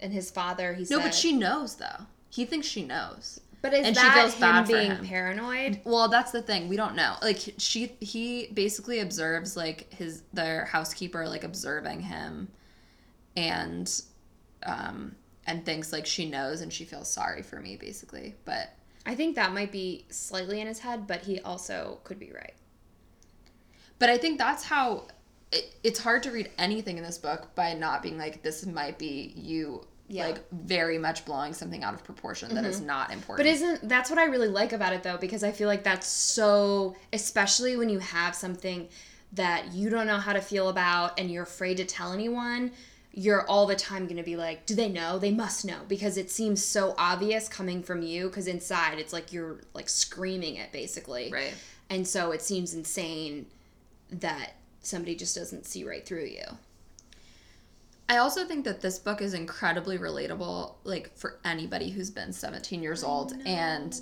And 0.00 0.12
his 0.12 0.30
father, 0.30 0.74
he 0.74 0.84
said. 0.84 0.96
No, 0.96 1.02
but 1.02 1.14
she 1.14 1.32
knows 1.32 1.76
though. 1.76 2.06
He 2.28 2.44
thinks 2.44 2.66
she 2.66 2.84
knows. 2.84 3.40
But 3.62 3.74
is 3.74 3.88
and 3.88 3.96
she 3.96 4.10
that 4.10 4.12
feels 4.12 4.34
him 4.34 4.40
bad 4.40 4.66
being 4.66 4.96
him. 4.96 5.04
paranoid? 5.04 5.80
Well, 5.84 6.08
that's 6.08 6.32
the 6.32 6.42
thing. 6.42 6.68
We 6.68 6.76
don't 6.76 6.94
know. 6.94 7.16
Like 7.22 7.38
she 7.58 7.96
he 8.00 8.48
basically 8.54 9.00
observes 9.00 9.56
like 9.56 9.92
his 9.92 10.22
their 10.32 10.66
housekeeper 10.66 11.28
like 11.28 11.44
observing 11.44 12.00
him 12.02 12.48
and 13.36 14.02
um 14.64 15.16
and 15.46 15.64
thinks 15.64 15.92
like 15.92 16.06
she 16.06 16.28
knows 16.28 16.60
and 16.60 16.72
she 16.72 16.84
feels 16.84 17.10
sorry 17.10 17.42
for 17.42 17.60
me 17.60 17.76
basically. 17.76 18.36
But 18.44 18.70
I 19.06 19.14
think 19.14 19.36
that 19.36 19.52
might 19.52 19.72
be 19.72 20.06
slightly 20.10 20.60
in 20.60 20.66
his 20.66 20.78
head, 20.80 21.06
but 21.06 21.22
he 21.22 21.40
also 21.40 22.00
could 22.04 22.18
be 22.18 22.32
right. 22.32 22.54
but 23.98 24.10
I 24.10 24.18
think 24.18 24.38
that's 24.38 24.64
how 24.64 25.08
it, 25.52 25.74
it's 25.82 25.98
hard 25.98 26.22
to 26.24 26.30
read 26.30 26.50
anything 26.58 26.98
in 26.98 27.04
this 27.04 27.18
book 27.18 27.54
by 27.54 27.74
not 27.74 28.02
being 28.02 28.18
like 28.18 28.42
this 28.42 28.64
might 28.66 28.98
be 28.98 29.32
you 29.36 29.86
Yeah. 30.12 30.26
like 30.26 30.50
very 30.50 30.98
much 30.98 31.24
blowing 31.24 31.54
something 31.54 31.84
out 31.84 31.94
of 31.94 32.02
proportion 32.02 32.52
that 32.56 32.64
is 32.64 32.78
mm-hmm. 32.78 32.86
not 32.86 33.12
important. 33.12 33.38
But 33.38 33.46
isn't 33.46 33.88
that's 33.88 34.10
what 34.10 34.18
I 34.18 34.24
really 34.24 34.48
like 34.48 34.72
about 34.72 34.92
it 34.92 35.04
though 35.04 35.16
because 35.16 35.44
I 35.44 35.52
feel 35.52 35.68
like 35.68 35.84
that's 35.84 36.08
so 36.08 36.96
especially 37.12 37.76
when 37.76 37.88
you 37.88 38.00
have 38.00 38.34
something 38.34 38.88
that 39.34 39.72
you 39.72 39.88
don't 39.88 40.08
know 40.08 40.16
how 40.16 40.32
to 40.32 40.40
feel 40.40 40.68
about 40.68 41.20
and 41.20 41.30
you're 41.30 41.44
afraid 41.44 41.76
to 41.76 41.84
tell 41.84 42.12
anyone, 42.12 42.72
you're 43.12 43.46
all 43.46 43.66
the 43.66 43.76
time 43.76 44.06
going 44.06 44.16
to 44.16 44.24
be 44.24 44.34
like, 44.34 44.66
do 44.66 44.74
they 44.74 44.88
know? 44.88 45.20
They 45.20 45.30
must 45.30 45.64
know 45.64 45.78
because 45.86 46.16
it 46.16 46.28
seems 46.28 46.64
so 46.64 46.96
obvious 46.98 47.48
coming 47.48 47.80
from 47.80 48.02
you 48.02 48.30
cuz 48.30 48.48
inside 48.48 48.98
it's 48.98 49.12
like 49.12 49.32
you're 49.32 49.60
like 49.74 49.88
screaming 49.88 50.56
it 50.56 50.72
basically. 50.72 51.30
right. 51.30 51.54
And 51.88 52.06
so 52.06 52.32
it 52.32 52.42
seems 52.42 52.74
insane 52.74 53.46
that 54.10 54.54
somebody 54.80 55.14
just 55.14 55.36
doesn't 55.36 55.66
see 55.66 55.84
right 55.84 56.04
through 56.04 56.24
you. 56.24 56.58
I 58.10 58.16
also 58.16 58.44
think 58.44 58.64
that 58.64 58.80
this 58.80 58.98
book 58.98 59.22
is 59.22 59.34
incredibly 59.34 59.96
relatable, 59.96 60.74
like 60.82 61.16
for 61.16 61.38
anybody 61.44 61.90
who's 61.90 62.10
been 62.10 62.32
17 62.32 62.82
years 62.82 63.04
old 63.04 63.34
and 63.46 64.00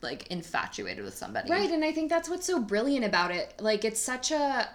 like 0.00 0.26
infatuated 0.28 1.04
with 1.04 1.14
somebody. 1.14 1.50
Right, 1.50 1.70
and 1.70 1.84
I 1.84 1.92
think 1.92 2.08
that's 2.08 2.30
what's 2.30 2.46
so 2.46 2.58
brilliant 2.58 3.04
about 3.04 3.30
it. 3.30 3.52
Like 3.60 3.84
it's 3.84 4.00
such 4.00 4.30
a 4.30 4.70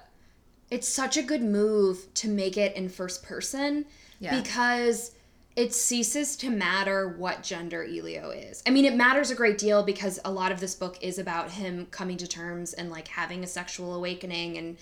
it's 0.70 0.88
such 0.88 1.18
a 1.18 1.24
good 1.24 1.42
move 1.42 2.14
to 2.14 2.30
make 2.30 2.56
it 2.56 2.76
in 2.76 2.88
first 2.88 3.24
person 3.24 3.86
Yeah. 4.20 4.40
because 4.40 5.12
it 5.56 5.74
ceases 5.74 6.36
to 6.38 6.50
matter 6.52 7.16
what 7.18 7.42
gender 7.42 7.84
Elio 7.84 8.30
is. 8.30 8.62
I 8.68 8.70
mean, 8.70 8.86
it 8.86 8.96
matters 8.96 9.32
a 9.32 9.36
great 9.36 9.58
deal 9.58 9.82
because 9.82 10.20
a 10.24 10.32
lot 10.32 10.52
of 10.52 10.60
this 10.60 10.76
book 10.76 11.00
is 11.02 11.18
about 11.18 11.50
him 11.50 11.88
coming 11.88 12.16
to 12.18 12.28
terms 12.28 12.74
and 12.74 12.92
like 12.92 13.08
having 13.08 13.44
a 13.44 13.48
sexual 13.48 13.96
awakening 13.96 14.58
and 14.60 14.78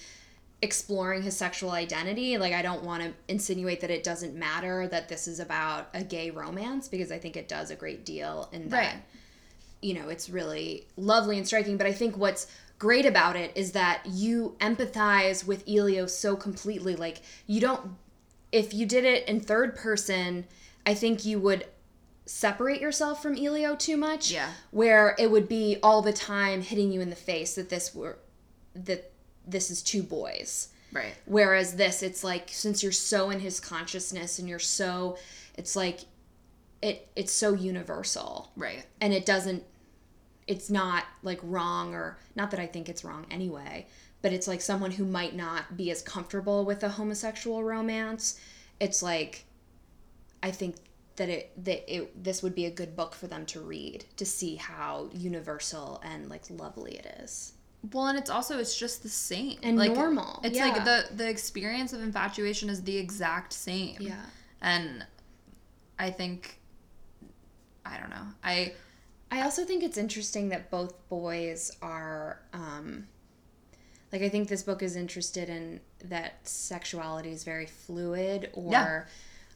exploring 0.61 1.21
his 1.23 1.37
sexual 1.37 1.71
identity. 1.71 2.37
Like 2.37 2.53
I 2.53 2.61
don't 2.61 2.83
want 2.83 3.03
to 3.03 3.13
insinuate 3.27 3.81
that 3.81 3.89
it 3.89 4.03
doesn't 4.03 4.35
matter 4.35 4.87
that 4.87 5.07
this 5.07 5.27
is 5.27 5.39
about 5.39 5.89
a 5.93 6.03
gay 6.03 6.31
romance 6.31 6.87
because 6.87 7.11
I 7.11 7.17
think 7.17 7.37
it 7.37 7.47
does 7.47 7.71
a 7.71 7.75
great 7.75 8.05
deal 8.05 8.49
in 8.51 8.69
that 8.69 8.77
Right. 8.77 9.03
you 9.81 9.93
know, 9.93 10.09
it's 10.09 10.29
really 10.29 10.87
lovely 10.97 11.37
and 11.37 11.47
striking. 11.47 11.77
But 11.77 11.87
I 11.87 11.93
think 11.93 12.17
what's 12.17 12.47
great 12.77 13.05
about 13.05 13.35
it 13.37 13.51
is 13.55 13.71
that 13.71 14.01
you 14.05 14.55
empathize 14.59 15.45
with 15.45 15.63
Elio 15.67 16.05
so 16.07 16.35
completely. 16.35 16.95
Like, 16.95 17.21
you 17.47 17.61
don't, 17.61 17.91
if 18.51 18.73
you 18.73 18.85
did 18.85 19.05
it 19.05 19.27
in 19.27 19.39
third 19.39 19.75
person, 19.75 20.45
I 20.85 20.93
think 20.93 21.23
you 21.25 21.39
would 21.39 21.65
separate 22.25 22.81
yourself 22.81 23.21
from 23.21 23.37
Elio 23.37 23.75
too 23.75 23.95
much. 23.97 24.31
Yeah. 24.31 24.49
Where 24.71 25.15
it 25.17 25.31
would 25.31 25.47
be 25.47 25.77
all 25.81 26.01
the 26.01 26.13
time 26.13 26.61
hitting 26.61 26.91
you 26.91 26.99
in 27.01 27.09
the 27.09 27.15
face 27.15 27.55
that 27.55 27.69
this 27.69 27.95
were, 27.95 28.17
that 28.75 29.11
this 29.47 29.71
is 29.71 29.81
two 29.81 30.03
boys. 30.03 30.69
Right. 30.91 31.13
Whereas 31.25 31.75
this, 31.75 32.01
it's 32.01 32.23
like 32.23 32.49
since 32.51 32.81
you're 32.81 32.91
so 32.91 33.29
in 33.29 33.39
his 33.39 33.59
consciousness 33.59 34.39
and 34.39 34.49
you're 34.49 34.59
so, 34.59 35.17
it's 35.55 35.75
like, 35.75 36.01
it 36.81 37.09
it's 37.15 37.33
so 37.33 37.53
universal 37.53 38.51
Right. 38.55 38.85
and 39.01 39.11
it 39.13 39.25
doesn't 39.25 39.63
it's 40.47 40.69
not 40.69 41.03
like 41.23 41.39
wrong 41.43 41.93
or 41.93 42.17
not 42.35 42.51
that 42.51 42.59
I 42.59 42.65
think 42.65 42.89
it's 42.89 43.03
wrong 43.03 43.25
anyway, 43.29 43.85
but 44.21 44.33
it's 44.33 44.47
like 44.47 44.61
someone 44.61 44.91
who 44.91 45.05
might 45.05 45.35
not 45.35 45.77
be 45.77 45.91
as 45.91 46.01
comfortable 46.01 46.65
with 46.65 46.81
a 46.83 46.89
homosexual 46.89 47.63
romance. 47.63 48.39
It's 48.79 49.03
like 49.03 49.45
I 50.41 50.51
think 50.51 50.77
that 51.17 51.29
it 51.29 51.51
that 51.65 51.93
it 51.93 52.23
this 52.23 52.41
would 52.41 52.55
be 52.55 52.65
a 52.65 52.71
good 52.71 52.95
book 52.95 53.13
for 53.13 53.27
them 53.27 53.45
to 53.47 53.59
read 53.59 54.05
to 54.17 54.25
see 54.25 54.55
how 54.55 55.09
universal 55.13 56.01
and 56.03 56.29
like 56.29 56.43
lovely 56.49 56.95
it 56.95 57.05
is. 57.21 57.53
Well, 57.93 58.07
and 58.07 58.17
it's 58.17 58.29
also 58.29 58.59
it's 58.59 58.77
just 58.77 59.03
the 59.03 59.09
same 59.09 59.57
And 59.63 59.77
like, 59.77 59.93
normal, 59.93 60.41
It's 60.43 60.57
yeah. 60.57 60.67
like 60.67 60.83
the 60.83 61.05
the 61.15 61.29
experience 61.29 61.93
of 61.93 62.01
infatuation 62.01 62.69
is 62.69 62.83
the 62.83 62.97
exact 62.97 63.53
same. 63.53 63.97
Yeah. 63.99 64.15
And 64.61 65.05
I 65.97 66.11
think 66.11 66.59
I 67.85 67.97
don't 67.97 68.09
know. 68.09 68.27
I 68.43 68.73
I 69.31 69.41
also 69.43 69.63
think 69.63 69.83
it's 69.83 69.97
interesting 69.97 70.49
that 70.49 70.69
both 70.69 70.93
boys 71.09 71.71
are 71.81 72.41
um 72.53 73.07
like 74.11 74.21
I 74.21 74.29
think 74.29 74.49
this 74.49 74.63
book 74.63 74.81
is 74.83 74.95
interested 74.95 75.49
in 75.49 75.79
that 76.05 76.47
sexuality 76.47 77.31
is 77.31 77.43
very 77.43 77.65
fluid 77.65 78.49
or 78.53 78.71
Yeah. 78.71 79.03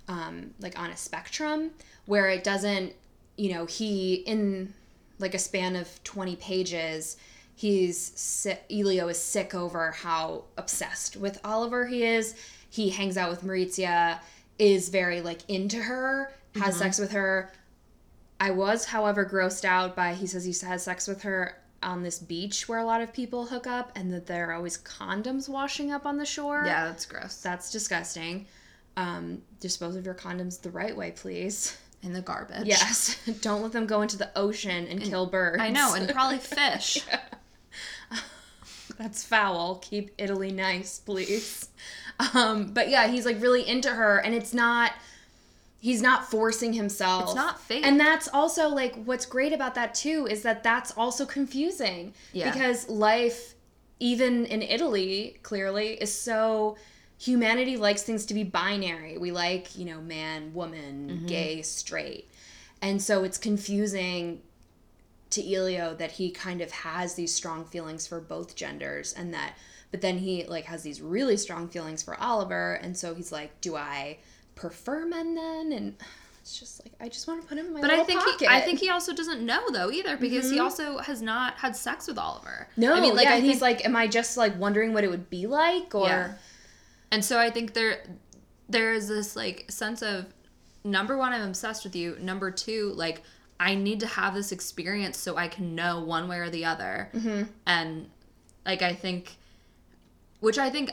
um 0.07 0.53
like 0.59 0.79
on 0.79 0.91
a 0.91 0.97
spectrum 0.97 1.71
where 2.05 2.29
it 2.29 2.43
doesn't 2.43 2.93
you 3.35 3.53
know 3.53 3.65
he 3.65 4.15
in 4.15 4.73
like 5.19 5.33
a 5.33 5.39
span 5.39 5.75
of 5.75 6.03
20 6.03 6.35
pages 6.37 7.17
he's 7.55 7.99
sick, 8.19 8.63
Elio 8.71 9.07
is 9.07 9.19
sick 9.19 9.53
over 9.53 9.91
how 9.91 10.45
obsessed 10.57 11.15
with 11.17 11.39
Oliver 11.43 11.85
he 11.87 12.03
is 12.03 12.35
he 12.69 12.89
hangs 12.89 13.17
out 13.17 13.29
with 13.29 13.43
Maurizia 13.43 14.19
is 14.59 14.89
very 14.89 15.21
like 15.21 15.47
into 15.49 15.77
her 15.77 16.33
has 16.55 16.77
sex 16.77 16.99
with 16.99 17.11
her 17.11 17.51
I 18.43 18.51
was, 18.51 18.83
however, 18.83 19.25
grossed 19.25 19.63
out 19.63 19.95
by 19.95 20.15
he 20.15 20.27
says 20.27 20.43
he 20.43 20.65
has 20.65 20.83
sex 20.83 21.07
with 21.07 21.21
her 21.21 21.57
on 21.81 22.03
this 22.03 22.19
beach 22.19 22.67
where 22.67 22.79
a 22.79 22.83
lot 22.83 22.99
of 22.99 23.13
people 23.13 23.45
hook 23.45 23.67
up 23.67 23.93
and 23.95 24.11
that 24.13 24.27
there 24.27 24.49
are 24.49 24.53
always 24.53 24.77
condoms 24.79 25.47
washing 25.47 25.93
up 25.93 26.05
on 26.05 26.17
the 26.17 26.25
shore. 26.25 26.63
yeah, 26.65 26.87
that's 26.87 27.05
gross. 27.05 27.37
That's 27.37 27.71
disgusting. 27.71 28.45
Um, 28.97 29.41
dispose 29.61 29.95
of 29.95 30.05
your 30.05 30.13
condoms 30.13 30.61
the 30.61 30.71
right 30.71 30.95
way, 30.95 31.11
please. 31.11 31.77
in 32.01 32.11
the 32.11 32.21
garbage. 32.21 32.65
Yes. 32.65 33.17
Don't 33.41 33.61
let 33.61 33.71
them 33.71 33.85
go 33.85 34.01
into 34.01 34.17
the 34.17 34.29
ocean 34.37 34.87
and, 34.87 35.01
kill 35.01 35.25
birds. 35.25 35.61
I 35.61 35.69
know, 35.69 35.93
and 35.93 36.09
probably 36.09 36.37
fish. 36.39 36.99
That's 38.97 39.23
foul. 39.23 39.75
Keep 39.81 40.11
Italy 40.17 40.51
nice, 40.51 40.99
please. 40.99 41.69
Um, 42.33 42.73
but 42.73 42.89
yeah, 42.89 43.07
he's 43.07 43.25
like 43.25 43.41
really 43.41 43.67
into 43.67 43.89
her, 43.89 44.17
and 44.19 44.33
it's 44.35 44.53
not. 44.53 44.93
He's 45.79 46.01
not 46.01 46.29
forcing 46.29 46.71
himself. 46.73 47.23
It's 47.23 47.35
not 47.35 47.59
fake. 47.59 47.85
And 47.85 47.99
that's 47.99 48.29
also 48.31 48.69
like 48.69 48.95
what's 49.03 49.25
great 49.25 49.51
about 49.51 49.75
that 49.75 49.93
too 49.93 50.27
is 50.29 50.41
that 50.43 50.63
that's 50.63 50.91
also 50.91 51.25
confusing. 51.25 52.13
Yeah. 52.31 52.51
Because 52.51 52.87
life, 52.87 53.55
even 53.99 54.45
in 54.45 54.61
Italy, 54.61 55.39
clearly 55.43 55.93
is 55.95 56.13
so. 56.13 56.77
Humanity 57.19 57.77
likes 57.77 58.03
things 58.03 58.25
to 58.25 58.33
be 58.33 58.43
binary. 58.43 59.17
We 59.17 59.31
like, 59.31 59.77
you 59.77 59.85
know, 59.85 60.01
man, 60.01 60.53
woman, 60.53 61.09
Mm-hmm. 61.09 61.25
gay, 61.27 61.61
straight. 61.61 62.29
And 62.81 63.01
so 63.01 63.23
it's 63.23 63.37
confusing 63.37 64.41
to 65.33 65.53
Elio 65.53 65.93
that 65.95 66.11
he 66.13 66.31
kind 66.31 66.61
of 66.61 66.71
has 66.71 67.13
these 67.15 67.33
strong 67.33 67.65
feelings 67.65 68.07
for 68.07 68.19
both 68.19 68.55
genders 68.55 69.13
and 69.13 69.33
that 69.33 69.55
but 69.91 70.01
then 70.01 70.17
he 70.17 70.43
like 70.45 70.65
has 70.65 70.81
these 70.83 71.01
really 71.01 71.37
strong 71.37 71.67
feelings 71.67 72.01
for 72.03 72.19
Oliver 72.19 72.73
and 72.75 72.97
so 72.97 73.13
he's 73.13 73.31
like 73.31 73.59
do 73.61 73.75
I 73.75 74.17
prefer 74.55 75.05
men 75.05 75.35
then 75.35 75.71
and 75.71 75.95
it's 76.41 76.59
just 76.59 76.81
like 76.83 76.93
I 76.99 77.07
just 77.09 77.27
want 77.27 77.41
to 77.41 77.47
put 77.47 77.57
him 77.57 77.67
in 77.67 77.73
my 77.73 77.81
But 77.81 77.89
I 77.91 78.03
think 78.03 78.19
pocket. 78.19 78.41
he, 78.41 78.47
I 78.47 78.59
think 78.61 78.79
he 78.79 78.89
also 78.89 79.13
doesn't 79.13 79.41
know 79.45 79.61
though 79.71 79.89
either 79.91 80.17
because 80.17 80.49
he 80.49 80.57
Mhm. 80.57 80.63
also 80.63 80.97
has 80.97 81.21
not 81.21 81.55
had 81.55 81.75
sex 81.75 82.07
with 82.07 82.17
Oliver. 82.17 82.67
no 82.77 82.93
I 82.93 82.99
mean 83.01 83.15
like 83.15 83.25
yeah, 83.25 83.35
I 83.35 83.39
he's 83.39 83.61
like 83.61 83.85
am 83.85 83.95
I 83.95 84.07
just 84.07 84.35
like 84.37 84.59
wondering 84.59 84.93
what 84.93 85.03
it 85.03 85.09
would 85.09 85.29
be 85.29 85.47
like 85.47 85.95
or 85.95 86.07
Yeah. 86.07 86.33
and 87.11 87.23
so 87.23 87.39
I 87.39 87.49
think 87.49 87.73
there 87.73 88.03
there 88.69 88.93
is 88.93 89.07
this 89.07 89.35
like 89.35 89.65
sense 89.69 90.01
of 90.01 90.25
number 90.83 91.17
one 91.17 91.31
I'm 91.31 91.47
obsessed 91.47 91.83
with 91.85 91.95
you. 91.95 92.17
Number 92.19 92.51
two 92.51 92.91
like 92.95 93.23
I 93.63 93.75
need 93.75 94.01
to 94.01 94.07
have 94.07 94.33
this 94.33 94.51
experience 94.51 95.17
so 95.17 95.37
I 95.37 95.47
can 95.47 95.73
know 95.73 96.01
one 96.01 96.27
way 96.27 96.37
or 96.39 96.49
the 96.49 96.65
other. 96.65 97.09
Mhm. 97.13 97.47
And 97.65 98.09
like 98.65 98.81
I 98.81 98.93
think, 98.93 99.37
which 100.41 100.57
I 100.57 100.69
think 100.69 100.91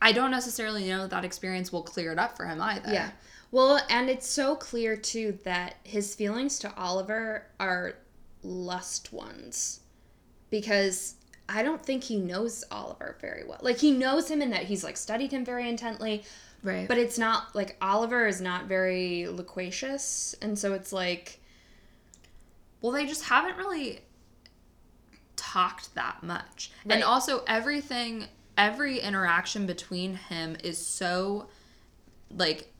I 0.00 0.12
don't 0.12 0.30
necessarily 0.30 0.86
know 0.88 1.02
that 1.02 1.10
that 1.10 1.24
experience 1.24 1.72
will 1.72 1.82
clear 1.82 2.12
it 2.12 2.18
up 2.18 2.36
for 2.36 2.46
him 2.46 2.60
either. 2.62 2.92
Yeah. 2.92 3.10
Well, 3.50 3.80
and 3.90 4.08
it's 4.08 4.28
so 4.28 4.54
clear 4.54 4.96
too 4.96 5.38
that 5.44 5.74
his 5.82 6.14
feelings 6.14 6.58
to 6.60 6.72
Oliver 6.76 7.46
are 7.58 7.94
lust 8.44 9.12
ones. 9.12 9.80
Because 10.50 11.14
I 11.48 11.62
don't 11.64 11.84
think 11.84 12.04
he 12.04 12.16
knows 12.18 12.62
Oliver 12.70 13.16
very 13.20 13.44
well. 13.44 13.58
Like 13.60 13.78
he 13.78 13.90
knows 13.90 14.30
him 14.30 14.40
in 14.40 14.50
that 14.50 14.64
he's 14.64 14.84
like 14.84 14.96
studied 14.96 15.32
him 15.32 15.44
very 15.44 15.68
intently, 15.68 16.22
Right. 16.62 16.86
but 16.86 16.96
it's 16.98 17.18
not 17.18 17.54
like 17.56 17.76
Oliver 17.82 18.26
is 18.28 18.40
not 18.40 18.66
very 18.66 19.26
loquacious, 19.28 20.34
and 20.40 20.58
so 20.58 20.74
it's 20.74 20.92
like 20.92 21.40
Well, 22.80 22.92
they 22.92 23.06
just 23.06 23.24
haven't 23.24 23.56
really 23.56 24.00
talked 25.36 25.94
that 25.94 26.22
much. 26.22 26.70
Right. 26.84 26.96
And 26.96 27.04
also 27.04 27.42
everything 27.46 28.26
every 28.56 28.98
interaction 28.98 29.66
between 29.66 30.14
him 30.16 30.56
is 30.64 30.84
so 30.84 31.48
like 32.30 32.72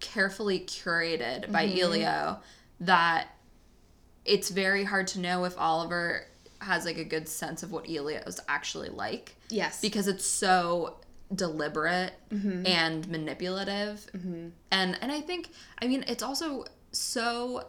carefully 0.00 0.60
curated 0.60 1.50
by 1.52 1.66
Mm-hmm. 1.66 1.78
Elio 1.78 2.38
that 2.80 3.28
it's 4.24 4.48
very 4.50 4.84
hard 4.84 5.06
to 5.08 5.20
know 5.20 5.44
if 5.44 5.56
Oliver 5.58 6.26
has 6.60 6.84
like 6.86 6.96
a 6.98 7.04
good 7.04 7.28
sense 7.28 7.62
of 7.62 7.70
what 7.70 7.88
Elio 7.88 8.20
is 8.26 8.40
actually 8.48 8.88
like 8.88 9.36
yes. 9.50 9.80
because 9.80 10.08
it's 10.08 10.24
so 10.24 10.96
deliberate 11.34 12.12
Mm-hmm. 12.30 12.66
and 12.66 13.06
manipulative 13.08 14.04
and 14.14 14.52
and 15.00 15.12
i 15.12 15.20
think 15.20 15.50
i 15.80 15.86
mean 15.86 16.04
it's 16.08 16.22
also 16.22 16.64
so 16.92 17.66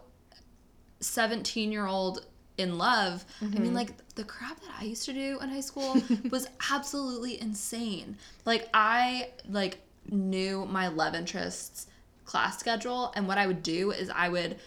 17 1.00 1.70
year 1.72 1.86
old 1.86 2.26
in 2.56 2.76
love 2.78 3.24
i 3.40 3.44
Mm-hmm. 3.44 3.62
mean 3.62 3.74
like 3.74 3.92
the 4.16 4.24
crap 4.24 4.58
that 4.60 4.70
i 4.80 4.84
used 4.84 5.04
to 5.04 5.12
do 5.12 5.38
in 5.40 5.48
high 5.48 5.60
school 5.60 6.02
was 6.30 6.48
absolutely 6.72 7.40
insane 7.40 8.16
like 8.44 8.68
i 8.74 9.28
like 9.48 9.78
knew 10.10 10.64
my 10.66 10.88
love 10.88 11.14
interests 11.14 11.86
class 12.24 12.58
schedule 12.58 13.12
and 13.14 13.28
what 13.28 13.38
i 13.38 13.46
would 13.46 13.62
do 13.62 13.92
is 13.92 14.10
i 14.10 14.28
would 14.28 14.58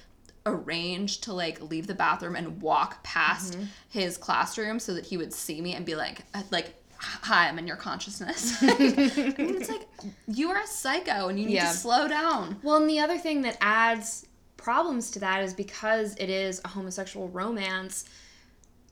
arrange 0.45 1.19
to 1.21 1.33
like 1.33 1.61
leave 1.61 1.85
the 1.87 1.93
bathroom 1.93 2.35
and 2.35 2.61
walk 2.61 3.03
past 3.03 3.53
Mm-hmm. 3.53 3.65
his 3.89 4.17
classroom 4.17 4.79
so 4.79 4.93
that 4.93 5.05
he 5.05 5.17
would 5.17 5.33
see 5.33 5.61
me 5.61 5.73
and 5.75 5.85
be 5.85 5.95
like 5.95 6.23
uh, 6.33 6.41
like 6.49 6.73
hi 6.97 7.47
i'm 7.49 7.59
in 7.59 7.67
your 7.67 7.75
consciousness 7.75 8.57
i 8.61 8.77
mean 8.77 9.55
it's 9.55 9.69
like 9.69 9.87
you 10.27 10.49
are 10.49 10.61
a 10.61 10.67
psycho 10.67 11.27
and 11.27 11.39
you 11.39 11.45
need 11.45 11.53
Yeah. 11.55 11.67
to 11.71 11.77
slow 11.77 12.07
down 12.07 12.57
Well, 12.63 12.77
and 12.77 12.89
the 12.89 12.99
other 12.99 13.17
thing 13.17 13.41
that 13.41 13.57
adds 13.61 14.25
problems 14.61 15.11
to 15.11 15.19
that 15.19 15.43
is 15.43 15.53
because 15.53 16.15
it 16.17 16.29
is 16.29 16.61
a 16.63 16.69
homosexual 16.69 17.27
romance, 17.29 18.05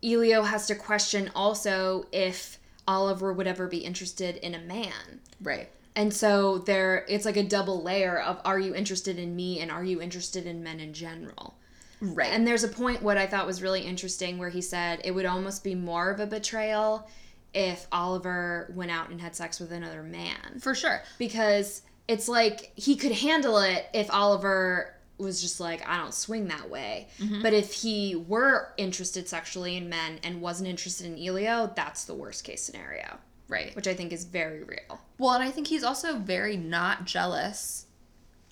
Elio 0.04 0.44
has 0.44 0.66
to 0.68 0.76
question 0.76 1.30
also 1.36 2.06
if 2.12 2.58
Oliver 2.88 3.34
would 3.34 3.48
ever 3.48 3.68
be 3.68 3.78
interested 3.78 4.38
in 4.38 4.56
a 4.56 4.60
man. 4.60 5.22
right 5.42 5.70
And 5.96 6.14
so 6.14 6.60
there 6.60 7.06
it's 7.08 7.26
like 7.26 7.38
a 7.38 7.44
double 7.44 7.84
layer 7.84 8.20
of 8.20 8.40
are 8.46 8.60
you 8.60 8.74
interested 8.74 9.20
in 9.20 9.36
me 9.36 9.60
and 9.60 9.70
are 9.72 9.84
you 9.84 10.02
interested 10.02 10.46
in 10.46 10.64
men 10.64 10.80
in 10.80 10.94
general? 10.94 11.56
right 12.02 12.32
And 12.32 12.48
there's 12.48 12.64
a 12.64 12.70
point 12.70 13.04
what 13.04 13.18
I 13.18 13.28
thought 13.28 13.46
was 13.46 13.62
really 13.62 13.82
interesting 13.82 14.38
where 14.38 14.50
he 14.50 14.62
said 14.62 15.02
it 15.04 15.12
would 15.12 15.26
almost 15.26 15.64
be 15.64 15.76
more 15.76 16.10
of 16.10 16.20
a 16.20 16.26
betrayal 16.26 17.08
if 17.54 17.88
Oliver 17.92 18.72
went 18.76 18.92
out 18.92 19.10
and 19.10 19.20
had 19.20 19.36
sex 19.36 19.60
with 19.60 19.72
another 19.72 20.04
man 20.04 20.60
for 20.60 20.74
sure 20.74 21.02
because 21.18 21.82
it's 22.08 22.28
like 22.28 22.72
he 22.76 22.96
could 22.96 23.12
handle 23.12 23.60
it 23.60 23.88
if 23.94 24.10
Oliver 24.12 24.96
was 25.20 25.42
just 25.42 25.60
like 25.60 25.88
I 25.88 25.98
don't 25.98 26.14
swing 26.14 26.48
that 26.48 26.70
way. 26.70 27.08
Mm-hmm. 27.20 27.42
But 27.42 27.54
if 27.54 27.74
he 27.74 28.16
were 28.16 28.74
interested 28.78 29.28
sexually 29.28 29.76
in 29.78 29.90
men 29.90 30.20
and 30.24 30.42
wasn't 30.42 30.70
interested 30.70 31.06
in 31.08 31.18
Elio, 31.18 31.72
that's 31.76 32.06
the 32.06 32.14
worst 32.16 32.44
case 32.44 32.62
scenario, 32.64 33.18
right 33.48 33.76
which 33.76 33.88
I 33.88 33.94
think 33.94 34.14
is 34.14 34.24
very 34.26 34.64
real. 34.64 35.00
well 35.18 35.34
and 35.34 35.44
i 35.44 35.52
think 35.52 35.68
he's 35.68 35.84
also 35.84 36.18
very 36.18 36.56
not 36.58 37.06
jealous 37.06 37.86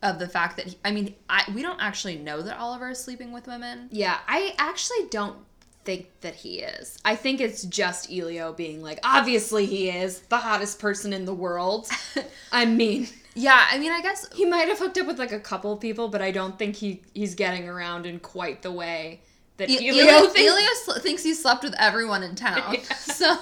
of 0.04 0.20
the 0.20 0.28
fact 0.28 0.58
that 0.58 0.68
he, 0.68 0.78
i 0.84 0.92
mean 0.92 1.16
I, 1.30 1.44
we 1.54 1.62
don't 1.62 1.80
actually 1.82 2.18
know 2.18 2.42
that 2.42 2.58
oliver 2.60 2.90
is 2.90 3.00
sleeping 3.00 3.32
with 3.32 3.48
women 3.48 3.90
Yeah, 3.92 4.18
I 4.28 4.54
actually 4.58 5.08
don't 5.10 5.38
think 5.86 6.10
that 6.20 6.36
he 6.36 6.60
is. 6.60 6.98
I 7.06 7.16
think 7.16 7.40
it's 7.40 7.64
just 7.64 8.12
Elio 8.12 8.52
being 8.52 8.82
like, 8.84 9.00
obviously 9.06 9.66
he 9.66 9.90
is 9.90 10.20
the 10.28 10.38
hottest 10.38 10.80
person 10.80 11.14
in 11.14 11.24
the 11.24 11.34
world. 11.34 11.88
I 12.52 12.66
mean, 12.66 13.08
yeah 13.38 13.68
i 13.72 13.78
mean 13.78 13.92
i 13.92 14.02
guess 14.02 14.28
he 14.34 14.46
might 14.46 14.68
have 14.68 14.80
hooked 14.80 14.98
up 14.98 15.08
with 15.08 15.20
like 15.20 15.32
a 15.32 15.40
couple 15.40 15.78
people, 15.78 16.10
but 16.10 16.22
I 16.22 16.32
don't 16.32 16.58
think 16.60 16.76
he 16.76 17.02
he's 17.14 17.36
getting 17.36 17.70
around 17.70 18.06
in 18.06 18.20
quite 18.20 18.62
the 18.64 18.72
way 18.72 19.22
that 19.58 19.70
E- 19.70 19.90
Elio, 19.90 20.06
Elio, 20.06 20.28
thinks. 20.28 20.52
Elio 20.52 20.70
sl- 20.84 21.00
thinks 21.00 21.24
he 21.24 21.34
slept 21.34 21.64
with 21.64 21.76
everyone 21.80 22.24
in 22.24 22.36
town. 22.36 22.78
So, 22.96 23.36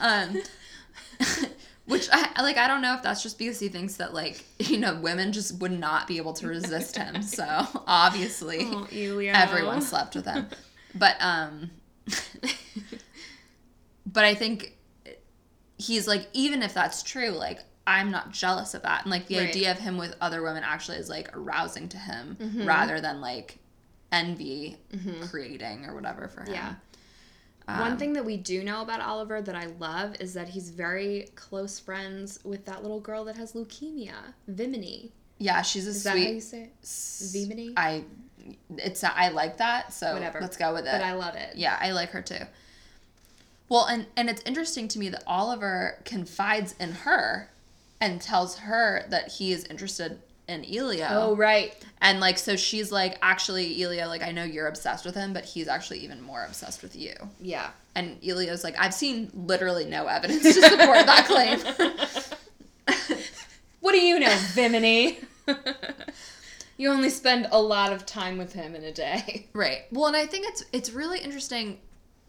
um, 0.00 0.42
which 1.86 2.08
I 2.12 2.42
like. 2.42 2.58
I 2.58 2.66
don't 2.68 2.82
know 2.82 2.94
if 2.94 3.02
that's 3.02 3.22
just 3.22 3.38
because 3.38 3.58
he 3.58 3.68
thinks 3.68 3.96
that 3.96 4.12
like 4.12 4.44
you 4.58 4.78
know 4.78 4.94
women 4.96 5.32
just 5.32 5.58
would 5.60 5.72
not 5.72 6.06
be 6.06 6.16
able 6.18 6.32
to 6.34 6.46
resist 6.48 6.96
him. 6.96 7.22
So 7.22 7.46
obviously, 7.86 8.60
Oh, 8.64 8.86
everyone 9.32 9.80
slept 9.82 10.14
with 10.14 10.26
him. 10.26 10.46
But 10.94 11.16
um, 11.20 11.70
but 14.06 14.24
I 14.24 14.34
think 14.34 14.76
he's 15.78 16.06
like 16.06 16.28
even 16.32 16.62
if 16.62 16.74
that's 16.74 17.02
true, 17.02 17.30
like 17.30 17.60
I'm 17.86 18.10
not 18.10 18.30
jealous 18.32 18.74
of 18.74 18.82
that, 18.82 19.02
and 19.02 19.10
like 19.10 19.26
the 19.26 19.38
Right. 19.38 19.48
idea 19.48 19.70
of 19.72 19.78
him 19.78 19.96
with 19.98 20.14
other 20.20 20.42
women 20.42 20.62
actually 20.64 20.98
is 20.98 21.08
like 21.08 21.36
arousing 21.36 21.88
to 21.90 21.96
him 21.98 22.36
Mm-hmm. 22.40 22.64
rather 22.66 23.00
than 23.00 23.20
like 23.20 23.58
envy 24.12 24.76
creating 25.30 25.86
or 25.86 25.94
whatever 25.94 26.28
for 26.28 26.42
him. 26.42 26.52
Yeah. 26.54 26.74
Um, 27.68 27.78
One 27.80 27.96
thing 27.98 28.12
that 28.14 28.24
we 28.24 28.36
do 28.36 28.62
know 28.64 28.82
about 28.82 29.00
Oliver 29.00 29.40
that 29.40 29.54
I 29.54 29.66
love 29.78 30.16
is 30.20 30.34
that 30.34 30.48
he's 30.48 30.70
very 30.70 31.28
close 31.36 31.78
friends 31.78 32.38
with 32.44 32.64
that 32.66 32.82
little 32.82 33.00
girl 33.00 33.24
that 33.24 33.36
has 33.36 33.52
leukemia, 33.52 34.14
Vimini. 34.50 35.10
Yeah, 35.38 35.62
she's 35.62 35.86
a 35.86 35.90
Is 35.90 36.02
that 36.04 36.10
how 36.10 36.16
you 36.16 36.40
say 36.40 36.62
it? 36.64 36.72
s- 36.82 37.32
Vimini? 37.34 37.72
I, 37.76 38.04
it's 38.78 39.02
I 39.04 39.28
like 39.28 39.58
that. 39.58 39.92
So 39.92 40.12
Whatever. 40.12 40.40
let's 40.40 40.56
go 40.56 40.72
with 40.74 40.86
it. 40.86 40.92
But 40.92 41.02
I 41.02 41.14
love 41.14 41.34
it. 41.36 41.56
Yeah, 41.56 41.78
I 41.80 41.92
like 41.92 42.10
her 42.10 42.22
too. 42.22 42.44
Well, 43.68 43.86
and 43.86 44.06
and 44.16 44.28
it's 44.28 44.42
interesting 44.42 44.88
to 44.88 44.98
me 44.98 45.08
that 45.10 45.22
Oliver 45.26 45.98
confides 46.04 46.74
in 46.78 46.92
her 46.92 47.48
and 48.02 48.20
tells 48.20 48.58
her 48.58 49.06
that 49.10 49.28
he 49.28 49.52
is 49.52 49.64
interested 49.64 50.20
in 50.48 50.64
Elio. 50.64 51.06
Oh, 51.08 51.36
right. 51.36 51.74
And 52.00 52.18
like 52.18 52.36
so 52.36 52.56
she's 52.56 52.90
like 52.90 53.16
actually 53.22 53.80
Elio 53.82 54.08
like 54.08 54.22
I 54.22 54.32
know 54.32 54.42
you're 54.42 54.66
obsessed 54.66 55.04
with 55.04 55.14
him, 55.14 55.32
but 55.32 55.44
he's 55.44 55.68
actually 55.68 56.00
even 56.00 56.20
more 56.20 56.44
obsessed 56.44 56.82
with 56.82 56.96
you. 56.96 57.14
Yeah. 57.40 57.70
And 57.94 58.18
Elio's 58.26 58.64
like 58.64 58.74
I've 58.78 58.92
seen 58.92 59.30
literally 59.32 59.84
no 59.84 60.06
evidence 60.06 60.42
to 60.42 60.52
support 60.52 61.06
that 61.06 61.26
claim. 61.26 61.88
What 63.82 63.92
do 63.92 63.98
you 63.98 64.20
know, 64.20 64.30
Vimini? 64.54 65.18
you 66.76 66.88
only 66.88 67.10
spend 67.10 67.48
a 67.50 67.60
lot 67.60 67.92
of 67.92 68.06
time 68.06 68.38
with 68.38 68.52
him 68.52 68.76
in 68.76 68.84
a 68.84 68.92
day. 68.92 69.48
Right. 69.52 69.80
Well, 69.90 70.06
and 70.06 70.16
I 70.16 70.24
think 70.24 70.46
it's 70.48 70.64
it's 70.72 70.92
really 70.92 71.18
interesting 71.18 71.78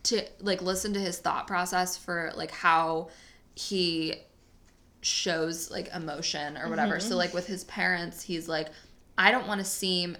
to 0.03 0.26
like 0.39 0.63
listen 0.63 0.93
to 0.93 0.99
his 0.99 1.19
thought 1.19 1.45
process 1.45 1.95
for 1.95 2.32
like 2.36 2.49
how 2.49 3.09
he 3.53 4.15
shows 5.04 5.70
like 5.70 5.93
emotion 5.93 6.58
or 6.58 6.62
mm-hmm. 6.62 6.70
whatever. 6.70 6.99
So 6.99 7.16
like 7.16 7.34
with 7.34 7.47
his 7.47 7.64
parents, 7.66 8.22
he's 8.22 8.47
like 8.47 8.70
I 9.18 9.32
don't 9.32 9.47
want 9.47 9.60
to 9.60 9.66
seem 9.66 10.18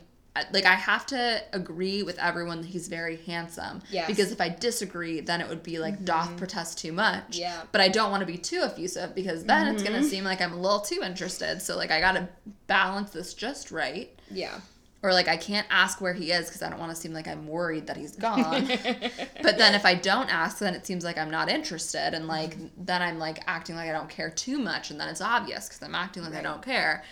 like 0.52 0.66
I 0.66 0.74
have 0.74 1.06
to 1.08 1.44
agree 1.54 2.02
with 2.02 2.18
everyone 2.18 2.62
that 2.62 2.68
he's 2.68 2.88
very 2.88 3.18
handsome. 3.18 3.82
Yes. 3.92 4.08
Because 4.08 4.32
if 4.32 4.42
I 4.42 4.50
disagree, 4.50 5.20
then 5.20 5.42
it 5.42 5.48
would 5.48 5.62
be 5.62 5.78
like 5.78 5.96
mm-hmm. 5.96 6.06
doth 6.06 6.38
protest 6.38 6.80
too 6.80 6.92
much. 6.92 7.38
Yeah. 7.38 7.62
But 7.72 7.82
I 7.82 7.88
don't 7.88 8.10
want 8.10 8.22
to 8.22 8.26
be 8.26 8.38
too 8.38 8.62
effusive 8.62 9.14
because 9.14 9.44
then 9.44 9.68
it's 9.68 9.84
gonna 9.84 10.00
mm-hmm. 10.00 10.08
seem 10.08 10.24
like 10.24 10.42
I'm 10.42 10.54
a 10.54 10.60
little 10.60 10.80
too 10.80 11.02
interested. 11.04 11.62
So 11.62 11.78
like 11.78 11.92
I 11.92 12.00
gotta 12.00 12.30
balance 12.68 13.12
this 13.12 13.34
just 13.34 13.72
right. 13.72 14.10
Yeah. 14.32 14.60
Or 15.04 15.14
like 15.14 15.28
I 15.28 15.38
can't 15.38 15.68
ask 15.70 16.02
where 16.02 16.14
he 16.14 16.32
is 16.32 16.48
because 16.48 16.64
I 16.64 16.70
don't 16.70 16.80
want 16.80 16.92
to 16.92 16.96
seem 16.96 17.14
like 17.14 17.28
I'm 17.28 17.48
worried 17.48 17.88
that 17.88 17.98
he's 17.98 18.16
gone. 18.16 18.68
but 19.42 19.58
then 19.60 19.76
if 19.76 19.86
I 19.86 19.96
don't 19.96 20.34
ask, 20.34 20.60
then 20.60 20.74
it 20.76 20.86
seems 20.88 21.04
like 21.04 21.18
I'm 21.18 21.30
not 21.32 21.50
interested, 21.50 22.14
and 22.16 22.28
like 22.28 22.58
Mm-hmm. 22.58 22.68
then 22.78 23.02
I'm 23.02 23.20
like 23.20 23.44
acting 23.48 23.76
like 23.76 23.90
I 23.90 23.94
don't 23.94 24.10
care 24.10 24.32
too 24.32 24.60
much, 24.60 24.92
and 24.92 25.00
then 25.00 25.10
it's 25.10 25.22
obvious 25.22 25.68
because 25.68 25.84
I'm 25.84 25.96
acting 25.96 26.24
like 26.24 26.36
I 26.36 26.42
don't 26.42 26.64
care. 26.64 27.04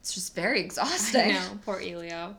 It's 0.00 0.14
just 0.14 0.34
very 0.34 0.60
exhausting. 0.60 1.20
I 1.20 1.32
know, 1.32 1.58
poor 1.64 1.80
Elio. 1.80 2.36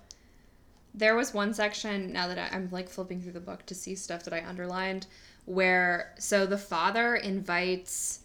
There 0.94 1.16
was 1.16 1.34
one 1.34 1.54
section 1.54 2.12
now 2.12 2.28
that 2.28 2.54
I'm 2.54 2.70
like 2.72 2.90
flipping 2.90 3.22
through 3.22 3.34
the 3.34 3.40
book 3.40 3.66
to 3.68 3.76
see 3.76 3.96
stuff 3.96 4.24
that 4.24 4.34
I 4.34 4.44
underlined 4.46 5.08
where 5.46 6.14
so 6.20 6.46
the 6.46 6.58
father 6.58 7.16
invites 7.16 8.22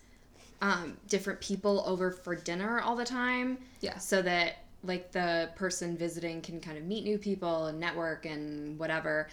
um, 0.63 0.99
different 1.09 1.41
people 1.41 1.85
over 1.87 2.11
for 2.13 2.35
dinner 2.37 2.81
all 2.81 2.97
the 2.97 3.05
time. 3.05 3.59
Yeah. 3.81 3.99
So 3.99 4.23
that 4.23 4.64
like 4.87 5.13
the 5.13 5.51
person 5.57 5.97
visiting 5.97 6.41
can 6.41 6.61
kind 6.61 6.77
of 6.77 6.85
meet 6.85 7.05
new 7.05 7.19
people 7.19 7.67
and 7.67 7.81
network 7.81 8.27
and 8.27 8.79
whatever. 8.79 9.29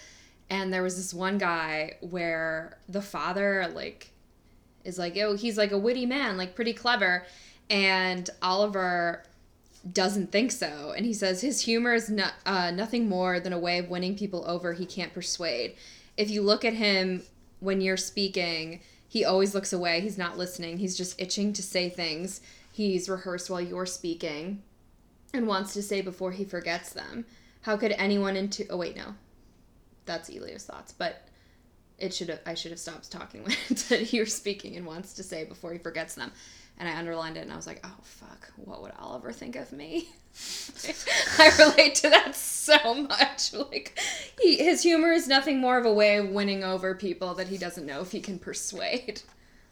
And 0.50 0.74
there 0.74 0.84
was 0.84 0.98
this 0.98 1.14
one 1.14 1.38
guy 1.38 1.96
where 2.02 2.78
the 2.90 3.02
father 3.02 3.72
like 3.74 4.12
is 4.84 4.98
like, 4.98 5.16
oh, 5.18 5.36
he's 5.36 5.58
like 5.58 5.72
a 5.72 5.78
witty 5.78 6.06
man, 6.06 6.38
like 6.38 6.56
pretty 6.56 6.74
clever. 6.74 7.26
And 7.70 8.30
Oliver 8.42 9.24
doesn't 9.92 10.32
think 10.32 10.52
so. 10.52 10.94
And 10.96 11.06
he 11.06 11.14
says 11.14 11.42
his 11.42 11.62
humor 11.62 11.94
is 11.94 12.10
no, 12.10 12.28
uh, 12.46 12.72
nothing 12.72 13.08
more 13.08 13.40
than 13.40 13.54
a 13.54 13.60
way 13.60 13.80
of 13.80 13.90
winning 13.90 14.16
people 14.16 14.44
over 14.48 14.74
he 14.74 14.86
can't 14.86 15.14
persuade. 15.14 15.76
If 16.18 16.30
you 16.30 16.42
look 16.42 16.66
at 16.66 16.74
him 16.74 17.24
when 17.60 17.82
you're 17.82 17.98
speaking, 17.98 18.82
he 19.08 19.26
always 19.26 19.56
looks 19.56 19.74
away. 19.74 20.02
He's 20.02 20.18
not 20.18 20.38
listening. 20.38 20.78
He's 20.78 20.98
just 20.98 21.20
itching 21.20 21.54
to 21.54 21.64
say 21.64 21.90
things. 21.90 22.42
He's 22.74 23.10
rehearsed 23.10 23.50
while 23.50 23.62
you're 23.62 23.86
speaking 23.86 24.62
and 25.34 25.48
wants 25.48 25.74
to 25.74 25.82
say 25.82 26.02
before 26.02 26.32
he 26.32 26.46
forgets 26.46 26.94
them. 26.94 27.26
How 27.62 27.78
could 27.78 27.92
anyone 27.94 28.36
into. 28.36 28.66
Oh, 28.70 28.78
wait, 28.78 28.96
no. 28.96 29.16
That's 30.06 30.30
Elio's 30.30 30.66
thoughts. 30.66 30.92
But 30.92 31.28
it 32.02 32.14
should 32.14 32.30
have 32.30 32.40
I 32.46 32.56
should 32.56 32.72
have 32.72 32.80
stopped 32.80 33.12
talking 33.12 33.44
when 33.46 33.56
it 33.70 33.80
said 33.80 34.12
you're 34.12 34.26
speaking 34.26 34.76
and 34.76 34.86
wants 34.86 35.14
to 35.14 35.24
say 35.24 35.46
before 35.46 35.72
he 35.72 35.80
forgets 35.80 36.16
them. 36.16 36.32
And 36.78 36.90
I 36.90 36.98
underlined 36.98 37.38
it 37.38 37.42
and 37.42 37.54
I 37.54 37.56
was 37.56 37.68
like, 37.68 37.80
oh 37.84 37.98
fuck, 38.02 38.52
what 38.56 38.82
would 38.82 38.94
Oliver 39.00 39.32
think 39.32 39.56
of 39.56 39.72
me? 39.72 40.10
I 41.38 41.52
relate 41.60 41.96
to 41.96 42.10
that 42.10 42.36
so 42.36 42.96
much. 42.96 43.54
Like 43.72 44.00
he 44.42 44.58
his 44.58 44.82
humor 44.82 45.12
is 45.12 45.28
nothing 45.28 45.60
more 45.60 45.78
of 45.78 45.86
a 45.86 45.94
way 45.94 46.18
of 46.18 46.30
winning 46.30 46.64
over 46.64 46.96
people 46.96 47.36
that 47.36 47.48
he 47.48 47.58
doesn't 47.58 47.86
know 47.86 48.02
if 48.02 48.12
he 48.12 48.20
can 48.20 48.40
persuade. 48.40 49.22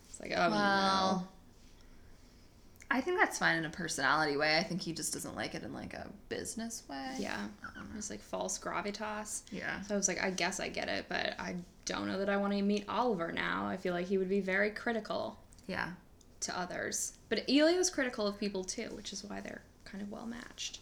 It's 0.10 0.20
like, 0.22 0.34
oh 0.36 0.50
Well, 0.50 1.28
I 2.92 3.02
think 3.02 3.20
that's 3.20 3.38
fine 3.38 3.58
in 3.58 3.66
a 3.66 3.70
personality 3.70 4.36
way. 4.36 4.58
I 4.58 4.64
think 4.64 4.82
he 4.82 4.94
just 4.94 5.14
doesn't 5.14 5.36
like 5.36 5.54
it 5.54 5.64
in 5.64 5.74
like 5.74 5.94
a 5.94 6.08
business 6.28 6.84
way. 6.90 7.16
Yeah. 7.20 7.38
Um, 7.78 7.88
it's 7.96 8.10
like 8.10 8.22
false 8.22 8.58
gravitas. 8.58 9.44
Yeah. 9.52 9.80
So 9.82 9.94
I 9.94 9.98
was 9.98 10.08
like, 10.08 10.22
I 10.24 10.32
guess 10.32 10.60
I 10.60 10.70
get 10.70 10.88
it, 10.90 11.06
but 11.08 11.36
I 11.40 11.56
don't 11.86 12.08
know 12.08 12.18
that 12.18 12.30
I 12.30 12.38
want 12.38 12.54
to 12.54 12.62
meet 12.64 12.86
Oliver 12.90 13.32
now. 13.32 13.68
I 13.68 13.78
feel 13.78 13.94
like 13.94 14.08
he 14.08 14.18
would 14.18 14.30
be 14.30 14.40
very 14.40 14.72
critical 14.72 15.38
Yeah. 15.68 15.90
to 16.42 16.60
others. 16.60 17.14
But 17.30 17.44
Elio's 17.48 17.92
critical 17.92 18.26
of 18.26 18.40
people 18.40 18.64
too, 18.64 18.90
which 18.96 19.14
is 19.14 19.24
why 19.24 19.40
they're 19.40 19.62
kind 19.86 20.02
of 20.02 20.12
well 20.12 20.26
matched. 20.26 20.80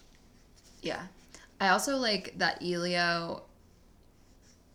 Yeah. 0.81 1.07
I 1.59 1.69
also 1.69 1.97
like 1.97 2.35
that 2.37 2.61
Elio 2.63 3.41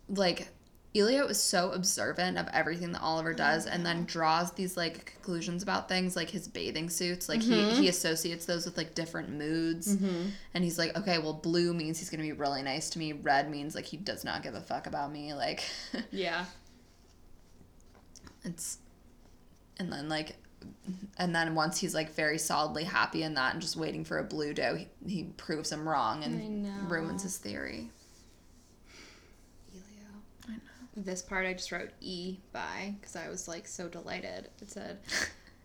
like 0.09 0.49
Elio 0.95 1.27
is 1.27 1.43
so 1.43 1.71
observant 1.73 2.37
of 2.37 2.47
everything 2.53 2.93
that 2.93 3.01
Oliver 3.01 3.33
does 3.33 3.67
and 3.67 3.85
then 3.85 4.05
draws 4.05 4.53
these 4.53 4.77
like 4.77 5.07
conclusions 5.07 5.63
about 5.63 5.89
things 5.89 6.17
like 6.17 6.29
his 6.29 6.47
bathing 6.47 6.91
suits. 6.91 7.31
Like 7.31 7.41
he, 7.41 7.55
mm-hmm. 7.55 7.81
he 7.81 7.89
associates 7.89 8.45
those 8.45 8.67
with 8.67 8.77
like 8.77 8.95
different 8.95 9.31
moods. 9.31 9.97
Mm-hmm. 9.97 10.29
And 10.53 10.65
he's 10.65 10.79
like, 10.79 10.95
okay, 10.97 11.19
well 11.19 11.33
blue 11.33 11.73
means 11.73 11.99
he's 11.99 12.11
gonna 12.11 12.23
be 12.23 12.33
really 12.33 12.63
nice 12.63 12.91
to 12.91 12.99
me. 12.99 13.15
Red 13.15 13.51
means 13.51 13.75
like 13.75 13.87
he 13.87 13.97
does 13.97 14.23
not 14.23 14.43
give 14.43 14.55
a 14.55 14.61
fuck 14.61 14.87
about 14.87 15.11
me. 15.11 15.33
Like 15.43 15.65
Yeah. 16.13 16.45
it's 18.45 18.79
and 19.79 19.93
then 19.93 20.09
like 20.09 20.37
and 21.19 21.35
then 21.35 21.55
once 21.55 21.79
he's 21.79 21.95
like 21.95 22.15
very 22.15 22.39
solidly 22.39 22.85
happy 22.85 23.23
in 23.23 23.35
that 23.35 23.55
and 23.55 23.63
just 23.63 23.77
waiting 23.77 24.05
for 24.05 24.19
a 24.19 24.25
blue 24.25 24.55
doe, 24.55 24.77
he, 24.77 24.89
he 25.07 25.25
proves 25.37 25.73
him 25.73 25.89
wrong 25.89 26.23
and 26.23 26.91
ruins 26.91 27.23
his 27.23 27.39
theory. 27.39 27.91
Elio. 30.97 31.01
I 31.01 31.01
know. 31.01 31.05
This 31.05 31.23
part 31.23 31.47
I 31.47 31.53
just 31.53 31.73
wrote 31.73 31.91
E 32.01 32.39
by 32.53 32.95
because 33.01 33.17
I 33.17 33.29
was 33.29 33.49
like 33.49 33.67
so 33.67 33.89
delighted. 33.89 34.49
It 34.61 34.71
said, 34.71 34.99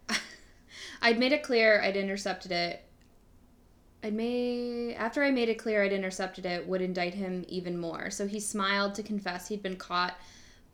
I'd 1.01 1.19
made 1.19 1.31
it 1.31 1.43
clear 1.43 1.81
I'd 1.81 1.97
intercepted 1.97 2.51
it. 2.51 2.83
I'd 4.03 4.13
made 4.13 4.93
after 4.95 5.23
I 5.23 5.31
made 5.31 5.49
it 5.49 5.55
clear 5.57 5.83
I'd 5.83 5.91
intercepted 5.93 6.45
it 6.45 6.67
would 6.67 6.81
indict 6.81 7.13
him 7.15 7.45
even 7.47 7.77
more. 7.77 8.09
So 8.09 8.27
he 8.27 8.39
smiled 8.39 8.95
to 8.95 9.03
confess 9.03 9.47
he'd 9.47 9.63
been 9.63 9.75
caught, 9.77 10.15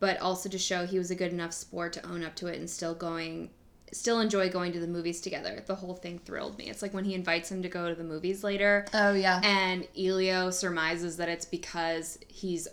but 0.00 0.20
also 0.20 0.48
to 0.48 0.58
show 0.58 0.86
he 0.86 0.98
was 0.98 1.10
a 1.10 1.14
good 1.14 1.32
enough 1.32 1.52
sport 1.52 1.92
to 1.94 2.06
own 2.06 2.22
up 2.22 2.36
to 2.36 2.46
it 2.48 2.58
and 2.58 2.68
still 2.68 2.94
going 2.94 3.50
still 3.92 4.18
enjoy 4.20 4.48
going 4.50 4.72
to 4.72 4.80
the 4.80 4.88
movies 4.88 5.20
together. 5.20 5.62
The 5.66 5.74
whole 5.76 5.94
thing 5.94 6.18
thrilled 6.18 6.58
me. 6.58 6.68
It's 6.68 6.82
like 6.82 6.92
when 6.92 7.04
he 7.04 7.14
invites 7.14 7.50
him 7.50 7.62
to 7.62 7.68
go 7.68 7.88
to 7.88 7.94
the 7.94 8.02
movies 8.04 8.42
later 8.42 8.86
Oh 8.92 9.14
yeah. 9.14 9.40
and 9.44 9.86
Elio 9.96 10.50
surmises 10.50 11.16
that 11.18 11.28
it's 11.28 11.44
because 11.44 12.18
he's 12.28 12.66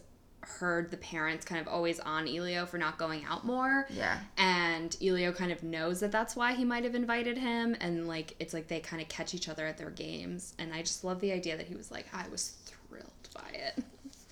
heard 0.43 0.89
the 0.89 0.97
parents 0.97 1.45
kind 1.45 1.61
of 1.61 1.67
always 1.67 1.99
on 1.99 2.27
Elio 2.27 2.65
for 2.65 2.77
not 2.77 2.97
going 2.97 3.23
out 3.25 3.45
more. 3.45 3.87
Yeah. 3.89 4.19
And 4.37 4.95
Elio 5.01 5.31
kind 5.31 5.51
of 5.51 5.63
knows 5.63 5.99
that 5.99 6.11
that's 6.11 6.35
why 6.35 6.53
he 6.53 6.65
might 6.65 6.83
have 6.83 6.95
invited 6.95 7.37
him. 7.37 7.75
And 7.79 8.07
like, 8.07 8.35
it's 8.39 8.53
like 8.53 8.67
they 8.67 8.79
kind 8.79 9.01
of 9.01 9.07
catch 9.07 9.33
each 9.33 9.49
other 9.49 9.65
at 9.65 9.77
their 9.77 9.91
games. 9.91 10.53
And 10.57 10.73
I 10.73 10.81
just 10.81 11.03
love 11.03 11.19
the 11.19 11.31
idea 11.31 11.57
that 11.57 11.67
he 11.67 11.75
was 11.75 11.91
like, 11.91 12.07
I 12.13 12.27
was 12.29 12.55
thrilled 12.65 13.29
by 13.33 13.49
it. 13.53 13.83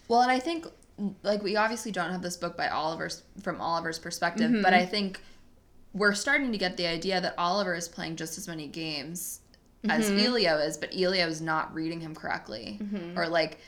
Well, 0.07 0.21
and 0.21 0.31
I 0.31 0.39
think 0.39 0.65
like 1.23 1.41
we 1.43 1.55
obviously 1.55 1.91
don't 1.91 2.11
have 2.11 2.21
this 2.21 2.35
book 2.35 2.57
by 2.57 2.67
Oliver's 2.67 3.23
from 3.41 3.61
Oliver's 3.61 3.99
perspective, 3.99 4.51
but 4.61 4.73
I 4.73 4.79
mm-hmm. 4.81 4.91
think 4.91 5.21
we're 5.93 6.13
starting 6.13 6.51
to 6.51 6.57
get 6.57 6.77
the 6.77 6.87
idea 6.87 7.21
that 7.21 7.35
Oliver 7.37 7.73
is 7.73 7.87
playing 7.87 8.15
just 8.15 8.37
as 8.37 8.47
many 8.47 8.67
games 8.67 9.41
as 9.87 10.09
mm-hmm. 10.09 10.19
Elio 10.19 10.57
is, 10.57 10.77
but 10.77 10.93
Elio 10.93 11.27
is 11.27 11.41
not 11.41 11.73
reading 11.73 12.01
him 12.01 12.13
correctly. 12.13 12.79
Mm-hmm. 12.81 13.17
Or 13.17 13.27
like 13.27 13.59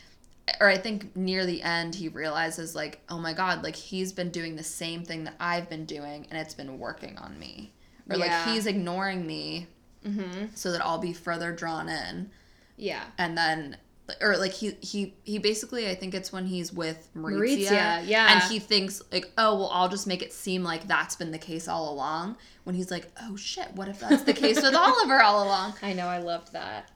or 0.60 0.68
I 0.68 0.78
think 0.78 1.16
near 1.16 1.45
the 1.45 1.62
end 1.62 1.95
he 1.95 2.08
realizes 2.10 2.76
like, 2.76 2.99
oh 3.10 3.18
my 3.20 3.34
god, 3.34 3.64
like 3.64 3.76
he's 3.76 4.12
been 4.12 4.30
doing 4.32 4.56
the 4.56 4.64
same 4.64 5.04
thing 5.04 5.24
that 5.26 5.36
I've 5.39 5.70
been 5.70 5.86
doing 5.86 6.28
and 6.30 6.39
it's 6.39 6.54
been 6.54 6.78
working 6.80 7.18
on 7.18 7.38
me. 7.39 7.72
Or 8.10 8.18
Yeah. 8.18 8.26
like 8.26 8.54
he's 8.54 8.66
ignoring 8.66 9.26
me 9.26 9.68
Mm-hmm. 10.06 10.47
so 10.56 10.72
that 10.72 10.84
I'll 10.84 10.97
be 10.97 11.14
further 11.14 11.52
drawn 11.52 11.88
in 11.88 12.32
Yeah. 12.76 13.04
and 13.20 13.38
then 13.38 13.78
or 14.20 14.36
like 14.36 14.52
he 14.52 14.72
he 14.82 15.14
he 15.24 15.38
basically 15.38 15.88
I 15.88 15.93
think 15.95 16.14
it's 16.16 16.34
when 16.34 16.45
he's 16.47 16.74
with 16.74 17.08
Maurizia, 17.16 17.68
Maurizia, 17.70 18.08
yeah. 18.08 18.34
and 18.34 18.43
he 18.52 18.58
thinks 18.60 19.02
like 19.12 19.32
oh 19.38 19.56
well 19.58 19.70
I'll 19.72 19.89
just 19.89 20.08
make 20.08 20.22
it 20.24 20.34
seem 20.34 20.64
like 20.64 20.88
that's 20.88 21.16
been 21.16 21.30
the 21.32 21.38
case 21.38 21.68
all 21.68 21.93
along 21.93 22.36
when 22.64 22.76
he's 22.76 22.89
like 22.89 23.10
oh 23.22 23.36
shit 23.36 23.68
what 23.76 23.88
if 23.88 23.99
that's 23.99 24.24
the 24.24 24.34
case 24.34 24.56
with 24.62 24.74
Oliver 24.74 25.22
all 25.22 25.43
along 25.43 25.76
I 25.84 25.93
know, 25.93 26.08
I 26.08 26.18
loved 26.18 26.52
that. 26.54 26.89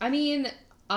I 0.00 0.10
mean, 0.10 0.48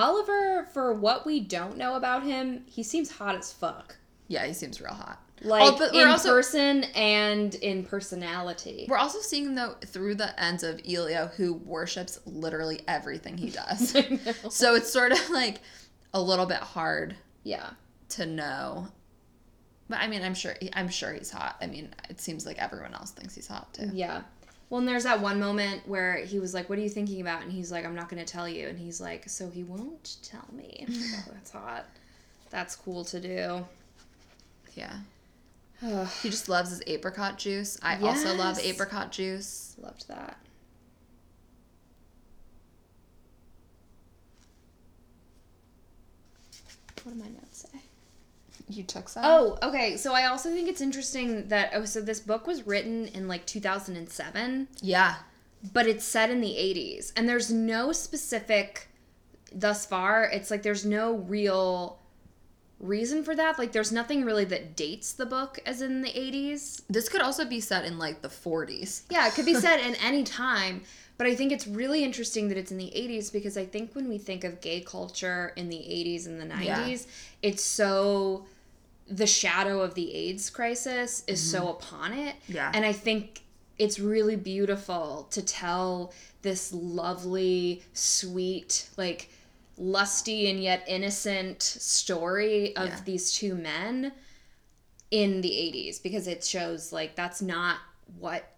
Oliver, 0.04 0.66
for 0.74 0.94
what 0.94 1.26
we 1.26 1.40
don't 1.40 1.78
know 1.78 1.96
about 1.96 2.24
him, 2.24 2.64
he 2.68 2.84
seems 2.84 3.10
hot 3.12 3.36
as 3.36 3.52
fuck. 3.54 3.96
yeah 4.28 4.46
he 4.46 4.54
seems 4.54 4.82
real 4.82 4.94
hot 4.94 5.20
Like 5.42 5.64
Oh, 5.80 5.90
in 6.00 6.08
also- 6.08 6.30
person 6.32 6.84
and 6.96 7.54
in 7.56 7.84
personality. 7.84 8.88
we're 8.90 8.98
also 8.98 9.20
seeing 9.20 9.56
though 9.56 9.76
through 9.86 10.16
the 10.16 10.38
ends 10.42 10.64
of 10.64 10.82
Elio 10.88 11.28
who 11.38 11.54
worships 11.54 12.20
literally 12.26 12.82
everything 12.88 13.38
he 13.38 13.50
does 13.62 13.92
so 14.50 14.76
it's 14.76 14.92
sort 14.92 15.12
of 15.12 15.30
like 15.30 15.62
a 16.14 16.22
little 16.22 16.46
bit 16.46 16.58
hard 16.60 17.16
Yeah. 17.44 17.70
to 18.10 18.26
know 18.26 18.88
but 19.90 20.00
I 20.00 20.08
mean 20.08 20.24
I'm 20.24 20.34
sure 20.34 20.56
I'm 20.74 20.90
sure 20.90 21.14
he's 21.14 21.30
hot 21.32 21.58
I 21.62 21.68
mean 21.68 21.90
it 22.10 22.20
seems 22.20 22.46
like 22.46 22.58
everyone 22.58 22.94
else 22.96 23.12
thinks 23.12 23.36
he's 23.36 23.48
hot 23.48 23.72
too 23.74 23.90
Yeah. 23.94 24.22
Well, 24.70 24.80
and 24.80 24.88
there's 24.88 25.04
that 25.04 25.22
one 25.22 25.40
moment 25.40 25.88
where 25.88 26.18
he 26.18 26.40
was 26.40 26.54
like, 26.54 26.70
"What 26.70 26.80
are 26.80 26.82
you 26.82 26.90
thinking 26.90 27.22
about?" 27.22 27.44
And 27.44 27.52
he's 27.52 27.72
like, 27.72 27.86
"I'm 27.86 27.96
not 27.96 28.10
going 28.10 28.24
to 28.24 28.32
tell 28.32 28.50
you." 28.50 28.68
And 28.68 28.80
he's 28.80 29.00
like, 29.00 29.30
"So 29.30 29.50
he 29.50 29.64
won't 29.64 30.18
tell 30.24 30.48
me." 30.52 30.84
And 30.88 30.90
I 30.90 30.98
was 30.98 31.12
like, 31.12 31.26
oh, 31.28 31.32
that's 31.34 31.52
hot. 31.52 31.86
That's 32.50 32.76
cool 32.76 33.04
to 33.06 33.20
do. 33.20 33.66
yeah 34.76 34.98
He 36.22 36.30
just 36.30 36.50
loves 36.50 36.70
his 36.70 36.82
apricot 36.88 37.38
juice. 37.38 37.78
I 37.82 38.00
also 38.00 38.34
love 38.36 38.60
apricot 38.60 39.12
juice. 39.12 39.76
loved 39.82 40.08
that. 40.08 40.38
What 47.04 47.14
do 47.14 47.20
my 47.20 47.28
notes? 47.28 47.55
You 48.68 48.84
took 48.84 49.10
some? 49.10 49.24
Oh, 49.26 49.58
okay. 49.62 49.96
So 49.98 50.14
I 50.14 50.26
also 50.26 50.50
think 50.50 50.68
it's 50.68 50.82
interesting 50.82 51.48
that 51.50 51.72
oh, 51.74 51.86
so 51.86 52.02
this 52.02 52.20
book 52.20 52.48
was 52.48 52.66
written 52.66 53.08
in 53.10 53.28
like 53.28 53.46
2007. 53.46 54.68
yeah. 54.82 55.16
but 55.74 55.88
it's 55.88 56.06
set 56.06 56.30
in 56.30 56.42
the 56.42 56.50
80s 56.50 57.12
and 57.16 57.28
there's 57.30 57.52
no 57.52 57.92
specific 57.92 58.88
thus 59.54 59.86
far, 59.86 60.26
it's 60.26 60.52
like 60.52 60.64
there's 60.64 60.86
no 60.86 61.14
real 61.16 62.00
reason 62.80 63.24
for 63.24 63.36
that. 63.36 63.58
Like 63.58 63.72
there's 63.72 63.92
nothing 63.92 64.26
really 64.26 64.46
that 64.46 64.76
dates 64.76 65.14
the 65.14 65.26
book 65.26 65.60
as 65.66 65.82
in 65.82 66.02
the 66.02 66.10
80s. 66.10 66.82
This 66.90 67.08
could 67.08 67.22
also 67.22 67.46
be 67.46 67.60
set 67.62 67.86
in 67.86 67.98
like 67.98 68.22
the 68.22 68.28
40s. 68.28 69.04
Yeah, 69.10 69.28
it 69.28 69.34
could 69.34 69.46
be 69.46 69.54
set 69.56 69.80
in 69.80 69.96
any 69.96 70.24
time, 70.24 70.82
but 71.18 71.26
I 71.26 71.36
think 71.36 71.52
it's 71.54 71.68
really 71.68 72.04
interesting 72.04 72.50
that 72.50 72.58
it's 72.58 72.72
in 72.72 72.78
the 72.78 72.92
80s 72.96 73.32
because 73.32 73.58
I 73.58 73.66
think 73.66 73.96
when 73.96 74.10
we 74.10 74.18
think 74.18 74.44
of 74.44 74.60
gay 74.60 74.82
culture 74.82 75.54
in 75.56 75.70
the 75.70 75.78
80s 75.78 76.26
and 76.28 76.40
the 76.40 76.46
90s, 76.46 76.66
Yeah. 76.66 76.90
it's 77.42 77.64
so 77.64 78.46
the 79.08 79.28
shadow 79.28 79.82
of 79.82 79.94
the 79.94 80.14
AIDS 80.14 80.50
crisis 80.50 81.24
is 81.28 81.42
so 81.42 81.62
mm-hmm. 81.62 81.70
upon 81.70 82.14
it. 82.14 82.36
Yeah. 82.48 82.72
And 82.74 82.86
I 82.86 82.92
think 82.92 83.44
it's 83.78 84.00
really 84.00 84.36
beautiful 84.36 85.28
to 85.32 85.42
tell 85.42 86.14
this 86.42 86.74
lovely, 86.74 87.84
sweet, 87.94 88.90
like 88.98 89.30
lusty 89.78 90.50
and 90.50 90.62
yet 90.62 90.84
innocent 90.88 91.62
story 91.62 92.76
of 92.76 92.88
Yeah. 92.88 93.00
these 93.06 93.32
two 93.34 93.56
men 93.56 94.14
in 95.12 95.42
the 95.42 95.50
80s 95.50 96.02
because 96.02 96.28
it 96.28 96.44
shows 96.44 96.92
like 96.92 97.16
that's 97.16 97.42
not 97.42 97.78
what 98.20 98.56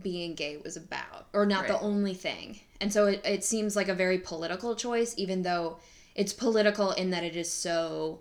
being 0.00 0.34
gay 0.34 0.56
was 0.58 0.76
about 0.76 1.26
or 1.32 1.46
not 1.46 1.66
the 1.66 1.80
only 1.80 2.14
thing. 2.14 2.60
And 2.80 2.92
so 2.92 3.06
it, 3.06 3.22
it 3.24 3.44
seems 3.44 3.74
like 3.74 3.88
a 3.88 3.94
very 3.94 4.18
political 4.18 4.76
choice, 4.76 5.14
even 5.16 5.42
though 5.42 5.78
it's 6.14 6.32
political 6.32 6.92
in 6.92 7.10
that 7.10 7.24
it 7.24 7.36
is 7.36 7.50
so 7.50 8.20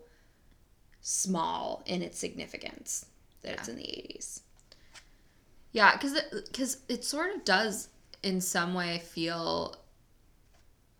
small 1.09 1.81
in 1.87 2.03
its 2.03 2.19
significance 2.19 3.07
that 3.41 3.53
it's 3.53 3.67
in 3.67 3.75
the 3.77 3.81
80s. 3.81 4.41
Yeah, 5.71 5.93
because 5.93 6.13
it, 6.13 6.49
cause 6.53 6.77
it 6.87 7.03
sort 7.03 7.35
of 7.35 7.43
does 7.43 7.89
in 8.21 8.39
some 8.41 8.75
way 8.75 8.99
feel. 8.99 9.75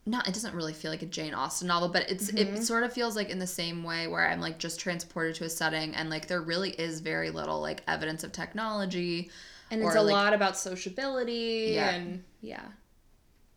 Not, 0.06 0.28
it 0.28 0.34
doesn't 0.34 0.56
really 0.56 0.74
feel 0.74 0.90
like 0.90 1.04
a 1.04 1.06
Jane 1.06 1.36
Austen 1.36 1.68
novel, 1.68 1.90
but 1.90 2.10
it's 2.10 2.30
it 2.30 2.48
mm-hmm. 2.54 2.62
sort 2.62 2.84
of 2.84 2.92
feels 2.92 3.16
like 3.16 3.30
in 3.30 3.38
the 3.38 3.46
same 3.46 3.84
way 3.84 4.08
where 4.08 4.28
I'm 4.28 4.42
like 4.42 4.58
just 4.58 4.80
transported 4.80 5.36
to 5.36 5.44
a 5.44 5.50
setting 5.50 5.94
and 5.94 6.10
like 6.10 6.28
there 6.28 6.42
really 6.42 6.72
is 6.72 7.02
very 7.02 7.30
little 7.30 7.62
like 7.62 7.84
evidence 7.88 8.24
of 8.24 8.32
technology. 8.32 9.30
And 9.70 9.84
it's 9.84 9.96
a 9.96 10.02
like- 10.02 10.12
lot 10.12 10.34
about 10.34 10.58
sociability 10.58 11.74
Yeah. 11.76 11.92
and 11.92 12.24
yeah. 12.42 12.66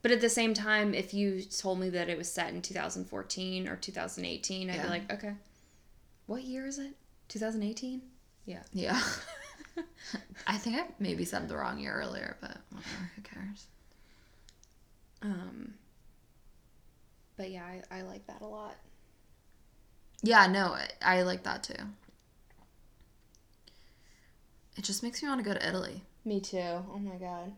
But 0.03 0.11
at 0.11 0.21
the 0.21 0.29
same 0.29 0.53
time, 0.53 0.93
if 0.93 1.15
you 1.15 1.43
told 1.43 1.79
me 1.79 1.89
that 1.91 2.11
it 2.11 2.19
was 2.19 2.31
set 2.31 2.53
in 2.53 2.61
2014 2.61 3.69
or 3.69 3.77
2018, 3.77 4.69
I'd 4.69 4.75
Yeah. 4.75 4.83
be 4.83 4.89
like, 4.89 5.13
okay. 5.13 5.35
What 6.27 6.43
year 6.45 6.67
is 6.67 6.79
it? 6.79 6.95
2018? 7.29 8.03
Yeah. 8.47 8.63
Yeah. 8.73 9.01
I 10.47 10.57
think 10.59 10.77
I 10.77 10.85
maybe 10.99 11.25
said 11.25 11.49
the 11.49 11.57
wrong 11.57 11.79
year 11.79 11.95
earlier, 11.95 12.37
but 12.41 12.57
whatever, 12.71 13.11
who 13.17 13.23
cares? 13.23 13.67
Um 15.23 15.75
but 17.37 17.51
yeah, 17.51 17.65
I, 17.65 17.99
I 17.99 18.03
like 18.03 18.27
that 18.27 18.43
a 18.43 18.47
lot. 18.47 18.77
Yeah, 20.23 20.47
no, 20.47 20.75
I, 20.75 20.89
I 21.19 21.23
like 21.23 21.43
that 21.45 21.63
too. 21.65 21.75
It 24.77 24.85
just 24.85 25.03
makes 25.03 25.23
me 25.23 25.29
want 25.29 25.43
to 25.43 25.45
go 25.45 25.55
to 25.55 25.69
Italy. 25.69 26.03
Me 26.25 26.41
too. 26.41 26.59
Oh 26.59 26.99
my 27.01 27.17
god. 27.17 27.53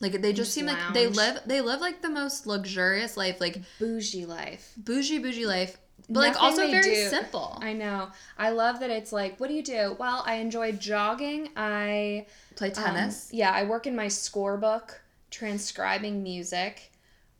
Like 0.00 0.12
they 0.20 0.32
just 0.32 0.48
Just 0.48 0.54
seem 0.54 0.66
like 0.66 0.94
they 0.94 1.06
live 1.06 1.40
they 1.46 1.60
live 1.60 1.80
like 1.80 2.02
the 2.02 2.08
most 2.10 2.46
luxurious 2.46 3.16
life, 3.16 3.40
like 3.40 3.60
Bougie 3.78 4.26
life. 4.26 4.72
bougie 4.76 5.18
bougie 5.18 5.46
life, 5.46 5.78
but 6.08 6.20
like 6.20 6.42
also 6.42 6.68
very 6.68 6.82
do- 6.82 7.08
simple. 7.08 7.58
I 7.62 7.72
know. 7.72 8.08
I 8.38 8.50
love 8.50 8.80
that 8.80 8.90
it's 8.90 9.12
like, 9.12 9.38
what 9.40 9.48
do 9.48 9.54
you 9.54 9.62
do? 9.62 9.96
Well, 9.98 10.22
I 10.26 10.34
enjoy 10.34 10.72
jogging. 10.72 11.48
I 11.56 12.26
Play 12.56 12.68
um, 12.72 12.74
tennis. 12.84 13.28
yeah, 13.32 13.50
I 13.50 13.64
work 13.64 13.86
in 13.86 13.94
my 13.96 14.06
scorebook 14.06 14.90
transcribing 15.30 16.22
music. 16.22 16.90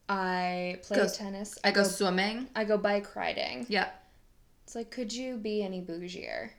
I 0.09 0.79
play 0.83 0.99
Go- 0.99 1.09
tennis. 1.09 1.59
I 1.65 1.71
go 1.71 1.83
swimming. 1.85 2.49
I 2.57 2.65
go 2.65 2.77
bike 2.79 3.15
riding. 3.17 3.67
Yeah. 3.69 3.89
It's 4.65 4.75
like, 4.75 4.91
could 4.91 5.13
you 5.13 5.37
be 5.37 5.63
any 5.63 5.81
bougier? 5.81 6.51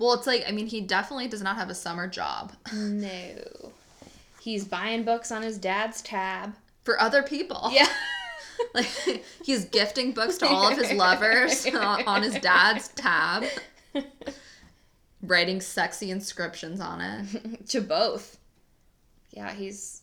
Well, 0.00 0.14
it's 0.14 0.26
like 0.26 0.44
I 0.48 0.50
mean, 0.52 0.66
he 0.66 0.80
definitely 0.80 1.28
does 1.28 1.42
not 1.42 1.56
have 1.56 1.70
a 1.70 1.74
summer 1.74 2.08
job 2.08 2.52
No. 2.74 3.72
He's 4.40 4.64
buying 4.64 5.04
books 5.04 5.30
on 5.32 5.42
his 5.42 5.56
dad's 5.58 6.02
tab. 6.02 6.54
for 6.82 7.00
other 7.00 7.22
people. 7.22 7.70
Yeah. 7.72 7.88
like 8.74 9.24
he's 9.42 9.64
gifting 9.66 10.12
books 10.12 10.38
to 10.38 10.46
all 10.46 10.70
of 10.70 10.78
his 10.78 10.92
lovers 10.92 11.66
on 11.66 11.74
uh, 11.76 12.02
on 12.06 12.22
his 12.22 12.34
dad's 12.40 12.88
tab, 12.88 13.44
writing 15.22 15.60
sexy 15.60 16.10
inscriptions 16.10 16.80
on 16.80 17.00
it. 17.00 17.66
to 17.68 17.80
both. 17.80 18.38
Yeah, 19.30 19.52
he's. 19.52 20.02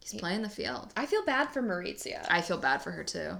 He's 0.00 0.20
playing 0.20 0.42
the 0.42 0.50
field. 0.50 0.92
I 0.98 1.06
feel 1.06 1.24
bad 1.24 1.46
for 1.46 1.62
Maurizia. 1.62 2.26
I 2.28 2.42
feel 2.42 2.58
bad 2.58 2.82
for 2.82 2.90
her 2.90 3.04
too. 3.04 3.38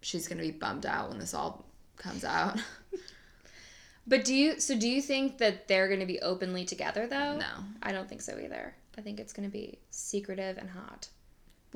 She's 0.00 0.28
gonna 0.28 0.40
be 0.40 0.50
bummed 0.50 0.86
out 0.86 1.10
when 1.10 1.18
this 1.18 1.34
all 1.34 1.66
comes 1.96 2.24
out. 2.24 2.58
But 4.06 4.24
do 4.24 4.34
you 4.34 4.60
so 4.60 4.78
do 4.78 4.88
you 4.88 5.02
think 5.02 5.38
that 5.38 5.66
they're 5.66 5.88
going 5.88 6.00
to 6.00 6.06
be 6.06 6.20
openly 6.20 6.64
together 6.64 7.06
though? 7.06 7.38
No. 7.38 7.46
I 7.82 7.92
don't 7.92 8.08
think 8.08 8.22
so 8.22 8.38
either. 8.38 8.74
I 8.96 9.00
think 9.00 9.18
it's 9.18 9.32
going 9.32 9.48
to 9.48 9.52
be 9.52 9.78
secretive 9.90 10.58
and 10.58 10.70
hot. 10.70 11.08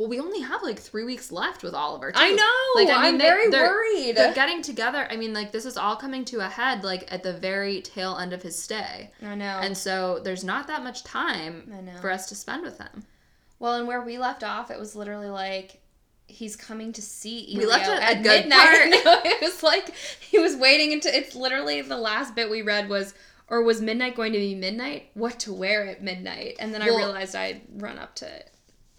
Well, 0.00 0.08
we 0.08 0.18
only 0.18 0.40
have 0.40 0.62
like 0.62 0.78
three 0.78 1.04
weeks 1.04 1.30
left 1.30 1.62
with 1.62 1.74
Oliver. 1.74 2.10
I 2.14 2.32
know. 2.32 2.82
Like, 2.82 2.96
I 2.96 3.10
mean, 3.10 3.18
they- 3.18 3.24
very 3.24 3.50
they're- 3.50 3.66
worried. 3.66 4.16
They're 4.16 4.32
getting 4.32 4.62
together. 4.62 5.06
I 5.10 5.16
mean, 5.16 5.34
like 5.34 5.52
this 5.52 5.66
is 5.66 5.76
all 5.76 5.94
coming 5.94 6.24
to 6.26 6.40
a 6.40 6.48
head 6.48 6.82
like 6.84 7.04
at 7.12 7.22
the 7.22 7.34
very 7.34 7.82
tail 7.82 8.16
end 8.16 8.32
of 8.32 8.40
his 8.42 8.60
stay, 8.60 9.10
I 9.22 9.34
know. 9.34 9.58
and 9.60 9.76
so 9.76 10.18
there's 10.24 10.42
not 10.42 10.68
that 10.68 10.82
much 10.82 11.04
time 11.04 11.70
for 12.00 12.10
us 12.10 12.30
to 12.30 12.34
spend 12.34 12.62
with 12.62 12.78
him. 12.78 13.04
well, 13.58 13.74
and 13.74 13.86
where 13.86 14.00
we 14.00 14.16
left 14.16 14.42
off, 14.42 14.70
it 14.70 14.78
was 14.78 14.96
literally 14.96 15.28
like 15.28 15.82
he's 16.28 16.56
coming 16.56 16.92
to 16.94 17.02
see 17.02 17.54
We 17.58 17.66
left 17.66 17.86
at 17.88 18.12
a 18.12 18.22
good 18.22 18.46
midnight. 18.48 19.02
No, 19.04 19.20
it 19.22 19.42
was 19.42 19.62
like 19.62 19.94
he 20.20 20.38
was 20.38 20.56
waiting 20.56 20.94
until 20.94 21.12
it's 21.12 21.34
literally 21.34 21.82
the 21.82 21.98
last 21.98 22.34
bit 22.34 22.48
we 22.48 22.62
read 22.62 22.88
was 22.88 23.12
or 23.48 23.62
was 23.62 23.82
midnight 23.82 24.14
going 24.16 24.32
to 24.32 24.38
be 24.38 24.54
midnight? 24.54 25.10
What 25.12 25.40
to 25.40 25.52
wear 25.52 25.86
at 25.86 26.02
midnight? 26.02 26.56
And 26.58 26.72
then 26.72 26.80
I 26.80 26.86
realized 26.86 27.34
I'd 27.36 27.60
run 27.76 27.98
up 27.98 28.14
to 28.16 28.26
it. 28.34 28.50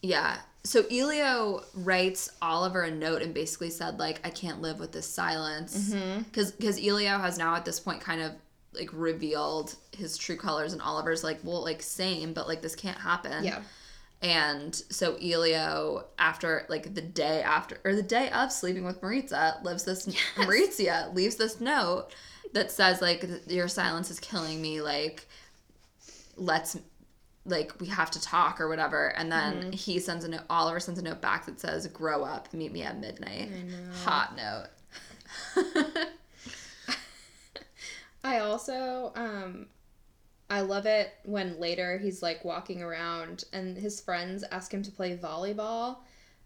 Yeah. 0.03 0.37
So 0.63 0.83
Elio 0.91 1.63
writes 1.73 2.29
Oliver 2.41 2.83
a 2.83 2.91
note 2.91 3.21
and 3.23 3.33
basically 3.33 3.71
said 3.71 3.97
like 3.99 4.21
I 4.23 4.29
can't 4.29 4.61
live 4.61 4.79
with 4.79 4.91
this 4.91 5.07
silence 5.07 5.91
Mm-hmm. 5.91 6.21
because 6.23 6.51
because 6.51 6.77
Elio 6.77 7.17
has 7.17 7.37
now 7.37 7.55
at 7.55 7.65
this 7.65 7.79
point 7.79 7.99
kind 8.01 8.21
of 8.21 8.31
like 8.73 8.89
revealed 8.93 9.75
his 9.91 10.17
true 10.17 10.37
colors 10.37 10.71
and 10.73 10.81
Oliver's 10.81 11.23
like 11.23 11.39
well 11.43 11.63
like 11.63 11.81
same 11.81 12.33
but 12.33 12.47
like 12.47 12.61
this 12.61 12.75
can't 12.75 12.97
happen 12.99 13.43
Yeah. 13.43 13.61
and 14.21 14.73
so 14.73 15.15
Elio 15.15 16.05
after 16.19 16.65
like 16.69 16.93
the 16.93 17.01
day 17.01 17.41
after 17.41 17.79
or 17.83 17.95
the 17.95 18.03
day 18.03 18.29
of 18.29 18.51
sleeping 18.51 18.85
with 18.85 19.01
Maritza 19.01 19.59
lives 19.63 19.83
this 19.83 20.07
Maritza 20.37 21.11
leaves 21.13 21.35
this 21.37 21.59
note 21.59 22.07
that 22.53 22.71
says 22.71 23.01
like 23.01 23.25
your 23.47 23.67
silence 23.67 24.09
is 24.11 24.19
killing 24.19 24.61
me 24.61 24.79
like 24.81 25.27
let's 26.37 26.77
like 27.45 27.73
we 27.79 27.87
have 27.87 28.11
to 28.11 28.21
talk 28.21 28.61
or 28.61 28.67
whatever 28.67 29.07
and 29.17 29.31
then 29.31 29.53
Mm-hmm. 29.55 29.71
he 29.71 29.99
sends 29.99 30.23
a 30.25 30.27
note 30.27 30.41
oliver 30.49 30.79
sends 30.79 30.99
a 30.99 31.03
note 31.03 31.21
back 31.21 31.45
that 31.47 31.59
says 31.59 31.87
grow 31.87 32.23
up 32.23 32.53
meet 32.53 32.71
me 32.71 32.83
at 32.83 32.99
midnight 32.99 33.49
hot 34.03 34.35
note 34.35 34.67
I 38.23 38.39
also 38.39 39.11
um 39.15 39.67
I 40.49 40.61
love 40.61 40.85
it 40.85 41.11
when 41.23 41.59
later 41.59 41.97
he's 41.97 42.21
like 42.21 42.43
walking 42.45 42.81
around 42.83 43.45
and 43.53 43.77
his 43.77 44.01
friends 44.01 44.43
ask 44.51 44.71
him 44.73 44.83
to 44.83 44.91
play 44.91 45.17
volleyball. 45.17 45.97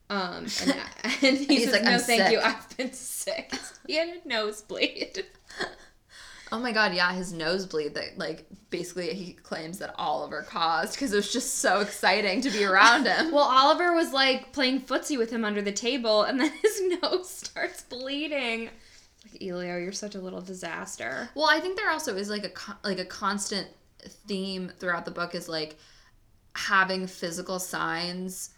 Um 0.10 0.46
and, 0.62 0.76
and 1.24 1.38
he 1.38 1.46
He's 1.46 1.64
says, 1.66 1.74
like, 1.74 1.84
"No, 1.84 1.92
"I'm 1.92 2.00
thank 2.00 2.22
sick." 2.24 2.32
you. 2.32 2.40
I've 2.40 2.78
been 2.78 2.94
sick." 2.94 3.52
He 3.88 3.96
had 3.98 4.10
a 4.24 4.28
nosebleed. 4.28 5.26
Oh 6.56 6.60
my 6.60 6.72
god 6.72 6.94
yeah 6.94 7.12
his 7.14 7.34
nosebleed 7.34 7.94
that 7.94 8.18
like 8.18 8.46
basically 8.70 9.14
he 9.14 9.34
claims 9.34 9.78
that 9.80 9.94
oliver 9.98 10.42
caused 10.44 10.94
because 10.94 11.12
it 11.12 11.16
was 11.18 11.32
just 11.32 11.56
so 11.56 11.82
exciting 11.82 12.40
to 12.42 12.50
be 12.50 12.64
around 12.64 13.06
him 13.14 13.32
Well, 13.32 13.44
Oliver 13.44 13.94
was 13.94 14.14
like 14.14 14.52
playing 14.54 14.82
footsie 14.82 15.18
with 15.18 15.30
him 15.32 15.44
under 15.46 15.62
the 15.62 15.72
table, 15.72 16.24
and 16.24 16.40
then 16.40 16.52
his 16.62 16.82
nose 17.02 17.30
starts 17.30 17.82
bleeding. 17.84 18.70
Like 19.32 19.42
Elio, 19.42 19.78
you're 19.78 19.92
such 19.92 20.16
a 20.16 20.20
little 20.20 20.42
disaster. 20.42 21.30
Well, 21.36 21.50
I 21.50 21.60
think 21.60 21.78
there 21.78 21.90
also 21.90 22.16
is 22.16 22.30
like 22.30 22.46
a 22.46 22.78
like 22.88 23.00
a 23.00 23.06
constant 23.06 23.68
theme 24.28 24.72
throughout 24.80 25.06
the 25.06 25.12
book 25.12 25.36
is 25.36 25.50
like 25.50 25.78
having 26.56 27.08
physical 27.08 27.60
signs 27.60 28.52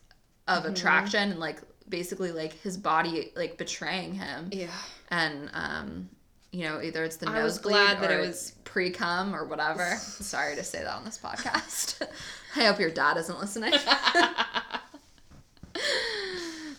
of 0.48 0.64
Mm-hmm. 0.64 0.74
attraction 0.74 1.32
and 1.32 1.40
like 1.40 1.60
basically 1.90 2.32
like 2.32 2.54
his 2.62 2.78
body 2.78 3.32
like 3.36 3.58
betraying 3.58 4.14
him 4.14 4.50
Yeah. 4.52 4.68
and 5.10 5.50
um 5.54 6.10
you 6.58 6.64
know 6.64 6.82
either 6.82 7.04
it's 7.04 7.18
the 7.18 7.30
I 7.30 7.44
was 7.44 7.58
nosebleed 7.58 7.74
glad 7.76 8.02
that 8.02 8.10
it 8.10 8.20
it's 8.28 8.52
pre-cum 8.64 9.36
or 9.36 9.46
whatever 9.46 9.96
sorry 10.02 10.56
to 10.56 10.64
say 10.64 10.80
that 10.80 10.92
on 10.92 11.06
this 11.06 11.20
podcast 11.20 12.02
i 12.56 12.66
hope 12.66 12.80
your 12.80 12.90
dad 12.90 13.18
isn't 13.18 13.40
listening 13.40 13.74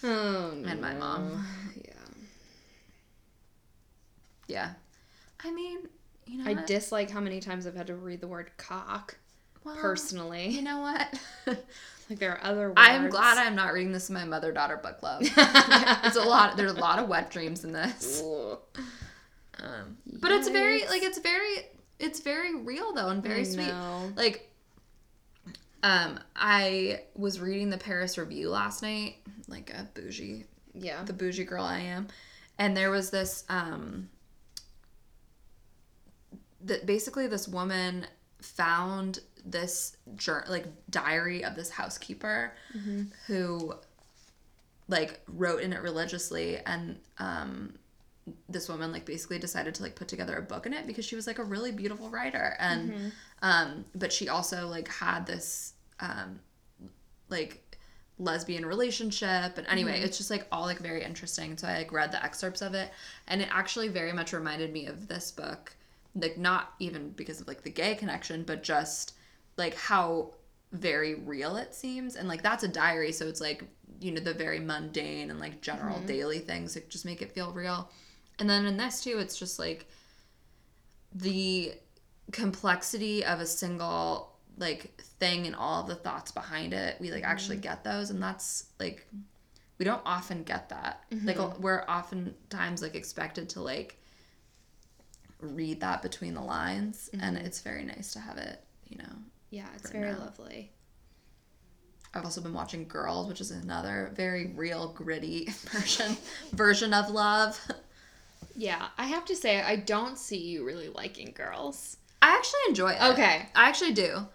Oh, 0.03 0.53
and 0.66 0.81
my 0.81 0.95
mom 0.95 1.31
oh, 1.33 1.45
yeah. 1.76 1.93
yeah 4.49 4.70
i 5.45 5.53
mean 5.53 5.79
you 6.26 6.39
know 6.39 6.51
I 6.51 6.55
what? 6.55 6.66
dislike 6.66 7.11
how 7.11 7.20
many 7.20 7.41
times 7.41 7.66
I've 7.66 7.76
had 7.76 7.87
to 7.87 7.95
read 7.95 8.20
the 8.20 8.26
word 8.29 8.51
cock. 8.59 9.16
Well, 9.64 9.76
personally. 9.76 10.49
You 10.49 10.61
know 10.61 10.81
what? 10.81 11.18
Like 12.11 12.18
there 12.18 12.33
are 12.33 12.45
other. 12.45 12.68
Words. 12.68 12.74
I'm 12.76 13.09
glad 13.09 13.39
I'm 13.39 13.55
not 13.55 13.72
reading 13.72 13.93
this 13.93 14.11
in 14.11 14.14
my 14.14 14.26
mother 14.26 14.53
daughter 14.53 14.76
book 14.76 14.99
club. 14.99 15.22
it's 15.22 16.16
a 16.16 16.22
lot. 16.22 16.59
There's 16.59 16.72
a 16.72 16.79
lot 16.79 16.99
of 16.99 17.09
wet 17.09 17.31
dreams 17.31 17.64
in 17.64 17.72
this. 17.72 18.22
Um, 19.62 19.98
but 20.20 20.30
it's 20.32 20.48
very 20.48 20.86
like 20.86 21.02
it's 21.02 21.18
very 21.18 21.56
it's 21.98 22.20
very 22.20 22.54
real 22.54 22.92
though 22.92 23.09
and 23.09 23.22
very 23.22 23.40
I 23.40 23.44
sweet. 23.44 23.66
know. 23.68 24.12
Like, 24.16 24.48
um, 25.82 26.20
I 26.36 27.02
was 27.14 27.40
reading 27.40 27.70
the 27.70 27.78
Paris 27.78 28.16
Review 28.18 28.50
last 28.50 28.82
night, 28.82 29.16
like 29.48 29.70
a 29.70 29.88
bougie 29.94 30.44
Yeah. 30.74 31.02
the 31.04 31.12
bougie 31.12 31.44
girl 31.44 31.64
I 31.64 31.80
am. 31.80 32.09
And 32.59 32.76
there 32.76 32.90
was 32.90 33.11
this 33.11 33.44
um 33.48 34.09
that 36.64 36.86
basically 36.86 37.26
this 37.26 37.46
woman 37.48 38.06
found 38.40 39.20
this 39.44 39.96
jour- 40.16 40.44
like 40.48 40.66
diary 40.90 41.44
of 41.44 41.54
this 41.54 41.70
housekeeper 41.70 42.52
who 43.26 43.74
like 44.88 45.20
wrote 45.28 45.62
in 45.62 45.72
it 45.72 45.82
religiously 45.82 46.59
and 46.59 46.98
um 47.18 47.74
this 48.49 48.68
woman 48.68 48.93
like 48.93 49.05
basically 49.05 49.39
decided 49.39 49.74
to 49.74 49.83
like 49.83 49.95
put 49.95 50.09
together 50.09 50.37
a 50.37 50.43
book 50.43 50.66
in 50.66 50.72
it 50.72 50.87
because 50.87 51.05
she 51.05 51.16
was 51.16 51.26
like 51.26 51.39
a 51.39 51.45
really 51.45 51.72
beautiful 51.72 52.09
writer. 52.11 52.57
And 52.59 53.12
um 53.43 53.85
but 53.95 54.12
she 54.12 54.29
also 54.29 54.68
like 54.68 54.89
had 54.89 55.26
this 55.26 55.74
um 56.01 56.41
like 57.29 57.76
lesbian 58.18 58.66
relationship. 58.66 59.59
And 59.59 59.66
anyway 59.68 60.01
it's 60.01 60.18
just 60.18 60.31
like 60.31 60.47
all 60.51 60.64
like 60.64 60.79
very 60.79 61.05
interesting. 61.05 61.57
So 61.57 61.68
i 61.68 61.79
like 61.79 61.93
read 61.93 62.12
the 62.12 62.22
excerpts 62.24 62.62
of 62.62 62.74
it. 62.74 62.91
And 63.26 63.41
it 63.41 63.49
actually 63.51 63.89
very 63.89 64.12
much 64.12 64.33
reminded 64.33 64.72
me 64.72 64.87
of 64.87 65.09
this 65.09 65.31
book 65.31 65.74
like 66.14 66.39
not 66.39 66.74
even 66.79 67.11
because 67.11 67.41
of 67.41 67.47
like 67.47 67.62
the 67.62 67.70
gay 67.70 67.95
connection 67.95 68.43
but 68.43 68.62
just 68.62 69.14
like 69.57 69.74
how 69.74 70.33
very 70.72 71.14
real 71.14 71.57
it 71.57 71.74
seems. 71.74 72.16
And 72.16 72.29
like 72.29 72.43
that's 72.43 72.64
a 72.64 72.68
diary. 72.68 73.12
So 73.12 73.26
it's 73.26 73.41
like 73.41 73.64
you 74.01 74.12
know 74.12 74.20
the 74.20 74.35
very 74.35 74.61
mundane 74.61 75.31
and 75.31 75.41
like 75.41 75.61
general 75.61 76.01
daily 76.01 76.39
things 76.39 76.74
that 76.74 76.89
just 76.89 77.05
make 77.05 77.22
it 77.22 77.33
feel 77.33 77.53
real 77.53 77.91
and 78.39 78.49
then 78.49 78.66
in 78.66 78.76
this 78.76 79.03
too 79.03 79.18
it's 79.18 79.39
just 79.39 79.59
like 79.59 79.86
the 81.14 81.72
complexity 82.32 83.24
of 83.24 83.41
a 83.41 83.47
single 83.47 84.34
like 84.59 85.01
thing 85.18 85.47
and 85.47 85.57
all 85.57 85.82
of 85.82 85.89
the 85.89 85.95
thoughts 85.95 86.30
behind 86.30 86.72
it 86.72 87.01
we 87.01 87.11
like 87.11 87.24
actually 87.24 87.57
mm-hmm. 87.57 87.62
get 87.62 87.84
those 87.84 88.11
and 88.11 88.22
that's 88.22 88.66
like 88.78 89.07
we 89.78 89.84
don't 89.84 90.03
often 90.05 90.43
get 90.43 90.68
that 90.68 91.05
mm-hmm. 91.11 91.26
like 91.26 91.39
uh, 91.39 91.51
we're 91.61 91.84
oftentimes 91.89 92.82
like 92.82 92.95
expected 92.95 93.49
to 93.49 93.61
like 93.61 93.97
read 95.41 95.80
that 95.80 96.03
between 96.03 96.34
the 96.34 96.41
lines 96.41 97.09
mm-hmm. 97.12 97.24
and 97.24 97.36
it's 97.39 97.61
very 97.61 97.84
nice 97.84 98.12
to 98.12 98.18
have 98.18 98.36
it 98.36 98.62
you 98.89 98.99
know 98.99 99.05
Yeah, 99.51 99.66
it's 99.74 99.91
very 99.91 100.11
now. 100.12 100.18
lovely. 100.18 100.72
I've 102.14 102.24
also 102.24 102.41
been 102.41 102.55
watching 102.55 102.89
Girls, 102.89 103.28
which 103.28 103.41
is 103.41 103.51
another 103.51 104.12
very 104.14 104.49
real, 104.55 104.89
gritty 104.93 105.47
version 105.70 106.16
version 106.53 106.95
of 106.95 107.11
love. 107.11 107.61
Yeah, 108.55 108.89
I 108.99 109.07
have 109.07 109.24
to 109.26 109.36
say 109.36 109.61
I 109.61 109.76
don't 109.76 110.18
see 110.18 110.39
you 110.39 110.64
really 110.64 110.89
liking 110.89 111.32
girls. 111.34 111.97
I 112.20 112.30
actually 112.36 112.61
enjoy 112.68 112.91
it. 112.93 113.03
Okay. 113.12 113.47
I 113.55 113.68
actually 113.68 113.93
do. 113.93 114.26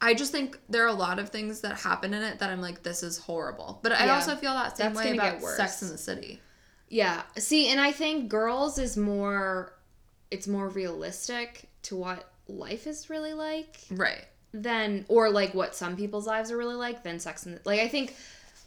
I 0.00 0.14
just 0.14 0.32
think 0.32 0.58
there 0.68 0.82
are 0.84 0.88
a 0.88 0.92
lot 0.94 1.18
of 1.18 1.28
things 1.28 1.60
that 1.60 1.78
happen 1.80 2.14
in 2.14 2.22
it 2.22 2.38
that 2.38 2.50
I'm 2.50 2.60
like, 2.62 2.82
this 2.82 3.02
is 3.02 3.18
horrible. 3.18 3.80
But 3.82 3.92
I 3.92 4.06
Yeah. 4.06 4.14
also 4.14 4.34
feel 4.34 4.54
that 4.54 4.76
same 4.76 4.92
That's 4.94 4.98
way 4.98 5.04
gonna 5.16 5.22
about 5.22 5.32
get 5.34 5.42
worse. 5.42 5.56
Sex 5.56 5.82
in 5.82 5.90
the 5.90 5.98
City. 5.98 6.40
Yeah. 6.88 7.22
See, 7.38 7.68
and 7.68 7.80
I 7.80 7.92
think 7.92 8.28
girls 8.28 8.78
is 8.78 8.96
more 8.96 9.74
it's 10.30 10.46
more 10.46 10.68
realistic 10.68 11.68
to 11.82 11.96
what 11.96 12.30
life 12.46 12.86
is 12.86 13.10
really 13.10 13.34
like 13.34 13.80
Right. 13.90 14.24
than 14.52 15.04
or 15.08 15.28
like 15.28 15.54
what 15.54 15.74
some 15.74 15.96
people's 15.96 16.24
lives 16.26 16.50
are 16.52 16.56
really 16.56 16.76
like 16.76 17.02
than 17.02 17.18
sex 17.18 17.46
and 17.46 17.58
like 17.64 17.80
I 17.80 17.88
think 17.88 18.14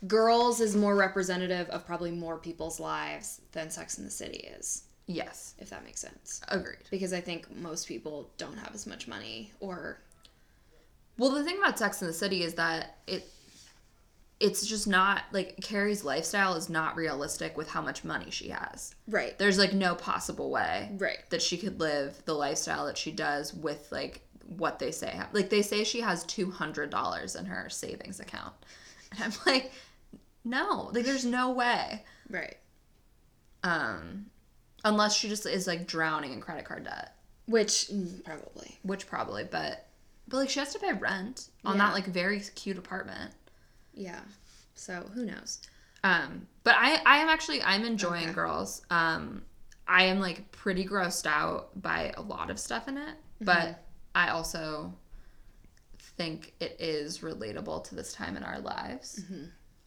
girls 0.07 0.59
is 0.59 0.75
more 0.75 0.95
representative 0.95 1.69
of 1.69 1.85
probably 1.85 2.11
more 2.11 2.37
people's 2.37 2.79
lives 2.79 3.41
than 3.51 3.69
Sex 3.69 3.97
in 3.97 4.05
the 4.05 4.11
City 4.11 4.37
is, 4.57 4.83
Yes. 5.07 5.53
if 5.59 5.69
that 5.69 5.83
makes 5.85 6.01
sense. 6.01 6.41
Agreed. 6.49 6.77
Because 6.91 7.13
I 7.13 7.21
think 7.21 7.49
most 7.55 7.87
people 7.87 8.29
don't 8.37 8.57
have 8.57 8.73
as 8.73 8.85
much 8.87 9.07
money 9.07 9.51
or 9.59 9.99
Well, 11.17 11.29
the 11.31 11.43
thing 11.43 11.57
about 11.57 11.77
Sex 11.77 12.01
in 12.01 12.07
the 12.07 12.13
City 12.13 12.43
is 12.43 12.55
that 12.55 12.97
it 13.07 13.27
it's 14.39 14.65
just 14.67 14.87
not 14.87 15.21
like 15.31 15.55
Carrie's 15.61 16.03
lifestyle 16.03 16.55
is 16.55 16.67
not 16.69 16.97
realistic 16.97 17.55
with 17.55 17.69
how 17.69 17.81
much 17.81 18.03
money 18.03 18.29
she 18.29 18.49
has. 18.49 18.93
right. 19.07 19.37
There's 19.37 19.57
like 19.57 19.71
no 19.73 19.95
possible 19.95 20.49
way 20.49 20.89
Right. 20.97 21.19
that 21.29 21.41
she 21.41 21.57
could 21.57 21.79
live 21.79 22.21
the 22.25 22.33
lifestyle 22.33 22.87
that 22.87 22.97
she 22.97 23.11
does 23.11 23.53
with 23.53 23.89
like 23.91 24.21
what 24.57 24.79
they 24.79 24.91
say. 24.91 25.17
Like 25.31 25.49
they 25.49 25.61
say 25.61 25.85
she 25.85 26.01
has 26.01 26.25
two 26.25 26.51
hundred 26.51 26.89
dollars 26.89 27.35
in 27.37 27.45
her 27.45 27.69
savings 27.69 28.19
account, 28.19 28.53
and 29.11 29.23
I'm 29.23 29.33
like, 29.45 29.71
no, 30.43 30.89
like 30.93 31.05
there's 31.05 31.25
no 31.25 31.51
way. 31.51 32.03
Right. 32.29 32.57
Um, 33.63 34.25
unless 34.83 35.15
she 35.15 35.29
just 35.29 35.45
is 35.45 35.67
like 35.67 35.87
drowning 35.87 36.33
in 36.33 36.41
credit 36.41 36.65
card 36.65 36.83
debt, 36.83 37.15
Which 37.45 37.87
mm, 37.91 38.23
probably. 38.23 38.77
which 38.83 39.07
probably, 39.07 39.43
but 39.45 39.87
but 40.27 40.37
like 40.37 40.49
she 40.49 40.59
has 40.59 40.73
to 40.73 40.79
pay 40.79 40.93
rent 40.93 41.49
on 41.65 41.77
Yeah. 41.77 41.85
that 41.87 41.93
like 41.93 42.05
very 42.07 42.39
cute 42.55 42.77
apartment. 42.77 43.31
Yeah. 43.93 44.19
So 44.75 45.09
who 45.13 45.25
knows? 45.25 45.59
Um, 46.03 46.47
but 46.63 46.75
I 46.77 47.01
I 47.05 47.17
am 47.19 47.29
actually 47.29 47.61
I'm 47.61 47.85
enjoying 47.85 48.25
Okay. 48.25 48.33
girls. 48.33 48.81
Um, 48.89 49.43
I 49.87 50.03
am 50.05 50.19
like 50.19 50.51
pretty 50.51 50.85
grossed 50.85 51.25
out 51.25 51.81
by 51.81 52.13
a 52.17 52.21
lot 52.21 52.49
of 52.49 52.59
stuff 52.59 52.87
in 52.87 52.97
it, 52.97 53.15
but 53.41 53.83
I 54.15 54.29
also 54.29 54.93
think 56.17 56.53
it 56.59 56.75
is 56.79 57.19
relatable 57.19 57.83
to 57.85 57.95
this 57.95 58.13
time 58.13 58.35
in 58.37 58.43
our 58.43 58.59
lives. 58.59 59.21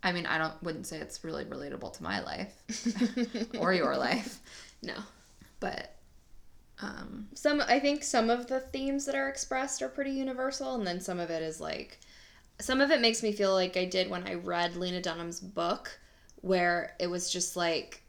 I 0.03 0.13
mean, 0.13 0.27
I 0.27 0.39
don't 0.39 0.63
wouldn't 0.63 0.87
say 0.87 0.99
it's 0.99 1.25
really 1.25 1.45
relatable 1.45 1.93
to 1.95 2.03
my 2.03 2.21
life 2.21 2.55
or 3.59 3.73
your 3.75 3.97
life, 3.97 4.41
No. 4.83 4.95
but 5.61 5.97
um, 6.81 7.29
Some 7.35 7.63
I 7.67 7.81
think 7.81 8.03
some 8.05 8.31
of 8.31 8.49
the 8.49 8.61
themes 8.61 9.07
that 9.07 9.15
are 9.15 9.29
expressed 9.29 9.83
are 9.83 9.89
pretty 9.89 10.13
universal 10.13 10.75
and 10.75 10.87
then 10.87 11.01
some 11.01 11.19
of 11.19 11.31
it 11.31 11.43
is 11.43 11.61
like 11.61 12.01
some 12.61 12.81
of 12.81 12.91
it 12.91 13.01
makes 13.01 13.23
me 13.23 13.33
feel 13.33 13.53
like 13.53 13.77
I 13.77 13.85
did 13.87 14.11
when 14.11 14.27
I 14.27 14.35
read 14.35 14.77
Lena 14.77 15.01
Dunham's 15.03 15.41
book 15.41 15.99
where 16.43 16.95
it 17.01 17.09
was 17.09 17.31
just 17.31 17.57
like 17.57 18.03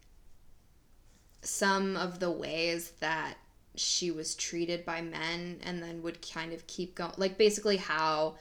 some 1.41 1.95
of 1.95 2.19
the 2.19 2.31
ways 2.31 2.91
that 2.99 3.35
she 3.75 4.11
was 4.11 4.35
treated 4.35 4.85
by 4.85 5.01
men 5.01 5.59
and 5.63 5.81
then 5.81 6.01
would 6.01 6.19
kind 6.27 6.51
of 6.51 6.65
keep 6.67 6.95
going 6.95 7.13
like 7.17 7.37
basically 7.37 7.77
how 7.77 8.35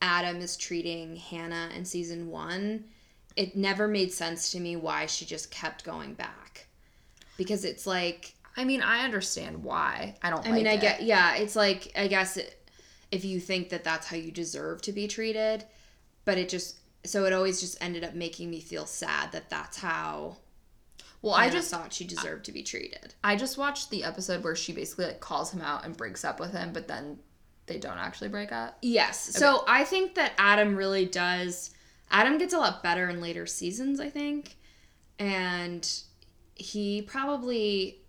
Adam 0.00 0.36
is 0.38 0.56
treating 0.56 1.16
Hannah 1.16 1.70
in 1.74 1.84
season 1.84 2.30
1 2.30 2.84
it 3.36 3.56
never 3.56 3.88
made 3.88 4.12
sense 4.12 4.52
to 4.52 4.60
me 4.60 4.76
why 4.76 5.06
she 5.06 5.24
just 5.24 5.50
kept 5.50 5.84
going 5.84 6.14
back 6.14 6.66
because 7.36 7.64
it's 7.64 7.86
like 7.86 8.34
I 8.56 8.64
mean, 8.64 8.82
I 8.82 9.04
understand 9.04 9.64
why. 9.64 10.14
I 10.22 10.30
don't. 10.30 10.46
I 10.46 10.52
mean, 10.52 10.66
I 10.66 10.74
it. 10.74 10.80
get, 10.80 11.02
yeah, 11.02 11.34
it's 11.34 11.56
like, 11.56 11.92
I 11.96 12.06
guess 12.06 12.36
it, 12.36 12.68
if 13.10 13.24
you 13.24 13.40
think 13.40 13.70
that 13.70 13.84
that's 13.84 14.06
how 14.06 14.16
you 14.16 14.30
deserve 14.30 14.80
to 14.82 14.92
be 14.92 15.08
treated, 15.08 15.64
but 16.24 16.38
it 16.38 16.48
just, 16.48 16.76
so 17.04 17.24
it 17.24 17.32
always 17.32 17.60
just 17.60 17.76
ended 17.82 18.04
up 18.04 18.14
making 18.14 18.50
me 18.50 18.60
feel 18.60 18.86
sad 18.86 19.32
that 19.32 19.50
that's 19.50 19.78
how 19.78 20.36
Well, 21.20 21.34
I 21.34 21.50
just 21.50 21.70
thought 21.70 21.92
she 21.92 22.04
deserved 22.04 22.44
to 22.44 22.52
be 22.52 22.62
treated. 22.62 23.14
I 23.24 23.36
just 23.36 23.58
watched 23.58 23.90
the 23.90 24.04
episode 24.04 24.44
where 24.44 24.54
she 24.54 24.72
basically 24.72 25.06
like 25.06 25.20
calls 25.20 25.52
him 25.52 25.60
out 25.60 25.84
and 25.84 25.96
breaks 25.96 26.24
up 26.24 26.38
with 26.38 26.52
him, 26.52 26.72
but 26.72 26.86
then 26.86 27.18
they 27.66 27.78
don't 27.78 27.98
actually 27.98 28.28
break 28.28 28.52
up. 28.52 28.78
Yes. 28.82 29.18
So 29.20 29.64
I 29.66 29.84
think 29.84 30.14
that 30.16 30.32
Adam 30.38 30.76
really 30.76 31.06
does, 31.06 31.70
Adam 32.10 32.38
gets 32.38 32.54
a 32.54 32.58
lot 32.58 32.82
better 32.82 33.08
in 33.08 33.20
later 33.20 33.46
seasons, 33.46 34.00
I 34.00 34.10
think. 34.10 34.56
And 35.18 35.88
he 36.54 37.02
probably 37.02 38.00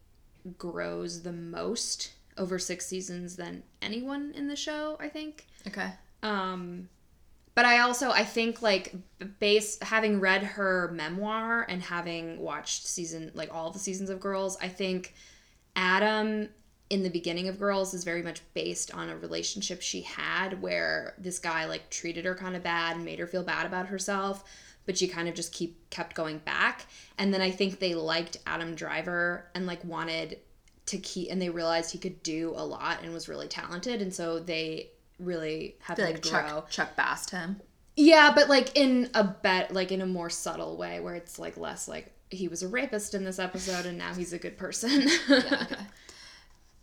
grows 0.58 1.22
the 1.24 1.32
most 1.32 2.14
over 2.38 2.60
six 2.60 2.86
seasons 2.86 3.36
than 3.36 3.64
anyone 3.82 4.34
in 4.36 4.47
the 4.47 4.56
show, 4.56 4.97
I 4.99 5.10
think. 5.10 5.47
Okay. 5.68 5.91
Um, 6.22 6.89
but 7.56 7.66
I 7.66 7.80
also 7.80 8.12
I 8.12 8.24
think 8.24 8.62
like 8.62 8.93
base 9.39 9.80
having 9.82 10.20
read 10.20 10.43
her 10.43 10.91
memoir 10.93 11.66
and 11.70 11.82
having 11.82 12.39
watched 12.39 12.86
season 12.86 13.32
like 13.34 13.53
all 13.53 13.72
the 13.72 13.80
seasons 13.80 14.10
of 14.10 14.20
Girls, 14.20 14.58
I 14.62 14.68
think 14.68 15.14
Adam 15.76 16.49
in 16.90 17.04
the 17.04 17.10
beginning 17.10 17.48
of 17.48 17.60
Girls 17.60 17.94
is 17.94 18.04
very 18.04 18.22
much 18.22 18.42
based 18.54 18.94
on 18.94 19.10
a 19.10 19.18
relationship 19.18 19.82
she 19.82 20.02
had 20.02 20.62
where 20.62 21.16
this 21.18 21.40
guy 21.40 21.66
like 21.66 21.90
treated 21.90 22.26
her 22.26 22.36
kind 22.36 22.56
of 22.56 22.64
bad 22.64 22.96
and 22.96 23.06
made 23.06 23.20
her 23.20 23.28
feel 23.28 23.44
bad 23.44 23.66
about 23.66 23.88
herself, 23.88 24.44
but 24.86 24.98
she 24.98 25.08
kind 25.08 25.28
of 25.28 25.34
just 25.34 25.52
keep 25.52 25.90
kept 25.90 26.16
going 26.16 26.38
back. 26.40 26.86
And 27.18 27.34
then 27.34 27.42
I 27.42 27.50
think 27.50 27.80
they 27.80 27.96
liked 27.96 28.38
Adam 28.46 28.76
Driver 28.76 29.46
and 29.56 29.66
like 29.66 29.84
wanted 29.84 30.40
to 30.88 30.98
keep 31.00 31.32
and 31.32 31.42
they 31.42 31.50
realized 31.50 31.92
he 31.92 31.98
could 31.98 32.22
do 32.22 32.54
a 32.56 32.64
lot 32.64 33.00
and 33.02 33.12
was 33.12 33.28
really 33.28 33.48
talented 33.48 34.04
and 34.04 34.14
so 34.14 34.38
they 34.40 34.92
really 35.20 35.76
have 35.82 35.98
like 35.98 36.22
grow. 36.22 36.30
Chuck 36.30 36.70
Chuck 36.70 36.96
Bassed 36.96 37.32
him. 37.32 37.60
Yeah, 37.96 38.32
but 38.36 38.50
like 38.50 38.78
in 38.78 39.10
a 39.16 39.24
bet 39.24 39.74
like 39.74 39.92
in 39.92 40.02
a 40.02 40.06
more 40.06 40.30
subtle 40.30 40.78
way 40.78 41.00
where 41.00 41.16
it's 41.16 41.40
like 41.40 41.58
less 41.58 41.88
like 41.88 42.12
he 42.30 42.48
was 42.48 42.62
a 42.62 42.68
rapist 42.68 43.16
in 43.16 43.24
this 43.24 43.40
episode 43.40 43.88
and 43.88 43.98
now 43.98 44.14
he's 44.14 44.34
a 44.34 44.38
good 44.38 44.58
person. 44.58 45.08
Yeah. 45.28 45.66
Okay. 45.72 45.76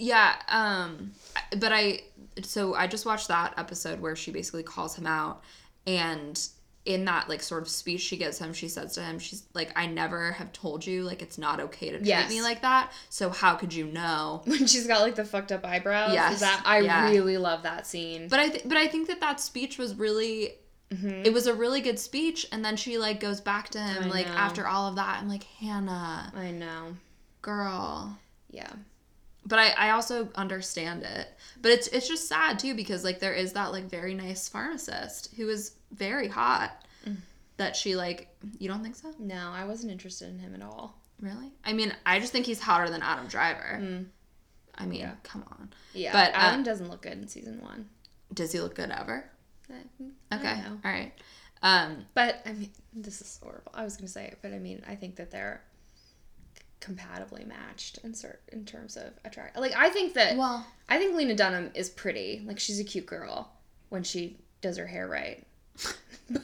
Yeah, 0.05 0.35
um 0.49 1.13
but 1.59 1.73
I 1.73 2.01
so 2.43 2.75
I 2.75 2.87
just 2.89 3.07
watched 3.07 3.29
that 3.29 3.55
episode 3.57 4.01
where 4.01 4.17
she 4.17 4.31
basically 4.33 4.63
calls 4.65 4.97
him 4.97 5.07
out 5.07 5.43
and 5.87 6.37
in 6.85 7.05
that 7.05 7.29
like 7.29 7.41
sort 7.43 7.63
of 7.63 7.69
speech 7.69 8.01
she 8.01 8.17
gives 8.17 8.39
him, 8.41 8.53
she 8.53 8.69
says 8.69 8.95
to 8.95 9.03
him, 9.03 9.21
she's 9.21 9.45
like, 9.55 9.71
I 9.77 9.87
never 9.87 10.33
have 10.33 10.53
told 10.53 10.85
you 10.85 11.05
like 11.05 11.23
it's 11.23 11.39
not 11.39 11.61
okay 11.61 11.91
to 11.91 11.99
treat 11.99 12.09
Yes. 12.09 12.29
me 12.29 12.43
like 12.43 12.63
that. 12.63 12.91
So 13.11 13.31
how 13.31 13.55
could 13.55 13.73
you 13.73 13.87
know? 13.87 14.43
When 14.47 14.67
she's 14.67 14.89
got 14.89 15.03
like 15.03 15.15
the 15.15 15.25
fucked 15.25 15.53
up 15.53 15.65
eyebrows. 15.65 16.13
Yes, 16.15 16.35
Is 16.35 16.41
that 16.41 16.63
I 16.67 16.81
yeah. 16.81 17.09
really 17.11 17.39
love 17.39 17.63
that 17.63 17.87
scene. 17.87 18.27
But 18.27 18.41
I 18.41 18.49
th- 18.49 18.65
but 18.67 18.77
I 18.77 18.89
think 18.89 19.07
that 19.09 19.21
that 19.21 19.39
speech 19.41 19.79
was 19.79 19.95
really 19.95 20.55
Mhm. 20.91 21.25
it 21.25 21.33
was 21.33 21.47
a 21.47 21.55
really 21.55 21.81
good 21.81 21.99
speech 22.01 22.47
and 22.53 22.65
then 22.65 22.77
she 22.77 22.99
like 22.99 23.21
goes 23.21 23.41
back 23.41 23.69
to 23.71 23.79
him 23.81 24.03
I 24.05 24.07
like 24.09 24.27
know. 24.27 24.35
after 24.35 24.67
all 24.67 24.89
of 24.89 24.97
that. 24.97 25.21
I'm 25.23 25.29
like, 25.29 25.45
"Hannah, 25.61 26.33
I 26.37 26.51
know. 26.51 26.97
girl." 27.43 28.19
Yeah. 28.51 28.73
But 29.45 29.59
I, 29.59 29.71
I 29.71 29.91
also 29.91 30.29
understand 30.37 31.03
it. 31.03 31.29
But 31.61 31.73
it's 31.73 31.89
it's 31.89 32.07
just 32.09 32.29
sad 32.29 32.59
too 32.59 32.75
because 32.75 33.03
like 33.05 33.19
there 33.21 33.35
is 33.35 33.53
that 33.55 33.73
like 33.73 33.85
very 33.91 34.15
nice 34.15 34.49
pharmacist 34.49 35.35
who 35.37 35.49
is 35.49 35.73
very 35.93 36.29
hot 36.29 36.85
Mm. 37.05 37.17
that 37.57 37.75
she 37.75 37.97
like 37.97 38.29
you 38.59 38.69
don't 38.69 38.83
think 38.85 38.95
so? 38.95 39.13
No, 39.19 39.51
I 39.53 39.65
wasn't 39.65 39.91
interested 39.91 40.29
in 40.29 40.39
him 40.39 40.55
at 40.55 40.63
all. 40.63 40.97
Really? 41.21 41.51
I 41.65 41.73
mean, 41.73 41.93
I 42.07 42.21
just 42.21 42.31
think 42.33 42.47
he's 42.47 42.61
hotter 42.61 42.89
than 42.89 43.03
Adam 43.03 43.27
Driver. 43.27 43.79
Mm. 43.83 44.07
I 44.77 44.87
mean, 44.87 45.01
Yeah. 45.01 45.15
come 45.25 45.45
on. 45.51 45.73
Yeah. 45.93 46.13
But, 46.13 46.31
uh, 46.35 46.39
Adam 46.39 46.63
doesn't 46.63 46.89
look 46.89 47.03
good 47.03 47.13
in 47.13 47.27
season 47.29 47.61
one. 47.61 47.89
Does 48.33 48.53
he 48.53 48.61
look 48.61 48.75
good 48.77 48.91
ever? 48.91 49.29
I- 49.69 49.75
I 50.31 50.37
Okay. 50.37 50.61
know. 50.63 50.81
All 50.85 50.91
right. 50.93 51.13
Um 51.63 52.07
But 52.15 52.41
I 52.47 52.53
mean, 52.53 52.71
this 52.93 53.21
is 53.21 53.39
horrible. 53.43 53.73
I 53.75 53.83
was 53.83 53.97
gonna 53.97 54.07
say 54.09 54.27
it, 54.27 54.39
but 54.43 54.53
I 54.53 54.59
mean, 54.61 54.85
I 54.87 54.95
think 54.95 55.17
that 55.17 55.31
they're 55.33 55.63
compatibly 56.83 57.45
matched 57.47 57.99
in 58.05 58.13
cert- 58.13 58.39
in 58.53 58.65
terms 58.67 58.97
of 58.97 59.13
attract. 59.25 59.57
Like, 59.57 59.73
I 59.77 59.89
think 59.89 60.15
that 60.15 60.37
well, 60.37 60.67
I 60.89 60.99
think 60.99 61.15
Lena 61.17 61.35
Dunham 61.35 61.71
is 61.75 61.89
pretty. 61.89 62.43
Like, 62.45 62.59
she's 62.59 62.81
a 62.81 62.85
cute 62.85 63.07
girl 63.07 63.51
when 63.89 64.03
she 64.03 64.37
does 64.61 64.77
her 64.77 64.87
hair 64.87 65.07
right. 65.09 65.45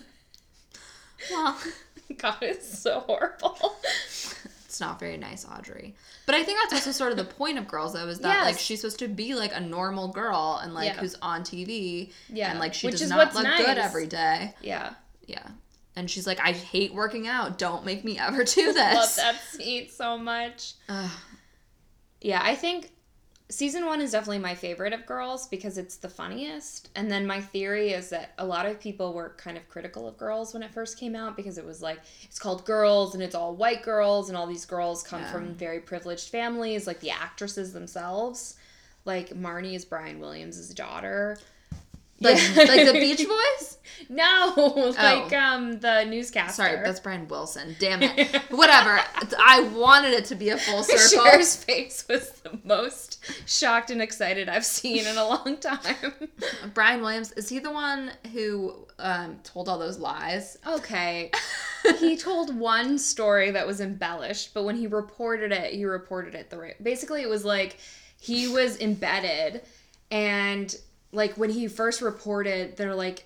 well, 1.30 1.58
God, 2.16 2.36
it's 2.42 2.78
so 2.78 3.00
horrible. 3.00 3.76
it's 4.04 4.80
not 4.80 4.98
very 5.00 5.16
nice, 5.16 5.44
Audrey. 5.46 5.94
But 6.26 6.34
I 6.34 6.44
think 6.44 6.58
that's 6.62 6.74
also 6.74 6.92
sort 6.92 7.10
of 7.12 7.18
the 7.18 7.24
point 7.24 7.58
of 7.58 7.66
girls 7.66 7.94
though 7.94 8.06
is 8.06 8.18
that 8.20 8.44
like 8.44 8.58
she's 8.58 8.80
supposed 8.82 8.98
to 9.00 9.08
be 9.08 9.34
like 9.34 9.54
a 9.54 9.60
normal 9.60 10.08
girl 10.08 10.60
and 10.62 10.74
like 10.74 10.86
Yeah. 10.94 11.00
who's 11.00 11.14
on 11.22 11.42
TV 11.42 12.12
Yeah, 12.28 12.50
and 12.50 12.58
like 12.60 12.74
she 12.74 12.86
which 12.86 12.98
does 12.98 13.08
not 13.08 13.34
look 13.34 13.44
nice. 13.44 13.64
good 13.64 13.78
every 13.78 14.06
day. 14.06 14.54
yeah, 14.60 14.92
Yeah. 15.26 15.46
And 15.98 16.08
she's 16.10 16.26
like, 16.26 16.38
I 16.40 16.52
hate 16.52 16.94
working 16.94 17.26
out. 17.26 17.58
Don't 17.58 17.84
make 17.84 18.04
me 18.04 18.18
ever 18.18 18.44
do 18.44 18.72
this. 18.72 18.94
love 18.94 19.16
that 19.16 19.40
scene 19.50 19.88
so 19.88 20.16
much. 20.16 20.74
Ugh. 20.88 21.10
Yeah, 22.20 22.40
I 22.42 22.54
think 22.54 22.90
season 23.48 23.86
one 23.86 24.00
is 24.00 24.12
definitely 24.12 24.38
my 24.38 24.54
favorite 24.54 24.92
of 24.92 25.06
girls 25.06 25.48
because 25.48 25.76
it's 25.78 25.96
the 25.96 26.08
funniest. 26.08 26.90
And 26.94 27.10
then 27.10 27.26
my 27.26 27.40
theory 27.40 27.90
is 27.90 28.10
that 28.10 28.32
a 28.38 28.46
lot 28.46 28.66
of 28.66 28.78
people 28.78 29.12
were 29.12 29.30
kind 29.38 29.56
of 29.56 29.68
critical 29.68 30.06
of 30.06 30.16
girls 30.16 30.52
when 30.54 30.62
it 30.62 30.72
first 30.72 30.98
came 30.98 31.16
out 31.16 31.36
because 31.36 31.58
it 31.58 31.64
was 31.64 31.80
like 31.82 31.98
it's 32.24 32.38
called 32.38 32.64
girls 32.64 33.14
and 33.14 33.22
it's 33.22 33.34
all 33.34 33.54
white 33.56 33.82
girls 33.82 34.28
and 34.28 34.36
all 34.38 34.46
these 34.46 34.66
girls 34.66 35.02
come 35.02 35.22
Yeah. 35.22 35.32
from 35.32 35.54
very 35.54 35.80
privileged 35.80 36.28
families, 36.28 36.86
like 36.86 37.00
the 37.00 37.10
actresses 37.10 37.72
themselves. 37.72 38.56
Like 39.04 39.30
Marnie 39.30 39.74
is 39.74 39.84
Brian 39.84 40.20
Williams' 40.20 40.72
daughter. 40.74 41.38
Like, 42.20 42.36
Yeah. 42.38 42.62
like 42.64 42.86
the 42.86 42.92
Beach 42.94 43.26
Boys? 43.58 43.74
No, 44.10 44.54
like 44.96 45.32
um 45.34 45.80
the 45.80 46.04
newscaster. 46.04 46.62
Sorry, 46.62 46.76
that's 46.76 46.98
Brian 47.00 47.28
Wilson. 47.28 47.76
Damn 47.78 48.02
it. 48.02 48.34
Whatever. 48.50 49.00
I 49.38 49.60
wanted 49.74 50.14
it 50.14 50.24
to 50.26 50.34
be 50.34 50.48
a 50.48 50.56
full 50.56 50.82
circle. 50.84 51.26
Cher's 51.30 51.56
face 51.56 52.06
was 52.08 52.30
the 52.42 52.58
most 52.64 53.18
shocked 53.46 53.90
and 53.90 54.00
excited 54.00 54.48
I've 54.48 54.64
seen 54.64 55.04
in 55.06 55.16
a 55.18 55.24
long 55.26 55.58
time. 55.58 56.14
Brian 56.72 57.02
Williams, 57.02 57.32
is 57.32 57.50
he 57.50 57.58
the 57.58 57.70
one 57.70 58.12
who 58.32 58.86
um, 58.98 59.40
told 59.44 59.68
all 59.68 59.78
those 59.78 59.98
lies? 59.98 60.56
Okay. 60.66 61.30
he 61.98 62.16
told 62.16 62.56
one 62.58 62.98
story 62.98 63.50
that 63.50 63.66
was 63.66 63.80
embellished, 63.82 64.54
but 64.54 64.64
when 64.64 64.76
he 64.76 64.86
reported 64.86 65.52
it, 65.52 65.74
he 65.74 65.84
reported 65.84 66.34
it 66.34 66.48
the 66.48 66.56
right. 66.58 66.82
Basically, 66.82 67.20
it 67.20 67.28
was 67.28 67.44
like 67.44 67.76
he 68.18 68.48
was 68.48 68.80
embedded, 68.80 69.62
and 70.10 70.74
like 71.12 71.34
when 71.34 71.50
he 71.50 71.68
first 71.68 72.02
reported, 72.02 72.76
they're 72.76 72.94
like 72.94 73.24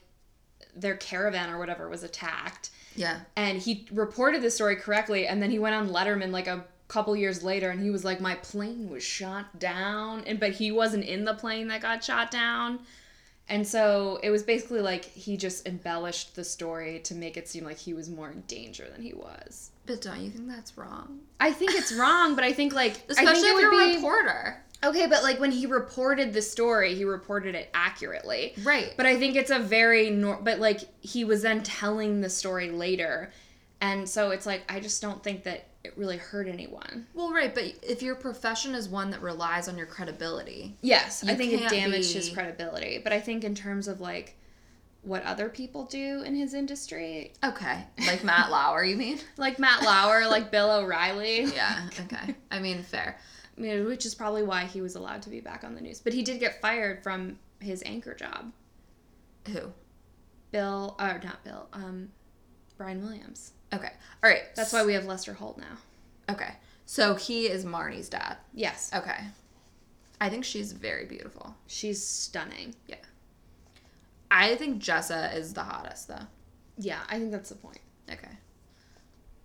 their 0.75 0.97
caravan 0.97 1.51
or 1.51 1.59
whatever 1.59 1.89
was 1.89 2.03
attacked, 2.03 2.71
Yeah. 2.97 3.21
and 3.37 3.59
he 3.59 3.87
reported 3.93 4.43
the 4.43 4.51
story 4.51 4.77
correctly, 4.77 5.27
and 5.27 5.43
then 5.43 5.51
he 5.51 5.59
went 5.59 5.75
on 5.75 5.89
Letterman 5.91 6.31
like 6.31 6.47
a 6.47 6.65
couple 6.89 7.15
years 7.17 7.43
later, 7.43 7.71
and 7.71 7.83
he 7.83 7.91
was 7.91 8.05
like, 8.05 8.21
"My 8.21 8.35
plane 8.37 8.89
was 8.91 9.03
shot 9.03 9.59
down," 9.59 10.25
and 10.27 10.39
but 10.41 10.53
he 10.53 10.71
wasn't 10.73 11.05
in 11.05 11.25
the 11.25 11.35
plane 11.35 11.69
that 11.69 11.81
got 11.83 12.03
shot 12.05 12.31
down. 12.31 12.81
And 13.49 13.67
so 13.67 14.21
it 14.23 14.31
was 14.31 14.43
basically 14.45 14.81
like 14.81 15.05
he 15.05 15.37
just 15.37 15.67
embellished 15.67 16.37
the 16.37 16.45
story 16.45 17.01
to 17.01 17.15
make 17.15 17.37
it 17.37 17.49
seem 17.49 17.65
like 17.65 17.77
he 17.77 17.93
was 17.93 18.09
more 18.09 18.31
in 18.31 18.43
danger 18.43 18.89
than 18.91 19.03
he 19.03 19.13
was. 19.13 19.71
But 19.85 20.01
don't 20.01 20.21
you 20.21 20.31
think 20.31 20.49
that's 20.49 20.79
wrong? 20.79 21.21
I 21.41 21.53
think 21.53 21.73
it's 21.75 21.93
wrong, 21.93 22.35
but 22.35 22.45
I 22.45 22.53
think 22.53 22.73
like 22.73 22.93
I 22.93 23.03
Especially 23.11 23.41
think 23.43 23.57
if 23.57 23.61
you're 23.63 23.83
a 23.91 23.95
reporter. 23.97 24.63
Okay. 24.85 25.07
But 25.07 25.23
like 25.23 25.41
when 25.41 25.51
he 25.51 25.67
reported 25.67 26.33
the 26.33 26.43
story, 26.43 26.95
he 26.95 27.05
reported 27.05 27.55
it 27.55 27.71
accurately. 27.75 28.55
Right. 28.63 28.93
But 28.97 29.07
I 29.07 29.17
think 29.17 29.37
it's 29.37 29.51
a 29.51 29.59
very 29.59 30.11
nor- 30.11 30.41
but 30.43 30.59
like 30.59 30.81
he 31.01 31.25
was 31.25 31.43
then 31.43 31.63
telling 31.63 32.21
the 32.21 32.31
story 32.31 32.71
later, 32.71 33.33
and 33.81 34.09
so 34.09 34.31
it's 34.31 34.47
like 34.47 34.63
I 34.69 34.81
just 34.81 35.01
don't 35.03 35.23
think 35.23 35.45
that 35.45 35.67
it 35.85 35.95
really 35.97 36.17
hurt 36.17 36.47
anyone. 36.47 37.07
Well, 37.15 37.33
right, 37.33 37.53
but 37.53 37.65
if 37.83 38.03
your 38.03 38.15
profession 38.15 38.75
is 38.75 38.89
one 38.89 39.11
that 39.11 39.21
relies 39.21 39.69
on 39.69 39.77
your 39.77 39.87
credibility, 39.87 40.77
Yes, 40.81 41.25
I 41.27 41.35
think 41.35 41.53
it 41.53 41.69
damaged 41.69 42.13
his 42.13 42.29
credibility. 42.29 42.99
But 43.03 43.13
I 43.13 43.21
think 43.21 43.43
in 43.45 43.55
terms 43.55 43.89
of 43.89 44.01
like 44.01 44.37
what 45.03 45.25
other 45.25 45.49
people 45.49 45.85
do 45.87 46.23
in 46.23 46.37
his 46.37 46.55
industry, 46.55 47.33
okay, 47.43 47.85
like 48.07 48.23
Matt 48.23 48.51
Lauer, 48.51 48.85
you 48.85 48.97
mean? 48.97 49.19
like 49.37 49.59
Matt 49.59 49.83
Lauer, 49.83 50.29
like 50.29 50.53
Bill 50.53 50.71
O'Reilly, 50.71 51.45
Yeah. 51.47 51.89
Okay. 52.05 52.35
I 52.53 52.61
mean, 52.61 52.85
fair. 52.85 53.19
Which 53.63 54.05
is 54.07 54.15
probably 54.15 54.43
why 54.43 54.65
he 54.65 54.81
was 54.81 54.95
allowed 54.97 55.23
to 55.23 55.31
be 55.31 55.41
back 55.41 55.65
on 55.65 55.75
the 55.75 55.81
news. 55.81 56.01
But 56.01 56.13
he 56.13 56.23
did 56.23 56.41
get 56.41 56.61
fired 56.61 57.03
from 57.03 57.39
his 57.61 57.83
anchor 57.87 58.15
job. 58.15 58.53
Who? 59.49 59.73
Bill, 60.51 60.97
or 61.01 61.21
not 61.25 61.43
Bill, 61.45 61.69
um, 61.73 62.11
Brian 62.77 63.03
Williams. 63.03 63.53
Okay. 63.73 63.93
All 64.23 64.31
right. 64.31 64.55
That's 64.55 64.73
why 64.73 64.85
we 64.85 64.93
have 64.95 65.07
Lester 65.07 65.33
Holt 65.33 65.59
now. 65.59 65.79
Okay. 66.31 66.55
So 66.87 67.15
he 67.15 67.47
is 67.47 67.65
Marnie's 67.65 68.09
dad. 68.09 68.37
Yes, 68.53 68.91
Okay. 68.95 69.19
I 70.21 70.29
think 70.29 70.45
she's 70.45 70.73
very 70.73 71.05
beautiful. 71.07 71.55
she's 71.67 72.05
stunning. 72.07 72.75
Yeah. 72.87 72.97
I 74.31 74.55
think 74.57 74.81
Jessa 74.83 75.35
is 75.35 75.53
the 75.53 75.63
hottest 75.63 76.09
though. 76.09 76.27
Yeah, 76.79 77.01
I 77.09 77.19
think 77.19 77.33
that's 77.33 77.49
the 77.49 77.57
point. 77.57 77.81
Okay. 78.11 78.29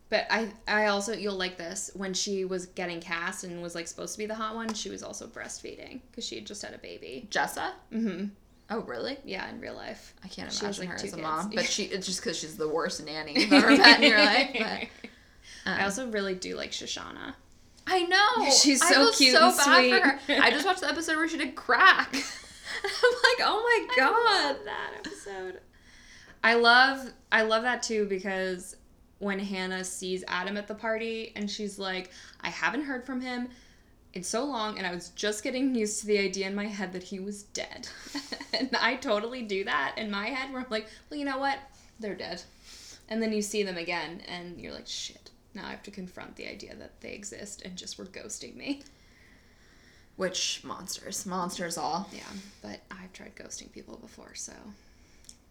But 0.10 0.26
I, 0.30 0.48
I 0.68 0.88
also 0.88 1.14
you'll 1.14 1.36
like 1.36 1.58
this 1.58 1.92
when 1.94 2.14
she 2.14 2.46
was 2.46 2.68
getting 2.68 3.02
cast 3.02 3.44
and 3.44 3.62
was 3.62 3.76
like 3.76 3.88
supposed 3.88 4.14
to 4.14 4.18
be 4.20 4.26
the 4.26 4.36
hot 4.36 4.56
one. 4.56 4.74
She 4.74 4.90
was 4.90 5.04
also 5.04 5.28
breastfeeding 5.28 6.00
because 6.10 6.26
she 6.26 6.36
had 6.36 6.46
just 6.46 6.62
had 6.62 6.74
a 6.74 6.78
baby. 6.78 7.28
Jessa? 7.30 7.72
Mm-hmm. 7.92 8.28
Oh, 8.70 8.82
really? 8.82 9.18
Yeah, 9.26 9.50
in 9.50 9.60
real 9.62 9.76
life. 9.76 10.14
I 10.24 10.28
can't 10.28 10.52
She 10.52 10.62
imagine 10.66 10.82
like, 10.84 10.90
her 10.90 10.96
as 10.96 11.04
a 11.04 11.08
kids. 11.08 11.18
mom, 11.22 11.52
but 11.54 11.66
she 11.66 11.84
it's 11.84 12.06
just 12.06 12.22
because 12.22 12.38
she's 12.38 12.58
the 12.58 12.68
worst 12.68 13.06
nanny 13.06 13.40
you've 13.40 13.54
ever 13.54 13.76
met 13.78 14.02
in 14.02 14.10
your 14.10 14.20
life. 14.20 14.56
But, 14.58 15.10
I 15.66 15.80
um, 15.80 15.84
also 15.84 16.10
really 16.10 16.36
do 16.36 16.56
like 16.56 16.72
Shoshana. 16.72 17.34
I 17.86 18.04
know 18.04 18.50
She's 18.62 18.82
I 18.82 18.92
so 18.92 19.12
cute 19.12 19.34
so 19.36 19.50
and 19.50 19.58
bad 19.58 19.64
sweet. 19.64 20.02
for 20.02 20.34
her. 20.34 20.42
I 20.42 20.52
just 20.52 20.66
watched 20.66 20.82
the 20.82 20.90
episode 20.90 21.18
where 21.18 21.28
she 21.28 21.38
did 21.38 21.56
crack. 21.56 22.14
I'm 22.14 22.92
like, 23.24 23.42
oh 23.42 23.86
my 23.88 23.96
god. 23.96 24.14
I 24.14 24.56
that 24.66 24.92
episode. 25.00 25.60
I 26.44 26.54
love 26.54 27.12
I 27.32 27.42
love 27.42 27.64
that 27.64 27.84
too 27.84 28.06
because 28.06 28.77
when 29.20 29.40
Hannah 29.40 29.84
sees 29.84 30.24
Adam 30.28 30.58
at 30.58 30.68
the 30.68 30.76
party 30.76 31.32
and 31.36 31.50
she's 31.50 31.80
like, 31.80 32.12
I 32.42 32.50
haven't 32.50 32.84
heard 32.84 33.06
from 33.06 33.22
him 33.22 33.50
in 34.14 34.24
so 34.24 34.46
long 34.46 34.78
and 34.78 34.86
I 34.86 34.94
was 34.94 35.10
just 35.10 35.44
getting 35.44 35.76
used 35.76 36.02
to 36.02 36.08
the 36.08 36.20
idea 36.20 36.48
in 36.48 36.56
my 36.56 36.68
head 36.68 36.94
that 36.94 37.04
he 37.04 37.20
was 37.20 37.44
dead. 37.44 37.88
and 38.54 38.70
I 38.80 38.96
totally 38.96 39.42
do 39.42 39.64
that 39.64 39.96
in 39.98 40.12
my 40.12 40.28
head 40.28 40.52
where 40.52 40.62
I'm 40.62 40.68
like, 40.70 40.88
well, 41.10 41.20
you 41.20 41.26
know 41.26 41.40
what? 41.40 41.60
They're 42.00 42.16
dead. 42.16 42.42
And 43.10 43.22
then 43.22 43.32
you 43.32 43.42
see 43.42 43.64
them 43.64 43.78
again 43.78 44.22
and 44.28 44.60
you're 44.60 44.74
like, 44.74 44.88
shit. 44.88 45.32
Now 45.54 45.66
I 45.66 45.72
have 45.72 45.84
to 45.84 45.92
confront 45.92 46.36
the 46.36 46.48
idea 46.48 46.76
that 46.76 47.02
they 47.02 47.14
exist 47.14 47.64
and 47.64 47.76
just 47.76 47.98
were 47.98 48.06
ghosting 48.06 48.56
me. 48.56 48.84
Which 50.18 50.62
monsters? 50.64 51.26
Monsters 51.26 51.78
all. 51.78 52.10
Yeah, 52.12 52.22
but 52.62 52.82
I've 52.92 53.14
tried 53.14 53.36
ghosting 53.36 53.72
people 53.72 53.98
before, 53.98 54.34
so 54.34 54.54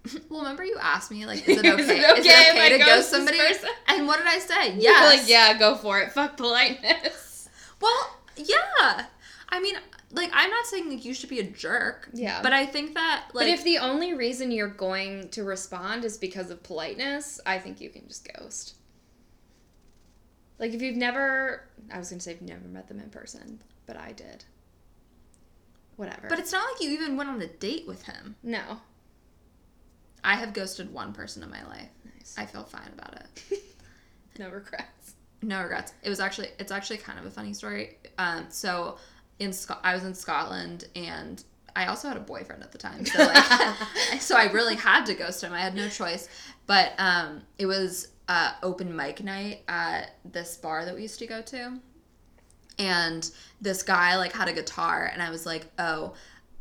Well, 0.30 0.40
remember 0.42 0.64
you 0.64 0.76
asked 0.80 1.10
me 1.10 1.26
like, 1.26 1.48
is 1.48 1.58
it 1.58 1.66
okay? 1.66 1.82
Is 1.82 1.88
it 1.88 2.18
okay 2.18 2.28
if 2.28 2.56
I 2.56 2.68
to 2.70 2.78
ghost 2.78 2.88
ghost 2.90 3.10
somebody? 3.10 3.38
person? 3.38 3.70
And 3.88 4.06
what 4.06 4.18
did 4.18 4.26
I 4.26 4.38
say? 4.38 4.76
Yes. 4.76 5.18
like, 5.20 5.28
yeah, 5.28 5.58
go 5.58 5.74
for 5.76 6.00
it. 6.00 6.12
Fuck 6.16 6.36
politeness. 6.36 7.48
Well, 7.80 8.16
yeah. 8.36 9.06
I 9.48 9.60
mean, 9.60 9.76
like, 10.12 10.30
I'm 10.34 10.50
not 10.50 10.66
saying 10.66 10.88
like 10.88 11.04
you 11.04 11.14
should 11.14 11.30
be 11.30 11.40
a 11.40 11.44
jerk. 11.50 12.08
Yeah. 12.12 12.40
But 12.42 12.52
I 12.52 12.66
think 12.66 12.94
that 12.94 13.26
like 13.32 13.46
but 13.46 13.48
if 13.48 13.64
the 13.64 13.78
only 13.78 14.14
reason 14.14 14.50
you're 14.50 14.68
going 14.68 15.28
to 15.30 15.44
respond 15.44 16.04
is 16.04 16.16
because 16.18 16.50
of 16.50 16.62
politeness, 16.62 17.40
I 17.46 17.58
think 17.58 17.80
you 17.80 17.90
can 17.90 18.06
just 18.08 18.26
ghost. 18.36 18.74
Like 20.58 20.72
if 20.72 20.80
you've 20.82 20.96
never, 20.96 21.68
I 21.92 21.98
was 21.98 22.08
gonna 22.10 22.20
say 22.20 22.32
if 22.32 22.40
you've 22.40 22.48
never 22.50 22.66
met 22.68 22.88
them 22.88 22.98
in 22.98 23.10
person, 23.10 23.60
but 23.86 23.96
I 23.98 24.12
did. 24.12 24.44
whatever. 25.96 26.28
But 26.28 26.38
it's 26.38 26.52
not 26.52 26.64
like 26.72 26.82
you 26.82 26.90
even 26.90 27.16
went 27.16 27.28
on 27.30 27.40
a 27.42 27.46
date 27.46 27.86
with 27.86 28.02
him. 28.04 28.36
no. 28.42 28.80
I 30.26 30.34
have 30.34 30.52
ghosted 30.52 30.92
one 30.92 31.12
person 31.12 31.42
in 31.42 31.50
my 31.50 31.64
life. 31.68 31.88
Nice. 32.04 32.34
I 32.36 32.44
feel 32.46 32.64
fine 32.64 32.90
about 32.92 33.14
it. 33.14 33.62
no 34.38 34.50
regrets. 34.50 35.14
No 35.40 35.62
regrets. 35.62 35.92
It 36.02 36.08
was 36.10 36.18
actually 36.20 36.48
it's 36.58 36.72
actually 36.72 36.98
kind 36.98 37.18
of 37.18 37.24
a 37.26 37.30
funny 37.30 37.54
story. 37.54 37.96
Um, 38.18 38.46
so 38.48 38.98
in 39.38 39.52
Sc- 39.52 39.78
I 39.84 39.94
was 39.94 40.04
in 40.04 40.14
Scotland 40.14 40.86
and 40.96 41.42
I 41.76 41.86
also 41.86 42.08
had 42.08 42.16
a 42.16 42.20
boyfriend 42.20 42.62
at 42.64 42.72
the 42.72 42.78
time. 42.78 43.06
So 43.06 43.18
like 43.18 43.74
so 44.20 44.36
I 44.36 44.50
really 44.50 44.74
had 44.74 45.06
to 45.06 45.14
ghost 45.14 45.44
him. 45.44 45.52
I 45.52 45.60
had 45.60 45.74
no 45.76 45.88
choice. 45.88 46.28
But 46.66 46.94
um, 46.98 47.42
it 47.58 47.66
was 47.66 48.08
uh, 48.28 48.54
open 48.64 48.96
mic 48.96 49.22
night 49.22 49.62
at 49.68 50.10
this 50.24 50.56
bar 50.56 50.84
that 50.84 50.94
we 50.94 51.02
used 51.02 51.20
to 51.20 51.26
go 51.28 51.40
to. 51.42 51.78
And 52.78 53.30
this 53.60 53.84
guy 53.84 54.16
like 54.16 54.32
had 54.32 54.48
a 54.48 54.52
guitar 54.52 55.08
and 55.12 55.22
I 55.22 55.30
was 55.30 55.46
like, 55.46 55.66
"Oh, 55.78 56.14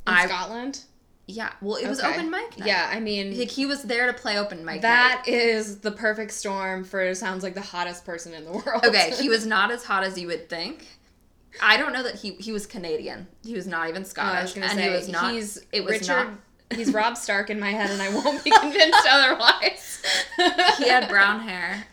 In 0.05 0.13
I 0.13 0.27
Scotland? 0.27 0.81
Yeah, 1.27 1.51
well, 1.61 1.77
it 1.77 1.87
was 1.87 1.99
Okay. 1.99 2.13
open 2.13 2.29
mic 2.29 2.57
night. 2.59 2.67
Yeah, 2.67 2.89
I 2.93 2.99
mean 2.99 3.37
Like 3.37 3.49
he 3.49 3.65
was 3.65 3.81
there 3.83 4.05
to 4.05 4.13
play 4.13 4.37
open 4.37 4.59
mic 4.59 4.75
night. 4.75 4.81
that 4.83 5.23
is 5.27 5.79
the 5.79 5.91
perfect 5.91 6.31
storm 6.31 6.83
for 6.83 7.15
sounds 7.15 7.41
like 7.43 7.55
the 7.55 7.61
hottest 7.61 8.05
person 8.05 8.33
in 8.33 8.45
the 8.45 8.51
world. 8.65 8.85
Okay, 8.85 9.11
he 9.19 9.27
was 9.29 9.45
not 9.55 9.71
as 9.71 9.83
hot 9.83 10.03
as 10.03 10.17
you 10.19 10.27
would 10.27 10.49
think. 10.49 10.85
I 11.61 11.77
don't 11.77 11.93
know 11.93 12.03
that 12.03 12.15
he 12.15 12.31
he 12.35 12.51
was 12.51 12.67
Canadian. 12.67 13.27
He 13.43 13.53
was 13.53 13.65
not 13.65 13.89
even 13.89 14.05
Scottish, 14.05 14.37
I 14.39 14.41
was 14.43 14.53
gonna 14.53 14.65
and 14.67 14.75
say 14.75 14.83
he 14.89 14.89
was 14.95 15.07
not. 15.09 15.33
he's 15.33 15.57
it 15.71 15.83
was 15.83 15.93
Richard. 15.93 16.07
not. 16.07 16.27
He's 16.75 16.91
Robb 16.91 17.15
Stark 17.15 17.51
in 17.51 17.59
my 17.59 17.69
head, 17.69 17.91
and 17.91 18.01
I 18.01 18.09
won't 18.09 18.43
be 18.43 18.49
convinced 18.49 19.07
otherwise. 19.07 20.01
He 20.79 20.89
had 20.89 21.07
brown 21.07 21.41
hair, 21.41 21.85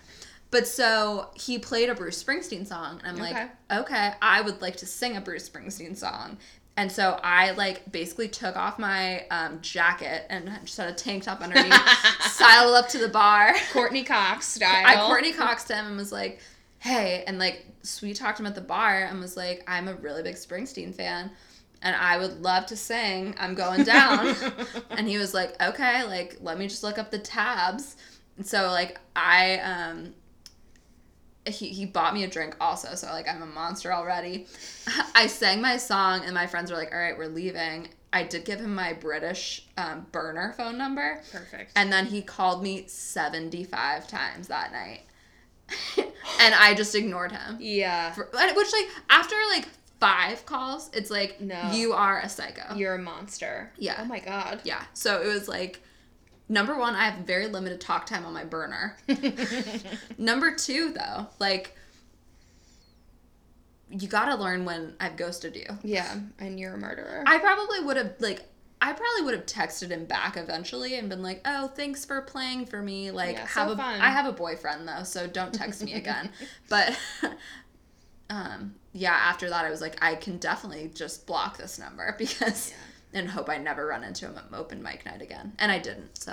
but 0.50 0.66
so 0.66 1.28
he 1.34 1.58
played 1.58 1.90
a 1.90 1.94
Bruce 1.94 2.22
Springsteen 2.24 2.66
song, 2.66 2.98
and 3.04 3.18
I'm 3.18 3.22
Okay. 3.22 3.34
like, 3.70 3.80
okay, 3.84 4.12
I 4.22 4.40
would 4.40 4.62
like 4.62 4.76
to 4.78 4.86
sing 4.86 5.14
a 5.14 5.20
Bruce 5.20 5.46
Springsteen 5.46 5.94
song. 5.96 6.38
And 6.76 6.90
so 6.90 7.20
I 7.22 7.50
like 7.50 7.90
basically 7.92 8.28
took 8.28 8.56
off 8.56 8.78
my 8.78 9.26
um, 9.30 9.60
jacket 9.60 10.24
and 10.30 10.50
just 10.64 10.78
had 10.78 10.88
a 10.88 10.94
tank 10.94 11.24
top 11.24 11.42
underneath, 11.42 11.74
sidled 12.22 12.74
up 12.74 12.88
to 12.90 12.98
the 12.98 13.08
bar. 13.08 13.54
Courteney 13.72 14.04
Cox 14.04 14.46
style. 14.54 14.84
I 14.86 15.06
Courtney 15.06 15.32
Coxed 15.32 15.68
him 15.68 15.86
and 15.86 15.96
was 15.96 16.12
like, 16.12 16.40
"Hey," 16.78 17.24
and 17.26 17.38
like 17.38 17.66
sweet 17.82 18.16
talked 18.16 18.40
him 18.40 18.46
at 18.46 18.54
the 18.54 18.62
bar 18.62 19.04
and 19.04 19.20
was 19.20 19.36
like, 19.36 19.62
"I'm 19.68 19.86
a 19.86 19.94
really 19.94 20.22
big 20.22 20.36
Springsteen 20.36 20.94
fan, 20.94 21.30
and 21.82 21.94
I 21.94 22.16
would 22.16 22.40
love 22.40 22.64
to 22.66 22.76
sing. 22.76 23.34
I'm 23.38 23.54
going 23.54 23.84
down." 23.84 24.34
and 24.90 25.06
he 25.06 25.18
was 25.18 25.34
like, 25.34 25.60
"Okay, 25.62 26.04
like 26.04 26.38
let 26.40 26.58
me 26.58 26.68
just 26.68 26.82
look 26.82 26.98
up 26.98 27.10
the 27.10 27.18
tabs." 27.18 27.96
And 28.38 28.46
so 28.46 28.68
like 28.68 28.98
I 29.14 29.58
um. 29.58 30.14
He, 31.46 31.68
he 31.70 31.86
bought 31.86 32.14
me 32.14 32.22
a 32.24 32.28
drink 32.28 32.56
also, 32.60 32.94
so 32.94 33.08
like 33.08 33.28
I'm 33.28 33.42
a 33.42 33.46
monster 33.46 33.92
already. 33.92 34.46
I 35.14 35.26
sang 35.26 35.60
my 35.60 35.76
song, 35.76 36.22
and 36.24 36.34
my 36.34 36.46
friends 36.46 36.70
were 36.70 36.76
like, 36.76 36.92
"All 36.92 36.98
right, 37.00 37.16
we're 37.18 37.26
leaving." 37.26 37.88
I 38.12 38.24
did 38.24 38.44
give 38.44 38.60
him 38.60 38.74
my 38.74 38.92
British 38.92 39.66
um, 39.78 40.06
burner 40.12 40.52
phone 40.56 40.76
number, 40.76 41.20
Perfect. 41.32 41.72
and 41.76 41.90
then 41.90 42.04
he 42.06 42.20
called 42.20 42.62
me 42.62 42.84
75 42.86 44.06
times 44.06 44.48
that 44.48 44.70
night. 44.70 45.00
and 45.96 46.54
I 46.54 46.74
just 46.74 46.94
ignored 46.94 47.32
him. 47.32 47.56
yeah, 47.58 48.12
For- 48.12 48.28
Which, 48.54 48.72
like, 48.72 48.88
after 49.08 49.34
like 49.50 49.66
five 49.98 50.44
calls, 50.44 50.90
it's 50.92 51.10
like, 51.10 51.40
No. 51.40 51.70
you 51.72 51.92
are 51.94 52.20
a 52.20 52.28
psycho. 52.28 52.74
you're 52.74 52.96
a 52.96 52.98
monster. 53.02 53.72
Yeah. 53.78 53.96
Oh 54.00 54.04
my 54.04 54.18
god. 54.20 54.60
yeah. 54.64 54.82
So 54.92 55.22
it 55.22 55.26
was 55.28 55.48
like, 55.48 55.82
number 56.52 56.78
one, 56.78 56.94
I 56.94 57.06
have 57.08 57.24
very 57.24 57.46
limited 57.48 57.80
talk 57.80 58.06
time 58.06 58.26
on 58.26 58.34
my 58.34 58.44
burner. 58.44 58.96
number 60.18 60.54
two, 60.54 60.92
though, 60.92 61.26
like, 61.38 61.76
you 63.90 64.06
gotta 64.06 64.36
learn 64.40 64.64
when 64.64 64.94
I've 65.00 65.16
ghosted 65.16 65.56
you. 65.56 65.66
yeah, 65.82 66.14
and 66.38 66.60
you're 66.60 66.74
a 66.74 66.78
murderer. 66.78 67.24
I 67.26 67.38
probably 67.38 67.80
would 67.80 67.96
have 67.96 68.14
like 68.20 68.42
I 68.80 68.92
probably 68.92 69.22
would 69.24 69.34
have 69.34 69.46
texted 69.46 69.90
him 69.90 70.06
back 70.06 70.36
eventually 70.36 70.96
and 70.96 71.08
been 71.08 71.22
like, 71.22 71.40
"Oh, 71.44 71.68
thanks 71.68 72.04
for 72.04 72.20
playing 72.22 72.66
for 72.66 72.82
me. 72.82 73.10
Like, 73.10 73.36
Yeah, 73.36 73.46
have 73.46 73.68
so 73.68 73.74
a 73.74 73.76
fun. 73.76 74.00
I 74.00 74.10
have 74.10 74.26
a 74.26 74.32
boyfriend 74.32 74.88
though, 74.88 75.04
so 75.04 75.26
don't 75.26 75.52
text 75.54 75.82
me 75.84 75.92
again." 75.94 76.30
but 76.68 76.98
um 78.30 78.74
yeah, 78.92 79.12
after 79.12 79.48
that 79.50 79.64
I 79.64 79.70
was 79.70 79.80
like, 79.80 80.02
I 80.02 80.14
can 80.16 80.38
definitely 80.38 80.90
just 80.94 81.26
block 81.26 81.56
this 81.58 81.78
number 81.78 82.14
because 82.18 82.72
and 83.12 83.28
hope 83.28 83.48
I 83.48 83.58
never 83.58 83.86
run 83.86 84.04
into 84.04 84.26
him 84.26 84.36
at 84.36 84.56
open 84.56 84.82
mic 84.82 85.04
night 85.04 85.22
again. 85.22 85.52
And 85.58 85.70
I 85.70 85.78
didn't. 85.78 86.18
So, 86.18 86.32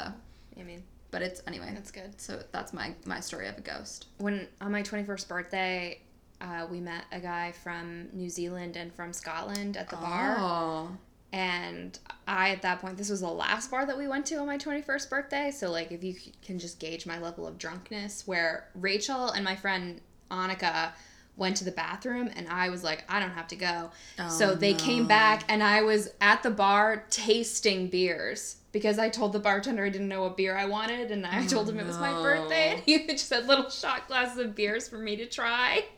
I 0.59 0.63
mean, 0.63 0.83
but 1.11 1.21
it's 1.21 1.41
anyway. 1.47 1.71
that's 1.73 1.91
good. 1.91 2.19
So 2.19 2.41
that's 2.51 2.73
my 2.73 2.93
my 3.05 3.19
story 3.19 3.47
of 3.47 3.57
a 3.57 3.61
ghost. 3.61 4.07
When 4.17 4.47
on 4.61 4.71
my 4.71 4.83
21st 4.83 5.27
birthday, 5.27 6.01
uh, 6.41 6.67
we 6.69 6.79
met 6.79 7.05
a 7.11 7.19
guy 7.19 7.51
from 7.51 8.09
New 8.13 8.29
Zealand 8.29 8.77
and 8.77 8.93
from 8.93 9.13
Scotland 9.13 9.77
at 9.77 9.89
the 9.89 9.97
bar. 9.97 10.35
Oh. 10.39 10.97
And 11.31 11.97
I, 12.27 12.49
at 12.49 12.63
that 12.63 12.79
point, 12.79 12.97
this 12.97 13.09
was 13.09 13.21
the 13.21 13.27
last 13.27 13.69
bar 13.69 13.85
that 13.85 13.95
we 13.95 14.07
went 14.07 14.25
to 14.27 14.35
on 14.37 14.47
my 14.47 14.57
21st 14.57 15.09
birthday. 15.11 15.51
So, 15.51 15.69
like, 15.69 15.91
if 15.91 16.03
you 16.03 16.15
can 16.41 16.57
just 16.57 16.79
gauge 16.79 17.05
my 17.05 17.19
level 17.19 17.45
of 17.45 17.59
drunkenness, 17.59 18.25
where 18.25 18.69
Rachel 18.73 19.29
and 19.29 19.45
my 19.45 19.55
friend 19.55 20.01
Annika 20.31 20.93
went 21.39 21.57
to 21.57 21.63
the 21.63 21.71
bathroom, 21.71 22.29
and 22.35 22.47
I 22.47 22.69
was 22.69 22.83
like, 22.83 23.03
I 23.09 23.19
don't 23.19 23.31
have 23.31 23.47
to 23.47 23.55
go. 23.55 23.89
so 24.29 24.51
Oh, 24.51 24.55
they 24.55 24.73
came 24.75 25.07
back, 25.07 25.45
and 25.49 25.63
I 25.63 25.81
was 25.81 26.09
at 26.21 26.43
the 26.43 26.51
bar 26.51 27.05
tasting 27.09 27.87
beers 27.87 28.57
because 28.71 28.99
I 28.99 29.09
told 29.09 29.33
the 29.33 29.39
bartender 29.39 29.83
I 29.85 29.89
didn't 29.89 30.09
know 30.09 30.21
what 30.21 30.37
beer 30.37 30.55
I 30.55 30.65
wanted, 30.65 31.09
and 31.09 31.25
I 31.25 31.47
told 31.47 31.67
him 31.69 31.79
it 31.79 31.87
was 31.87 31.97
my 31.97 32.11
birthday, 32.11 32.73
and 32.73 32.79
he 32.81 33.07
just 33.07 33.31
had 33.31 33.47
little 33.47 33.69
shot 33.71 34.07
glasses 34.07 34.37
of 34.37 34.53
beers 34.53 34.87
for 34.87 34.97
me 34.99 35.15
to 35.15 35.25
try. 35.25 35.85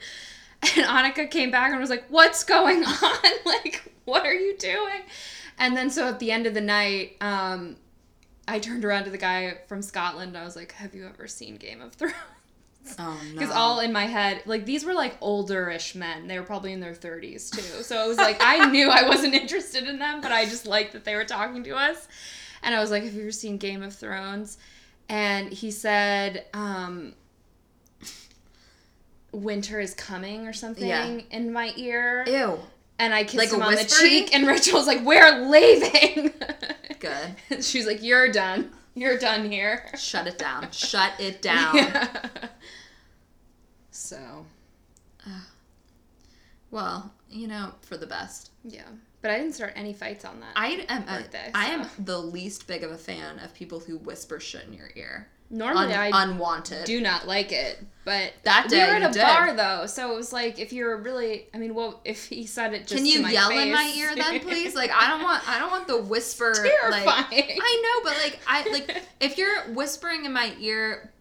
And 0.77 0.85
Annika 0.85 1.27
came 1.31 1.49
back 1.49 1.71
and 1.71 1.79
was 1.79 1.89
like, 1.89 2.05
What's 2.09 2.43
going 2.43 2.85
on? 2.85 3.17
like, 3.47 3.91
what 4.05 4.27
are 4.27 4.33
you 4.33 4.55
doing? 4.57 5.01
And 5.57 5.75
then 5.75 5.89
so 5.89 6.07
at 6.07 6.19
the 6.19 6.31
end 6.31 6.45
of 6.45 6.53
the 6.53 6.61
night, 6.61 7.17
um, 7.19 7.77
I 8.47 8.59
turned 8.59 8.85
around 8.85 9.05
to 9.05 9.09
the 9.09 9.17
guy 9.17 9.57
from 9.67 9.81
Scotland. 9.81 10.37
I 10.37 10.43
was 10.43 10.55
like, 10.55 10.73
Have 10.73 10.93
you 10.93 11.07
ever 11.07 11.27
seen 11.27 11.55
Game 11.55 11.81
of 11.81 11.93
Thrones? 11.93 12.13
Oh 12.99 13.19
no. 13.27 13.31
Because 13.33 13.51
all 13.51 13.79
in 13.79 13.93
my 13.93 14.05
head, 14.05 14.41
like 14.45 14.65
these 14.65 14.83
were 14.83 14.93
like 14.93 15.15
older-ish 15.21 15.95
men. 15.95 16.27
They 16.27 16.37
were 16.39 16.45
probably 16.45 16.73
in 16.73 16.79
their 16.79 16.93
30s 16.93 17.49
too. 17.51 17.83
So 17.83 18.03
it 18.03 18.07
was 18.07 18.17
like 18.17 18.37
I 18.41 18.65
knew 18.71 18.89
I 18.89 19.07
wasn't 19.07 19.33
interested 19.35 19.85
in 19.87 19.99
them, 19.99 20.19
but 20.21 20.31
I 20.31 20.45
just 20.45 20.65
liked 20.65 20.93
that 20.93 21.05
they 21.05 21.15
were 21.15 21.25
talking 21.25 21.63
to 21.63 21.75
us. 21.75 22.07
And 22.63 22.75
I 22.75 22.79
was 22.79 22.91
like, 22.91 23.03
"Have 23.03 23.13
you 23.13 23.21
ever 23.21 23.31
seen 23.31 23.57
Game 23.57 23.81
of 23.83 23.95
Thrones?" 23.95 24.57
And 25.09 25.51
he 25.53 25.71
said, 25.71 26.45
um, 26.53 27.13
"Winter 29.31 29.79
is 29.79 29.93
coming" 29.93 30.47
or 30.47 30.53
something 30.53 30.87
Yeah. 30.87 31.19
in 31.29 31.53
my 31.53 31.73
ear. 31.77 32.25
Ew. 32.27 32.59
And 32.99 33.13
I 33.13 33.23
kissed 33.23 33.37
Like 33.37 33.51
him 33.51 33.61
on 33.63 33.73
the 33.75 33.83
cheek, 33.85 34.33
and 34.35 34.45
Rachel 34.45 34.77
was 34.77 34.87
like, 34.87 35.01
"We're 35.03 35.47
leaving." 35.49 36.33
Good. 36.99 37.35
She 37.63 37.77
was 37.79 37.87
like, 37.87 38.03
"You're 38.03 38.31
done. 38.31 38.71
You're 38.95 39.17
done 39.17 39.49
here." 39.49 39.89
Shut 39.97 40.27
it 40.27 40.37
down. 40.37 40.69
Shut 40.71 41.13
it 41.19 41.41
down. 41.51 41.75
Yeah. 41.75 42.07
So 43.91 44.45
Well, 46.71 47.13
you 47.29 47.47
know, 47.47 47.73
for 47.81 47.97
the 47.97 48.07
best. 48.07 48.51
yeah, 48.63 48.87
but 49.21 49.31
I 49.31 49.37
didn't 49.37 49.53
start 49.55 49.73
any 49.75 49.93
fights 49.93 50.23
on 50.25 50.39
that. 50.39 50.53
I 50.55 50.67
am 50.89 51.03
a, 51.03 51.17
Birthday, 51.21 51.51
I 51.53 51.65
am 51.67 51.87
the 51.99 52.17
least 52.17 52.65
big 52.67 52.83
of 52.83 52.91
a 52.91 52.97
fan 52.97 53.39
of 53.39 53.53
people 53.53 53.79
who 53.81 53.97
whisper 53.97 54.39
shit 54.39 54.65
in 54.67 54.73
your 54.73 54.89
ear. 54.95 55.27
Normally, 55.51 55.93
Un- 55.93 56.13
I 56.13 56.23
unwanted. 56.23 56.85
do 56.85 57.01
not 57.01 57.27
like 57.27 57.51
it, 57.51 57.77
but 58.05 58.33
That 58.43 58.63
we 58.65 58.77
day 58.77 58.87
were 58.87 58.95
at 58.95 59.15
a 59.15 59.19
bar 59.19 59.53
though, 59.53 59.85
so 59.85 60.13
it 60.13 60.15
was 60.15 60.31
like 60.31 60.59
if 60.59 60.71
you're 60.71 60.97
really, 60.97 61.47
I 61.53 61.57
mean, 61.57 61.75
well, 61.75 61.99
if 62.05 62.25
he 62.25 62.45
said 62.45 62.73
it 62.73 62.87
just 62.87 62.95
Can 62.95 63.05
you 63.05 63.27
yell 63.27 63.49
in 63.51 63.71
my 63.71 63.93
ear 63.97 64.15
then, 64.15 64.39
please? 64.47 64.73
Like 64.75 64.91
I 64.91 65.09
don't 65.09 65.21
want 65.21 65.47
I 65.47 65.59
don't 65.59 65.69
want 65.69 65.87
the 65.87 66.01
whisper. 66.01 66.53
Like, 66.53 67.03
Terrifying. 67.03 67.59
I 67.61 68.01
know, 68.03 68.09
but 68.09 68.17
like 68.23 68.39
I 68.47 68.69
like 68.71 69.03
if 69.19 69.37
you're 69.37 69.63
whispering 69.73 70.23
in 70.25 70.31
my 70.31 70.53
ear, 70.59 71.11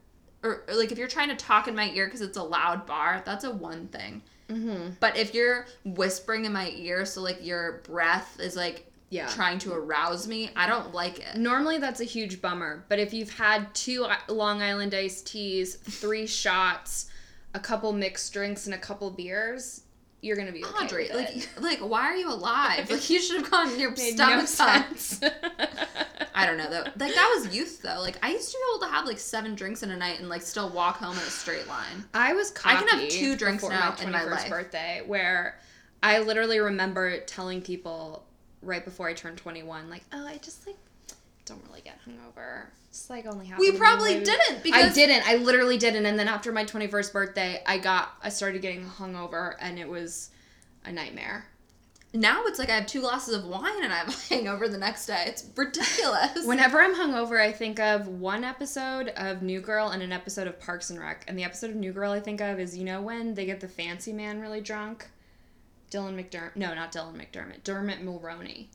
or, 0.45 0.63
or, 0.69 0.75
like 0.75 0.93
if 0.93 0.99
you're 0.99 1.09
trying 1.09 1.29
to 1.31 1.37
talk 1.37 1.67
in 1.67 1.75
my 1.75 1.91
ear 1.91 2.07
because 2.07 2.21
it's 2.21 2.39
a 2.39 2.43
loud 2.43 2.87
bar, 2.87 3.23
that's 3.27 3.45
a 3.45 3.51
one 3.51 3.89
thing. 3.89 4.23
mm-hmm. 4.49 4.91
But 5.01 5.17
if 5.17 5.35
you're 5.35 5.67
whispering 5.85 6.45
in 6.45 6.53
my 6.53 6.71
ear, 6.71 7.05
so 7.05 7.21
like 7.21 7.45
your 7.45 7.81
breath 7.85 8.39
is 8.39 8.55
like 8.55 8.87
Yeah. 9.11 9.27
trying 9.27 9.59
to 9.61 9.73
arouse 9.73 10.27
me, 10.27 10.51
I 10.57 10.67
don't 10.67 10.95
like 10.95 11.19
it. 11.19 11.37
Normally, 11.37 11.79
that's 11.79 12.01
a 12.01 12.05
huge 12.05 12.41
bummer. 12.41 12.85
But 12.89 12.99
if 12.99 13.13
you've 13.13 13.33
had 13.33 13.75
two 13.75 14.07
Long 14.29 14.63
Island 14.63 14.95
iced 14.95 15.27
teas, 15.27 15.75
three 15.77 16.27
shots, 16.29 17.11
a 17.53 17.61
couple 17.61 17.93
mixed 17.93 18.33
drinks, 18.33 18.67
and 18.67 18.75
a 18.75 18.79
couple 18.79 19.11
beers, 19.11 19.83
you're 20.23 20.37
gonna 20.37 20.53
be 20.53 20.65
okay 20.65 20.85
Audrey, 20.85 21.09
like, 21.13 21.37
it. 21.37 21.49
like, 21.61 21.79
why 21.81 22.03
are 22.03 22.17
you 22.17 22.29
alive? 22.29 22.91
Like, 22.91 23.09
you 23.11 23.21
should 23.21 23.41
have 23.41 23.51
gone 23.51 23.71
in 23.73 23.81
your 23.81 23.97
stomach 23.97 24.41
no 24.41 24.45
sense. 24.45 25.21
I 26.35 26.47
don't 26.47 26.57
know 26.57 26.71
though. 26.71 26.85
Like 26.97 27.15
that 27.15 27.37
was 27.37 27.55
youth 27.55 27.83
though. 27.83 28.01
Like 28.01 28.19
I 28.23 28.31
used 28.31 28.51
to 28.51 28.57
be 28.57 28.63
able 28.75 28.87
to 28.87 28.93
have 28.93 29.07
like 29.07 29.19
seven 29.19 29.55
drinks 29.55 29.83
in 29.83 29.91
a 29.91 29.97
night 29.97 30.21
and 30.21 30.29
like 30.29 30.43
still 30.43 30.71
walk 30.71 30.97
home 30.97 31.13
in 31.13 31.19
a 31.19 31.31
straight 31.31 31.67
line. 31.67 32.05
I 32.15 32.33
was 32.33 32.53
I 32.65 32.77
can 32.77 32.89
have 32.89 33.09
two 33.09 33.37
drinks 33.37 33.63
now 33.63 33.95
my 33.99 34.05
in 34.05 34.11
my 34.11 34.21
21st 34.21 34.31
life. 34.31 34.51
birthday 34.51 35.03
where 35.07 35.59
I 36.03 36.21
literally 36.21 36.59
remember 36.61 37.21
telling 37.21 37.61
people 37.61 38.25
right 38.63 38.85
before 38.85 39.09
I 39.09 39.15
turned 39.15 39.39
21 39.39 39.89
like 39.91 40.03
oh 40.13 40.27
I 40.27 40.39
just 40.39 40.67
like 40.67 40.77
don't 41.47 41.63
really 41.69 41.81
get 41.81 41.99
hungover 42.07 42.67
it's 42.89 43.09
like 43.11 43.27
only 43.27 43.47
happens 43.47 43.69
We 43.69 43.77
probably 43.77 44.21
didn't 44.23 44.63
because 44.63 44.93
I 44.93 44.95
didn't 44.95 45.27
I 45.27 45.37
literally 45.37 45.79
didn't 45.79 46.07
and 46.07 46.19
then 46.19 46.29
after 46.29 46.53
my 46.53 46.65
21st 46.65 47.13
birthday 47.13 47.63
I 47.67 47.79
got 47.79 48.15
I 48.23 48.29
started 48.29 48.63
getting 48.63 48.85
hungover 48.85 49.55
and 49.61 49.79
it 49.79 49.89
was 49.89 50.31
a 50.85 50.93
nightmare 50.93 51.47
Now 52.13 52.45
it's 52.47 52.59
like 52.59 52.69
I 52.71 52.75
have 52.75 52.87
two 52.87 53.01
glasses 53.01 53.35
of 53.37 53.45
wine 53.45 53.83
and 53.85 53.93
I'm 53.93 54.09
a 54.09 54.13
hangover 54.29 54.69
the 54.69 54.79
next 54.79 55.07
day. 55.07 55.25
It's 55.27 55.47
ridiculous. 55.57 56.45
Whenever 56.45 56.81
I'm 56.81 56.95
hungover, 56.95 57.41
I 57.41 57.53
think 57.53 57.79
of 57.79 58.09
one 58.09 58.43
episode 58.43 59.09
of 59.17 59.43
New 59.43 59.61
Girl 59.61 59.89
and 59.91 60.03
an 60.03 60.11
episode 60.13 60.49
of 60.49 60.59
Parks 60.59 60.91
and 60.91 60.99
Rec. 60.99 61.25
And 61.29 61.39
the 61.39 61.45
episode 61.45 61.71
of 61.71 61.77
New 61.77 61.93
Girl 61.93 62.11
I 62.11 62.19
think 62.21 62.41
of 62.41 62.59
is 62.59 62.77
you 62.77 62.85
know 62.85 63.01
when 63.01 63.35
they 63.35 63.47
get 63.47 63.61
the 63.61 63.69
fancy 63.69 64.13
man 64.13 64.41
really 64.41 64.61
drunk? 64.61 65.09
Dylan 65.91 66.15
McDermott. 66.15 66.57
No, 66.57 66.75
not 66.75 66.93
Dylan 66.93 67.15
McDermott. 67.15 67.65
Dermot 67.65 68.05
Mulroney. 68.05 68.67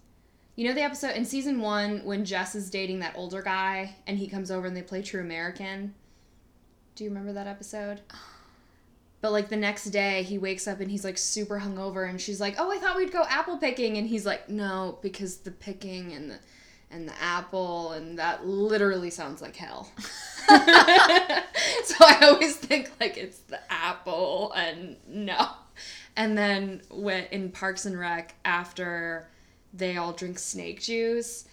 You 0.55 0.67
know 0.67 0.73
the 0.73 0.83
episode 0.83 1.15
in 1.15 1.25
season 1.25 1.59
one 1.59 2.03
when 2.05 2.23
Jess 2.23 2.55
is 2.55 2.69
dating 2.69 2.99
that 2.99 3.15
older 3.17 3.41
guy 3.41 3.95
and 4.07 4.17
he 4.17 4.27
comes 4.27 4.49
over 4.51 4.67
and 4.67 4.75
they 4.75 4.81
play 4.81 5.01
True 5.01 5.21
American? 5.21 5.93
Do 6.95 7.03
you 7.03 7.09
remember 7.09 7.33
that 7.33 7.47
episode? 7.47 8.01
But 9.21 9.31
like 9.31 9.49
the 9.49 9.57
next 9.57 9.85
day, 9.85 10.21
he 10.21 10.37
wakes 10.37 10.67
up 10.67 10.81
and 10.81 10.91
he's 10.91 11.03
like 11.03 11.17
super 11.17 11.59
hungover, 11.59 12.07
and 12.07 12.21
she's 12.21 12.39
like, 12.39 12.57
"Oh, 12.59 12.71
I 12.71 12.77
thought 12.77 12.95
we'd 12.95 13.11
go 13.11 13.23
apple 13.27 13.57
picking," 13.57 13.97
and 13.97 14.05
he's 14.05 14.23
like, 14.23 14.49
"No, 14.49 14.99
because 15.01 15.37
the 15.37 15.49
picking 15.49 16.13
and 16.13 16.29
the 16.29 16.37
and 16.91 17.07
the 17.07 17.19
apple 17.19 17.93
and 17.93 18.19
that 18.19 18.45
literally 18.45 19.09
sounds 19.09 19.41
like 19.41 19.55
hell." 19.55 19.89
so 20.47 21.95
I 22.01 22.19
always 22.21 22.55
think 22.57 22.91
like 22.99 23.17
it's 23.17 23.39
the 23.39 23.59
apple 23.67 24.53
and 24.55 24.97
no. 25.07 25.47
And 26.17 26.37
then 26.37 26.81
when 26.89 27.25
in 27.25 27.51
Parks 27.51 27.85
and 27.85 27.97
Rec 27.99 28.35
after 28.45 29.27
they 29.73 29.97
all 29.97 30.13
drink 30.13 30.39
snake 30.39 30.81
juice 30.81 31.45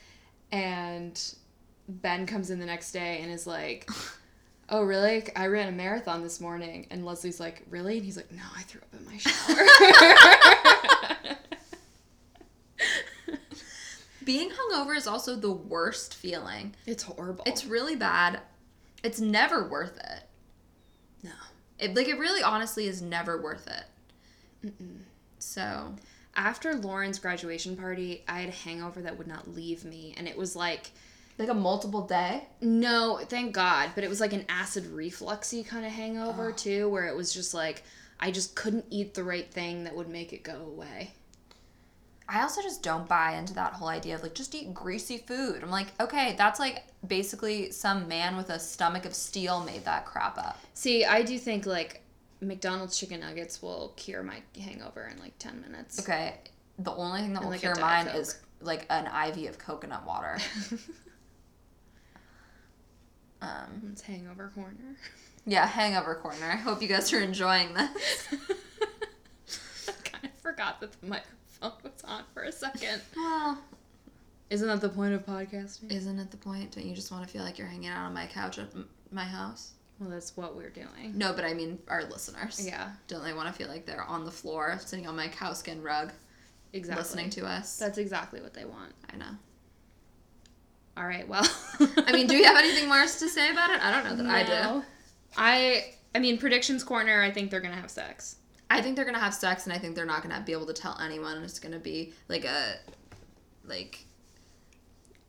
and 0.53 1.21
Ben 1.89 2.27
comes 2.27 2.51
in 2.51 2.61
the 2.61 2.67
next 2.67 2.93
day 2.93 3.21
and 3.23 3.33
is 3.33 3.47
like 3.47 3.91
oh 4.69 4.83
really 4.83 5.25
i 5.35 5.47
ran 5.47 5.69
a 5.69 5.73
marathon 5.73 6.23
this 6.23 6.41
morning 6.41 6.87
and 6.91 7.05
leslie's 7.05 7.41
like 7.41 7.63
really 7.69 7.97
and 7.97 8.05
he's 8.05 8.17
like 8.17 8.31
no 8.31 8.43
i 8.57 8.63
threw 8.63 8.81
up 8.81 8.95
in 8.99 9.05
my 9.05 9.19
shower 9.19 9.57
Being 14.25 14.51
hungover 14.51 14.97
is 14.97 15.09
also 15.09 15.35
the 15.35 15.51
worst 15.51 16.15
feeling. 16.15 16.75
it's 16.87 17.03
horrible 17.03 17.43
It's 17.45 17.65
really 17.65 17.97
bad. 17.97 18.39
It's 19.03 19.19
never 19.21 19.69
worth 19.69 19.99
it. 19.99 20.23
no 21.25 21.33
It 21.81 21.97
like 21.97 22.07
it 22.07 22.19
really 22.19 22.43
honestly 22.43 22.87
is 22.87 23.03
never 23.03 23.43
worth 23.43 23.67
it. 23.67 23.85
So 25.39 25.95
after 26.35 26.75
lauren's 26.75 27.19
graduation 27.19 27.77
party 27.77 28.25
i 28.27 28.41
had 28.41 28.49
a 28.49 28.53
hangover 28.53 29.03
that 29.03 29.17
would 29.19 29.27
not 29.27 29.55
leave 29.55 29.85
me 29.85 30.15
and 30.17 30.27
it 30.27 30.37
was 30.37 30.57
like 30.57 30.91
like 31.39 31.49
a 31.49 31.55
multiple 31.55 32.07
day. 32.07 32.45
no 32.61 33.21
thank 33.29 33.53
god 33.53 33.91
but 33.95 34.05
it 34.05 34.09
was 34.09 34.21
like 34.21 34.33
an 34.33 34.45
acid 34.49 34.85
refluxy 34.85 35.67
kind 35.67 35.85
of 35.85 35.93
hangover 35.93 36.51
ah. 36.51 36.57
too 36.57 36.89
where 36.89 37.07
it 37.07 37.17
was 37.17 37.35
just 37.35 37.53
like 37.53 37.83
i 38.21 38.31
just 38.31 38.55
couldn't 38.55 38.85
eat 38.91 39.15
the 39.15 39.25
right 39.25 39.51
thing 39.51 39.85
that 39.85 39.95
would 39.95 40.09
make 40.09 40.33
it 40.33 40.43
go 40.43 40.57
away 40.75 41.11
I 42.29 42.41
also 42.41 42.63
just 42.63 42.83
don't 42.83 43.07
buy 43.07 43.35
into 43.35 43.53
that 43.55 43.75
whole 43.75 43.89
idea 43.89 44.15
of 44.15 44.23
like 44.23 44.33
just 44.33 44.55
eat 44.55 44.73
greasy 44.73 45.19
food. 45.19 45.63
I'm 45.63 45.71
like, 45.71 45.89
okay, 46.01 46.35
that's 46.39 46.59
like 46.59 46.85
basically 47.07 47.71
some 47.73 48.09
man 48.09 48.39
with 48.39 48.49
a 48.49 48.59
stomach 48.59 49.05
of 49.05 49.15
steel 49.15 49.63
made 49.65 49.85
that 49.85 50.07
crap 50.07 50.39
up. 50.39 50.59
see 50.73 51.05
i 51.05 51.23
do 51.23 51.37
think 51.39 51.67
like 51.67 52.02
mcdonald's 52.43 52.99
chicken 52.99 53.21
nuggets 53.21 53.63
will 53.63 53.93
cure 53.97 54.23
my 54.23 54.43
hangover 54.61 55.09
in 55.13 55.19
like 55.21 55.39
10 55.39 55.61
minutes 55.61 55.99
Okay, 56.01 56.35
the 56.79 56.93
only 56.93 57.21
thing 57.21 57.33
that 57.33 57.39
And 57.39 57.47
will 57.47 57.53
like 57.53 57.61
cure 57.61 57.75
mine 57.77 58.09
is 58.09 58.39
like 58.61 58.87
an 58.91 59.07
IV 59.29 59.49
of 59.51 59.59
coconut 59.59 60.07
water. 60.07 60.39
um, 63.41 63.91
it's 63.93 64.03
hangover 64.03 64.53
corner 64.55 64.97
yeah, 65.45 65.67
hangover 65.67 66.15
corner. 66.15 66.47
I 66.53 66.57
hope 66.57 66.83
you 66.83 66.89
guys 66.89 67.13
are 67.13 67.21
enjoying 67.21 67.75
this. 67.75 68.29
I 69.89 69.93
kind 70.05 70.25
of 70.25 70.41
forgot 70.41 70.81
that 70.81 70.93
the 71.01 71.07
microphone 71.07 71.73
was 71.83 72.05
on 72.05 72.23
for 72.33 72.45
a 72.45 72.53
second. 72.53 73.01
Well, 73.17 73.59
Isn't 74.51 74.69
that 74.69 74.81
the 74.81 74.89
point 74.89 75.15
of 75.15 75.27
podcasting? 75.27 75.91
isn't 75.91 76.19
it 76.19 76.31
the 76.31 76.37
point? 76.37 76.73
Don't 76.73 76.87
you 76.87 76.95
just 76.95 77.11
want 77.11 77.25
to 77.27 77.31
feel 77.31 77.43
like 77.43 77.59
you're 77.59 77.67
hanging 77.67 77.89
out 77.89 78.07
on 78.07 78.15
my 78.15 78.27
couch 78.27 78.59
at 78.59 78.69
my 79.11 79.25
house? 79.25 79.73
Well, 79.99 80.11
that's 80.11 80.37
what 80.37 80.57
we're 80.57 80.71
doing. 80.71 81.13
No, 81.15 81.33
but 81.33 81.45
I 81.45 81.55
mean 81.55 81.79
our 81.89 82.05
listeners. 82.05 82.65
Yeah, 82.67 82.91
Don't 83.07 83.23
they 83.23 83.33
want 83.33 83.49
to 83.49 83.55
feel 83.55 83.69
like 83.69 83.87
they're 83.87 84.03
on 84.03 84.25
the 84.25 84.31
floor, 84.31 84.79
sitting 84.85 85.07
on 85.07 85.15
my 85.17 85.29
cowskin 85.29 85.83
rug, 85.83 86.13
exactly. 86.73 87.03
listening 87.03 87.31
to 87.31 87.47
us? 87.47 87.79
That's 87.79 87.99
exactly 87.99 88.41
what 88.41 88.55
they 88.55 88.65
want. 88.65 88.93
I 89.13 89.17
know. 89.17 89.37
All 90.97 91.07
right. 91.07 91.27
Well, 91.27 91.47
I 92.07 92.13
mean, 92.13 92.27
do 92.27 92.37
you 92.37 92.45
have 92.45 92.57
anything 92.57 92.89
more 92.89 93.03
to 93.03 93.09
say 93.09 93.51
about 93.51 93.71
it? 93.71 93.83
I 93.83 93.91
don't 93.91 94.05
know 94.05 94.23
that 94.23 94.31
I 94.31 94.43
do. 94.43 94.83
I 95.37 95.95
I 96.15 96.19
mean 96.19 96.39
predictions 96.39 96.85
corner. 96.85 97.23
I 97.23 97.31
think 97.31 97.51
they're 97.51 97.61
gonna 97.61 97.77
have 97.77 97.91
sex. 97.91 98.37
I 98.71 98.81
think 98.81 98.97
they're 98.97 99.05
gonna 99.05 99.19
have 99.19 99.35
sex, 99.35 99.65
and 99.65 99.73
I 99.73 99.79
think 99.79 99.95
they're 99.95 100.05
not 100.07 100.23
gonna 100.23 100.43
be 100.45 100.53
able 100.53 100.67
to 100.67 100.73
tell 100.73 100.99
anyone. 101.01 101.37
And 101.37 101.45
it's 101.45 101.59
gonna 101.59 101.79
be 101.79 102.13
like 102.29 102.45
a, 102.45 102.77
like 103.65 104.05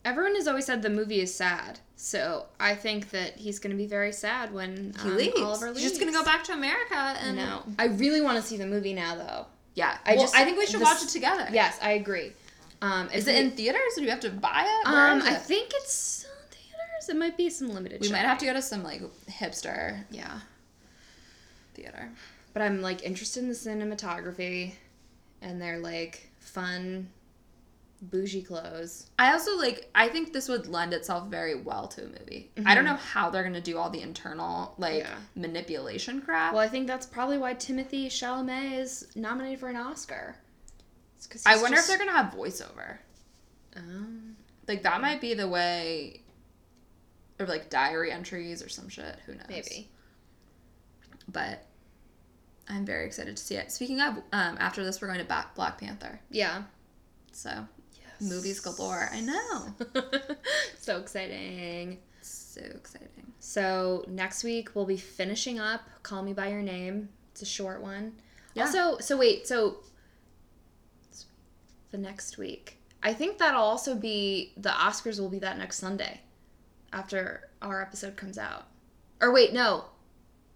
Everyone 0.05 0.35
has 0.35 0.47
always 0.47 0.65
said 0.65 0.81
the 0.81 0.89
movie 0.89 1.21
is 1.21 1.33
sad, 1.33 1.79
so 1.95 2.45
I 2.59 2.75
think 2.75 3.11
that 3.11 3.37
he's 3.37 3.59
gonna 3.59 3.75
be 3.75 3.87
very 3.87 4.11
sad 4.11 4.53
when 4.53 4.93
he 5.01 5.09
um, 5.09 5.15
leaves. 5.17 5.39
Oliver 5.39 5.67
leaves. 5.67 5.79
He's 5.81 5.89
just 5.91 5.99
gonna 6.01 6.11
go 6.11 6.23
back 6.25 6.43
to 6.45 6.53
America, 6.53 6.95
and 6.95 7.37
No, 7.37 7.63
I 7.79 7.85
really 7.85 8.19
want 8.21 8.35
to 8.37 8.43
see 8.43 8.57
the 8.57 8.65
movie 8.67 8.93
now, 8.93 9.15
though. 9.15 9.45
yeah. 9.75 9.97
I 10.05 10.11
I 10.11 10.15
just- 10.15 10.33
just 10.33 10.35
I 10.35 10.43
think 10.45 10.57
we 10.57 10.65
should 10.65 10.81
this- 10.81 10.87
watch 10.89 11.03
it 11.03 11.09
together. 11.09 11.47
Yes, 11.51 11.77
I 11.81 11.91
agree. 11.93 12.33
Um, 12.81 13.07
Is 13.11 13.27
if 13.27 13.33
it 13.33 13.39
we- 13.39 13.45
in 13.45 13.51
theaters? 13.51 13.93
Or 13.95 14.01
do 14.01 14.03
you 14.03 14.09
have 14.09 14.19
to 14.21 14.29
buy 14.29 14.65
it? 14.67 14.87
Um, 14.87 15.19
is 15.19 15.25
I 15.27 15.33
think 15.35 15.71
it's 15.73 15.93
still 15.93 16.31
in 16.31 16.49
theaters. 16.49 17.09
It 17.09 17.15
might 17.15 17.37
be 17.37 17.49
some 17.49 17.69
limited. 17.69 18.01
we 18.01 18.09
might 18.09 18.17
have 18.25 18.39
to 18.39 18.45
go 18.45 18.51
to 18.53 18.61
some 18.61 18.83
like 18.83 19.01
hipster 19.29 20.03
Yeah, 20.11 20.41
theater. 21.73 22.09
but 22.51 22.61
I'm 22.61 22.81
like 22.81 23.03
interested 23.03 23.41
in 23.43 23.47
the 23.49 23.55
cinematography, 23.55 24.73
and 25.41 25.61
they're 25.61 25.79
like 25.79 26.29
fun, 26.41 27.07
bougie 28.09 28.41
clothes. 28.43 29.09
I 29.17 29.31
also 29.31 29.57
like. 29.57 29.89
I 29.95 30.09
think 30.09 30.33
this 30.33 30.47
would 30.49 30.67
lend 30.67 30.93
itself 30.93 31.29
very 31.29 31.55
well 31.55 31.87
to 31.89 32.03
a 32.03 32.07
movie. 32.07 32.51
I 32.65 32.75
don't 32.75 32.85
know 32.85 32.95
how 32.95 33.29
they're 33.29 33.43
gonna 33.43 33.61
do 33.61 33.77
all 33.77 33.89
the 33.89 34.01
internal 34.01 34.75
like 34.77 34.99
Yeah. 35.03 35.15
manipulation 35.35 36.21
crap. 36.21 36.53
Well, 36.53 36.61
I 36.61 36.67
think 36.67 36.87
that's 36.87 37.05
probably 37.05 37.37
why 37.37 37.53
Timothée 37.55 38.07
Chalamet 38.07 38.79
is 38.79 39.07
nominated 39.15 39.59
for 39.59 39.69
an 39.69 39.77
Oscar. 39.77 40.35
I 41.45 41.55
wonder 41.61 41.77
just- 41.77 41.89
if 41.89 41.97
they're 41.97 42.05
gonna 42.05 42.17
have 42.17 42.33
voiceover. 42.33 42.97
Um, 43.75 44.35
Like 44.67 44.83
that 44.83 45.01
might 45.01 45.19
be 45.21 45.33
the 45.33 45.47
way, 45.47 46.21
or 47.39 47.45
like 47.47 47.69
diary 47.69 48.11
entries 48.11 48.61
or 48.61 48.69
some 48.69 48.89
shit. 48.89 49.19
Who 49.25 49.33
knows? 49.35 49.45
maybe. 49.49 49.89
But 51.27 51.65
I'm 52.67 52.85
very 52.85 53.05
excited 53.05 53.35
to 53.37 53.43
see 53.43 53.55
it. 53.55 53.71
Speaking 53.71 53.99
of, 54.01 54.17
um, 54.33 54.57
after 54.59 54.83
this 54.83 55.01
we're 55.01 55.07
going 55.07 55.19
to 55.19 55.25
Ba- 55.25 55.49
Black 55.55 55.77
Panther. 55.77 56.19
Yeah. 56.29 56.63
So 57.31 57.67
movies 58.19 58.59
galore. 58.59 59.09
I 59.11 59.21
know. 59.21 59.75
so 60.79 60.97
exciting. 60.97 61.99
So 62.21 62.61
exciting. 62.61 63.33
So 63.39 64.05
next 64.07 64.43
week 64.43 64.75
we'll 64.75 64.85
be 64.85 64.97
finishing 64.97 65.59
up 65.59 65.81
Call 66.03 66.23
Me 66.23 66.33
by 66.33 66.49
Your 66.49 66.61
Name. 66.61 67.09
It's 67.31 67.41
a 67.41 67.45
short 67.45 67.81
one. 67.81 68.13
Yeah. 68.53 68.65
Also, 68.65 68.97
so 68.99 69.17
wait, 69.17 69.47
so 69.47 69.77
the 71.91 71.97
next 71.97 72.37
week. 72.37 72.77
I 73.01 73.13
think 73.13 73.37
that'll 73.37 73.61
also 73.61 73.95
be 73.95 74.53
the 74.57 74.69
Oscars 74.69 75.19
will 75.19 75.29
be 75.29 75.39
that 75.39 75.57
next 75.57 75.77
Sunday 75.77 76.21
after 76.91 77.49
our 77.61 77.81
episode 77.81 78.15
comes 78.15 78.37
out. 78.37 78.67
Or 79.21 79.33
wait, 79.33 79.53
no. 79.53 79.85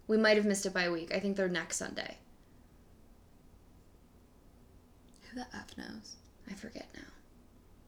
We 0.06 0.16
might 0.16 0.36
have 0.36 0.46
missed 0.46 0.64
it 0.64 0.72
by 0.72 0.84
a 0.84 0.92
week. 0.92 1.14
I 1.14 1.20
think 1.20 1.36
they're 1.36 1.48
next 1.48 1.76
Sunday. 1.76 2.16
Who 5.30 5.40
the 5.40 5.46
f 5.54 5.76
knows? 5.76 6.16
I 6.50 6.54
forget 6.54 6.86
now. 6.94 7.02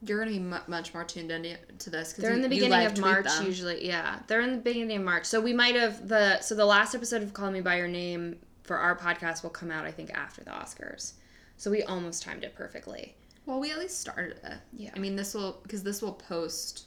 You're 0.03 0.19
gonna 0.19 0.31
be 0.31 0.39
mu 0.39 0.57
much 0.67 0.95
more 0.95 1.05
tuned 1.05 1.31
into 1.31 1.57
to 1.79 1.91
this 1.91 2.11
because 2.13 2.23
They're 2.23 2.33
in 2.33 2.41
the 2.43 2.49
beginning 2.49 2.87
of 2.87 2.99
March 2.99 3.27
usually. 3.43 3.87
Yeah, 3.87 4.21
they're 4.27 4.41
in 4.41 4.53
the 4.53 4.59
beginning 4.59 4.97
of 4.97 5.03
March. 5.05 5.27
So 5.27 5.41
we 5.41 5.53
might 5.53 5.75
have 5.77 6.09
the 6.09 6.41
so 6.41 6.55
the 6.55 6.65
last 6.65 6.95
episode 6.95 7.23
of 7.23 7.35
Call 7.35 7.51
Me 7.51 7.61
by 7.61 7.77
Your 7.77 7.89
Name 7.89 8.37
for 8.63 8.79
our 8.79 8.97
podcast 8.97 9.43
will 9.43 9.51
come 9.51 9.71
out 9.71 9.85
I 9.85 9.91
think 9.91 10.11
after 10.15 10.43
the 10.43 10.51
Oscars. 10.51 11.13
So 11.57 11.71
we 11.71 11.83
almost 11.83 12.23
timed 12.23 12.45
it 12.45 12.55
perfectly. 12.55 13.15
Well, 13.45 13.61
we 13.61 13.71
at 13.73 13.79
least 13.79 14.01
started 14.01 14.39
it. 14.45 14.59
Yeah. 14.73 14.91
I 14.95 14.99
mean, 14.99 15.17
this 15.17 15.35
will 15.35 15.61
because 15.63 15.83
this 15.83 16.01
will 16.01 16.13
post 16.15 16.87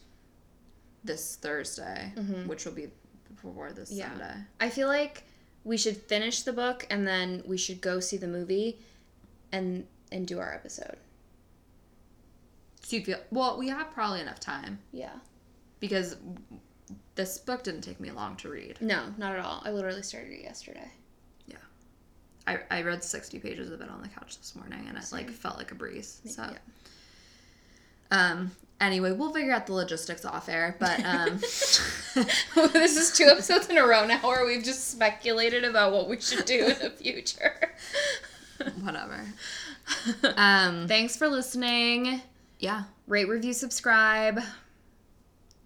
this 1.04 1.36
Thursday, 1.36 2.14
which 2.48 2.66
will 2.66 2.72
be 2.72 2.88
before 3.30 3.72
this 3.74 3.90
Mm-hmm. 3.92 4.00
Yeah. 4.00 4.10
Sunday. 4.10 4.36
I 4.60 4.70
feel 4.70 4.88
like 4.88 5.24
we 5.64 5.78
should 5.78 5.98
finish 5.98 6.42
the 6.42 6.54
book 6.54 6.88
and 6.90 7.08
then 7.08 7.44
we 7.46 7.58
should 7.58 7.80
go 7.82 8.00
see 8.00 8.18
the 8.18 8.28
movie 8.28 8.80
and 9.52 9.86
and 10.12 10.26
do 10.28 10.40
our 10.40 10.54
episode. 10.54 10.98
So 12.84 12.98
you 12.98 13.04
feel 13.04 13.20
well? 13.32 13.58
We 13.58 13.70
have 13.70 13.92
probably 13.94 14.22
enough 14.22 14.40
time 14.40 14.78
Yeah. 14.92 15.14
because 15.80 16.18
this 17.16 17.38
book 17.38 17.64
didn't 17.64 17.82
take 17.82 18.00
me 18.00 18.12
long 18.12 18.36
to 18.38 18.50
read. 18.50 18.78
No, 18.82 19.04
not 19.18 19.34
at 19.36 19.44
all. 19.44 19.62
I 19.66 19.72
literally 19.72 20.02
started 20.04 20.34
it 20.34 20.42
yesterday. 20.44 20.92
Yeah. 21.48 21.56
I, 22.46 22.60
I 22.70 22.82
read 22.82 23.04
60 23.04 23.40
pages 23.40 23.72
of 23.72 23.80
it 23.82 23.90
on 23.90 24.02
the 24.02 24.10
couch 24.10 24.38
this 24.38 24.56
morning 24.56 24.86
and 24.90 24.98
it 24.98 25.06
like 25.12 25.30
felt 25.30 25.58
like 25.58 25.72
a 25.72 25.76
breeze. 25.76 26.22
So 26.26 26.44
Yeah. 26.44 26.58
um 28.12 28.52
anyway, 28.82 29.14
we'll 29.14 29.32
figure 29.34 29.54
out 29.54 29.66
the 29.66 29.74
logistics 29.74 30.26
off 30.26 30.50
air, 30.50 30.76
but 30.80 31.00
um 31.06 31.38
this 32.74 32.98
is 32.98 33.12
two 33.18 33.26
episodes 33.26 33.70
in 33.70 33.78
a 33.78 33.86
row 33.88 34.06
now 34.06 34.20
where 34.20 34.46
we've 34.46 34.64
just 34.64 34.90
speculated 34.92 35.64
about 35.64 35.94
what 35.94 36.10
we 36.10 36.20
should 36.20 36.44
do 36.46 36.66
in 36.66 36.80
the 36.80 36.90
future. 36.90 37.72
Whatever. 38.82 39.26
Um. 40.38 40.88
Thanks 40.88 41.16
for 41.18 41.28
listening. 41.28 42.22
Yeah. 42.64 42.84
Rate, 43.08 43.28
review, 43.28 43.52
subscribe. 43.52 44.40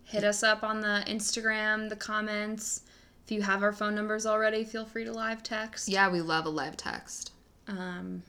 Hit 0.04 0.24
us 0.24 0.42
up 0.42 0.64
on 0.64 0.82
the 0.82 1.04
Instagram, 1.08 1.90
the 1.90 1.96
comments. 1.96 2.82
If 3.24 3.32
you 3.32 3.44
have 3.44 3.62
our 3.62 3.72
phone 3.72 3.94
numbers 3.94 4.26
already, 4.26 4.64
feel 4.64 4.84
free 4.84 5.06
to 5.06 5.14
live 5.14 5.44
text. 5.44 5.90
Yeah. 5.90 6.10
We 6.10 6.22
love 6.22 6.48
a 6.48 6.50
live 6.50 6.76
text. 6.76 7.34
Um, 7.68 8.24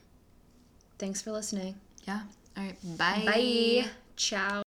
thanks 0.99 1.23
for 1.23 1.33
listening. 1.33 1.77
Yeah. 2.07 2.21
All 2.59 2.65
right. 2.65 2.99
Bye. 2.99 3.23
Bye. 3.25 3.91
Ciao. 4.17 4.68